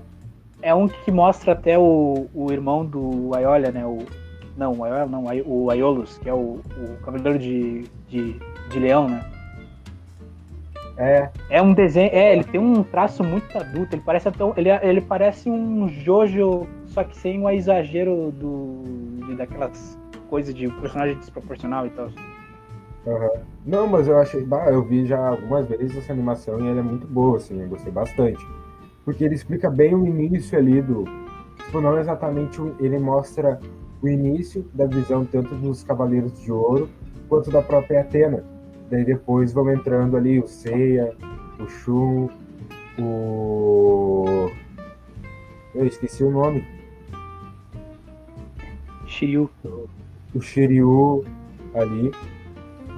é, 0.62 0.76
um 0.76 0.88
que 0.88 1.12
mostra 1.12 1.54
até 1.54 1.80
o, 1.80 2.28
o 2.34 2.52
irmão 2.52 2.86
do 2.86 3.34
Aiolia, 3.34 3.72
né? 3.72 3.86
O, 3.86 4.00
não, 4.58 4.74
o 4.80 4.84
Aiolia 4.84 5.06
não, 5.06 5.26
o 5.46 5.70
Aiolus, 5.72 6.18
que 6.18 6.30
é 6.30 6.34
o, 6.34 6.60
o 6.78 6.98
Cavaleiro 7.04 7.40
de, 7.40 7.86
de, 8.10 8.40
de 8.70 8.80
Leão, 8.80 9.08
né? 9.08 9.26
É. 10.98 11.30
É 11.50 11.62
um 11.62 11.74
desenho. 11.74 12.10
É, 12.14 12.34
ele 12.34 12.44
tem 12.44 12.60
um 12.60 12.84
traço 12.84 13.24
muito 13.24 13.58
adulto. 13.58 13.96
Ele 13.96 14.04
parece 14.06 14.28
até. 14.28 14.44
Ele, 14.58 14.70
ele 14.70 15.02
parece 15.02 15.50
um 15.50 15.90
Jojo 15.90 16.68
só 16.92 17.04
que 17.04 17.18
sem 17.18 17.42
o 17.42 17.50
exagero 17.50 18.32
do, 18.32 18.84
de, 19.26 19.36
daquelas 19.36 19.98
coisas 20.30 20.54
de 20.54 20.68
personagem 20.68 21.18
desproporcional 21.18 21.88
e 21.88 21.90
tal. 21.92 22.10
Uhum. 23.06 23.42
Não, 23.66 23.88
mas 23.88 24.08
eu 24.08 24.20
achei. 24.20 24.46
Eu 24.68 24.84
vi 24.84 25.06
já 25.06 25.30
algumas 25.30 25.68
vezes 25.68 25.98
essa 25.98 26.14
animação 26.14 26.60
e 26.60 26.68
ela 26.68 26.80
é 26.80 26.84
muito 26.84 27.08
boa, 27.08 27.38
assim, 27.38 27.60
eu 27.60 27.68
gostei 27.68 27.92
bastante. 27.92 28.46
Porque 29.04 29.24
ele 29.24 29.36
explica 29.36 29.70
bem 29.70 29.96
o 29.96 30.06
início 30.06 30.58
ali 30.58 30.82
do. 30.82 31.06
Tipo, 31.66 31.82
não 31.82 31.98
exatamente. 31.98 32.62
Ele 32.80 33.00
mostra 33.00 33.60
o 34.02 34.08
início 34.08 34.66
da 34.74 34.86
visão 34.86 35.26
tanto 35.26 35.56
dos 35.56 35.84
Cavaleiros 35.84 36.40
de 36.42 36.52
Ouro 36.52 36.90
quanto 37.30 37.50
da 37.50 37.62
própria 37.62 38.02
Atena. 38.02 38.44
Daí 38.90 39.06
depois 39.06 39.54
vão 39.54 39.72
entrando 39.72 40.18
ali 40.18 40.40
o 40.40 40.48
Seiya, 40.48 41.14
o 41.60 41.68
Shun, 41.68 42.30
o. 43.00 44.52
Eu 45.74 45.88
esqueci 45.88 46.24
o 46.24 46.30
nome. 46.30 46.81
Shiryu. 49.12 49.50
O 50.34 50.42
Shiryu 50.42 51.26
ali. 51.76 52.12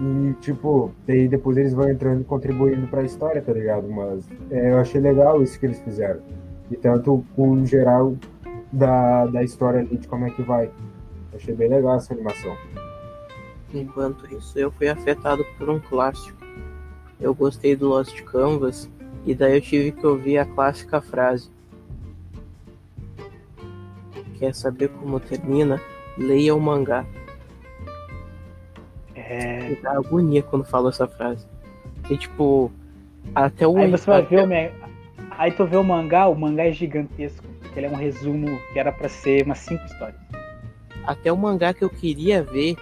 E, 0.02 0.34
tipo, 0.42 0.92
daí 1.06 1.28
depois 1.28 1.58
eles 1.58 1.74
vão 1.74 1.90
entrando 1.90 2.22
e 2.22 2.24
contribuindo 2.24 2.88
pra 2.88 3.04
história, 3.04 3.42
tá 3.42 3.54
ligado? 3.54 3.88
Mas 3.88 4.28
é, 4.50 4.72
eu 4.72 4.80
achei 4.80 5.00
legal 5.00 5.42
isso 5.42 5.60
que 5.60 5.66
eles 5.66 5.80
fizeram. 5.80 6.22
E 6.72 6.76
tanto 6.76 7.24
com 7.36 7.66
geral 7.66 8.16
da, 8.72 9.28
da 9.28 9.44
história 9.44 9.82
ali, 9.82 9.98
de 9.98 10.08
como 10.08 10.26
é 10.26 10.30
que 10.32 10.42
vai. 10.42 10.70
Achei 11.34 11.54
bem 11.54 11.70
legal 11.70 11.98
essa 11.98 12.14
animação. 12.14 12.56
Enquanto 13.74 14.32
isso, 14.34 14.58
eu 14.58 14.72
fui 14.72 14.88
afetado 14.88 15.46
por 15.58 15.70
um 15.70 15.80
clássico. 15.80 16.38
Eu 17.20 17.34
gostei 17.34 17.76
do 17.76 17.88
Lost 17.88 18.22
Canvas, 18.24 18.90
e 19.26 19.34
daí 19.34 19.56
eu 19.56 19.62
tive 19.62 19.92
que 19.92 20.06
ouvir 20.06 20.38
a 20.38 20.46
clássica 20.46 21.02
frase: 21.02 21.50
Quer 24.38 24.54
saber 24.54 24.90
como 24.90 25.20
termina? 25.20 25.80
Leia 26.18 26.56
o 26.56 26.60
mangá. 26.60 27.06
É. 29.16 29.70
Me 29.70 29.76
dá 29.76 29.92
agonia 29.92 30.44
quando 30.44 30.66
falo 30.66 30.90
essa 30.90 31.08
frase. 31.08 31.46
E 32.10 32.18
tipo, 32.18 32.72
até 33.34 33.68
o. 33.68 33.78
Aí 33.78 33.90
você 33.90 34.06
vai 34.06 34.22
ver 34.24 34.44
o 34.44 34.48
Aí 35.38 35.52
tu 35.52 35.66
vê 35.66 35.78
o 35.78 35.84
mangá, 35.84 36.28
o 36.28 36.36
mangá 36.36 36.66
é 36.66 36.72
gigantesco. 36.72 37.44
Porque 37.62 37.80
ele 37.80 37.88
é 37.88 37.90
um 37.90 37.96
resumo 37.96 38.60
que 38.72 38.80
era 38.80 38.92
para 38.92 39.10
ser 39.10 39.44
umas 39.46 39.60
cinco 39.60 39.84
histórias. 39.86 40.20
Até 41.06 41.32
o 41.32 41.38
mangá 41.38 41.74
que 41.74 41.84
eu 41.84 41.90
queria 41.90 42.44
ver, 42.44 42.76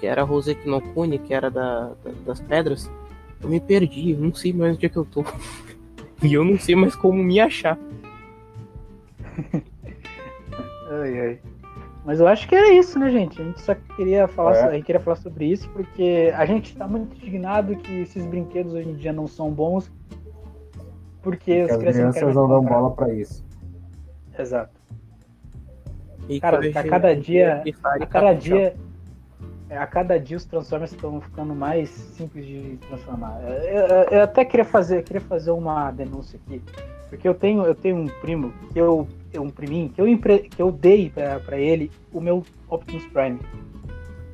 que 0.00 0.06
era 0.06 0.22
Roseki 0.22 0.68
no 0.68 0.80
que 1.20 1.32
era 1.32 1.50
da, 1.50 1.92
da, 2.04 2.10
das 2.26 2.40
pedras, 2.40 2.90
eu 3.40 3.48
me 3.48 3.60
perdi, 3.60 4.14
não 4.14 4.34
sei 4.34 4.52
mais 4.52 4.74
onde 4.76 4.86
é 4.86 4.88
que 4.88 4.96
eu 4.96 5.04
tô. 5.04 5.24
e 6.22 6.34
eu 6.34 6.44
não 6.44 6.58
sei 6.58 6.74
mais 6.74 6.94
como 6.96 7.22
me 7.22 7.40
achar. 7.40 7.78
ai, 10.90 11.20
ai. 11.20 11.38
Mas 12.04 12.18
eu 12.18 12.26
acho 12.26 12.48
que 12.48 12.54
era 12.54 12.72
isso, 12.72 12.98
né, 12.98 13.10
gente? 13.10 13.40
A 13.40 13.44
gente 13.44 13.60
só 13.60 13.74
queria 13.96 14.26
falar, 14.26 14.74
é. 14.74 14.80
queria 14.82 15.00
falar 15.00 15.16
sobre 15.16 15.46
isso 15.46 15.68
porque 15.70 16.32
a 16.34 16.44
gente 16.44 16.72
está 16.72 16.86
muito 16.86 17.16
indignado 17.16 17.76
que 17.76 18.00
esses 18.00 18.26
brinquedos 18.26 18.72
hoje 18.72 18.88
em 18.88 18.94
dia 18.94 19.12
não 19.12 19.28
são 19.28 19.50
bons 19.50 19.90
porque, 21.22 21.66
as 21.70 21.76
crianças 21.76 22.34
não, 22.34 22.48
dão 22.48 22.64
bola 22.64 22.90
para 22.90 23.14
isso. 23.14 23.44
Exato. 24.36 24.72
E 26.28 26.40
Cara, 26.40 26.58
a 26.58 26.84
cada 26.84 27.14
dia, 27.14 27.62
a 28.00 28.06
cada 28.06 28.34
dia, 28.34 28.74
a 29.70 29.86
cada 29.86 30.18
dia 30.18 30.36
os 30.36 30.44
Transformers 30.44 30.92
estão 30.92 31.20
ficando 31.20 31.54
mais 31.54 31.88
simples 31.90 32.44
de 32.44 32.76
transformar. 32.88 33.40
Eu, 33.42 33.52
eu, 33.52 34.04
eu 34.10 34.22
até 34.22 34.44
queria 34.44 34.64
fazer, 34.64 35.02
queria 35.04 35.20
fazer 35.20 35.52
uma 35.52 35.90
denúncia 35.92 36.40
aqui, 36.44 36.62
porque 37.12 37.28
eu 37.28 37.34
tenho, 37.34 37.62
eu 37.66 37.74
tenho 37.74 37.96
um 37.98 38.06
primo 38.06 38.54
que 38.72 38.78
eu 38.78 39.06
um 39.38 39.50
priminho 39.50 39.90
que 39.90 40.00
eu, 40.00 40.06
que 40.50 40.62
eu 40.62 40.72
dei 40.72 41.10
para 41.10 41.58
ele 41.58 41.90
o 42.10 42.22
meu 42.22 42.42
Optimus 42.70 43.04
Prime. 43.08 43.38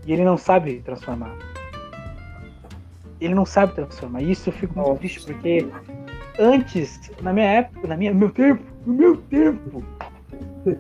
E 0.07 0.13
ele 0.13 0.25
não 0.25 0.37
sabe 0.37 0.81
transformar. 0.85 1.37
Ele 3.21 3.35
não 3.35 3.45
sabe 3.45 3.75
transformar. 3.75 4.23
E 4.23 4.31
isso 4.31 4.49
eu 4.49 4.53
fico 4.53 4.79
muito 4.79 4.97
triste 4.99 5.25
porque 5.27 5.67
antes, 6.39 7.11
na 7.21 7.33
minha 7.33 7.47
época, 7.47 7.89
na 7.89 7.97
minha 7.97 8.15
meu 8.15 8.31
tempo, 8.31 8.63
no 8.87 8.95
meu 8.95 9.17
tempo, 9.17 9.83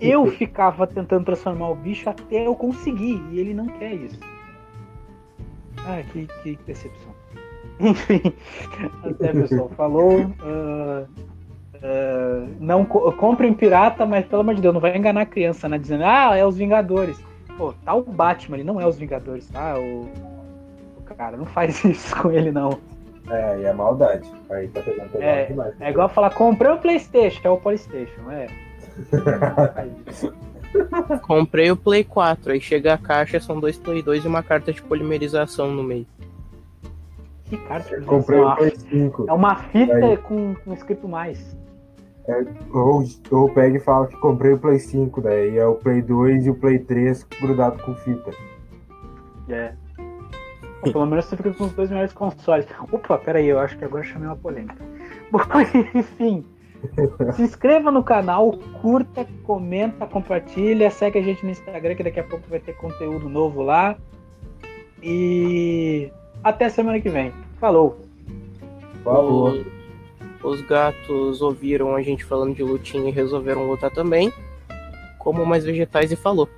eu 0.01 0.25
ficava 0.31 0.87
tentando 0.87 1.25
transformar 1.25 1.71
o 1.71 1.75
bicho 1.75 2.09
até 2.09 2.47
eu 2.47 2.55
conseguir. 2.55 3.21
E 3.33 3.41
ele 3.41 3.53
não 3.53 3.67
quer 3.67 3.95
isso. 3.95 4.21
Ah, 5.79 6.01
que, 6.13 6.29
que 6.45 6.57
decepção. 6.65 7.13
Enfim, 7.81 8.23
até 9.03 9.33
pessoal 9.33 9.69
falou. 9.71 10.21
Uh, 10.21 11.28
Uh, 11.79 12.49
não 12.59 12.85
co 12.85 13.13
comprem 13.13 13.55
pirata, 13.55 14.05
mas 14.05 14.27
pelo 14.27 14.43
amor 14.43 14.55
de 14.55 14.61
Deus, 14.61 14.75
não 14.75 14.81
vai 14.81 14.97
enganar 14.97 15.23
a 15.23 15.27
criança, 15.27 15.69
né? 15.69 15.79
Dizendo, 15.79 16.05
ah, 16.05 16.37
é 16.37 16.45
os 16.45 16.57
Vingadores. 16.57 17.19
Pô, 17.57 17.73
tá 17.85 17.95
o 17.95 18.03
Batman, 18.03 18.57
ele 18.57 18.65
não 18.65 18.81
é 18.81 18.87
os 18.87 18.99
Vingadores, 18.99 19.49
tá? 19.49 19.79
O, 19.79 20.09
o 20.99 21.03
cara, 21.17 21.37
não 21.37 21.47
faz 21.47 21.83
isso 21.85 22.17
com 22.17 22.33
ele, 22.33 22.51
não. 22.51 22.79
É, 23.31 23.61
e 23.61 23.65
é 23.65 23.73
maldade. 23.73 24.29
Aí 24.51 24.67
tá 24.69 24.81
pegando 24.81 25.23
é, 25.23 25.47
demais. 25.47 25.75
É 25.81 25.91
igual 25.91 26.09
falar, 26.09 26.31
comprei 26.31 26.73
o 26.73 26.79
Playstation, 26.79 27.41
é 27.45 27.51
o 27.51 27.59
Playstation, 27.59 28.31
é. 28.31 28.49
comprei 31.23 31.71
o 31.71 31.77
Play 31.77 32.03
4, 32.03 32.53
aí 32.53 32.61
chega 32.61 32.95
a 32.95 32.99
caixa, 32.99 33.39
são 33.39 33.61
dois 33.61 33.79
Play 33.79 34.03
2 34.03 34.25
e 34.25 34.29
uma 34.29 34.43
carta 34.43 34.73
de 34.73 34.83
polimerização 34.83 35.71
no 35.71 35.85
meio. 35.85 36.07
Que 37.45 37.57
carta? 37.57 38.01
Comprei 38.03 38.41
o 38.41 38.57
Play 38.57 38.77
5. 38.77 39.27
É 39.29 39.33
uma 39.33 39.57
fita 39.57 40.17
com, 40.19 40.55
com 40.55 40.73
escrito 40.73 41.09
mais. 41.09 41.57
É, 42.29 42.45
ou, 42.77 43.03
ou 43.31 43.49
pega 43.51 43.79
e 43.79 43.81
fala 43.81 44.07
que 44.07 44.17
comprei 44.19 44.53
o 44.53 44.59
Play 44.59 44.79
5, 44.79 45.21
daí 45.23 45.57
é 45.57 45.67
o 45.67 45.77
Play 45.77 46.03
2 46.03 46.47
e 46.47 46.51
o 46.51 46.55
Play 46.55 46.79
3 46.79 47.27
grudado 47.41 47.83
com 47.83 47.95
fita. 47.95 48.31
É. 49.49 49.73
Ou 50.85 50.93
pelo 50.93 51.07
menos 51.07 51.25
você 51.25 51.37
fica 51.37 51.53
com 51.55 51.65
os 51.65 51.73
dois 51.73 51.89
melhores 51.89 52.13
consoles. 52.13 52.67
Opa, 52.93 53.17
peraí, 53.19 53.47
eu 53.47 53.59
acho 53.59 53.79
que 53.79 53.85
agora 53.85 54.05
chamei 54.05 54.29
uma 54.29 54.37
polêmica. 54.37 54.77
Bom, 55.33 55.41
enfim. 55.95 56.45
Se 57.35 57.43
inscreva 57.43 57.91
no 57.91 58.05
canal, 58.05 58.53
curta, 58.81 59.27
comenta, 59.43 60.07
compartilha, 60.07 60.91
segue 60.91 61.19
a 61.19 61.23
gente 61.23 61.45
no 61.45 61.51
Instagram 61.51 61.95
que 61.95 62.05
daqui 62.05 62.21
a 62.21 62.25
pouco 62.25 62.45
vai 62.49 62.61
ter 62.61 62.77
conteúdo 62.77 63.29
novo 63.29 63.63
lá. 63.63 63.97
E 65.03 66.13
até 66.45 66.69
semana 66.69 67.01
que 67.01 67.09
vem. 67.09 67.33
Falou. 67.59 67.99
Falou. 69.03 69.78
Os 70.49 70.63
gatos 70.63 71.43
ouviram 71.43 71.95
a 71.95 72.01
gente 72.01 72.25
falando 72.25 72.55
de 72.55 72.63
lutinha 72.63 73.11
e 73.11 73.13
resolveram 73.13 73.69
lutar 73.69 73.91
também. 73.91 74.33
Como 75.19 75.45
mais 75.45 75.63
vegetais 75.63 76.11
e 76.11 76.17
falou. 76.17 76.49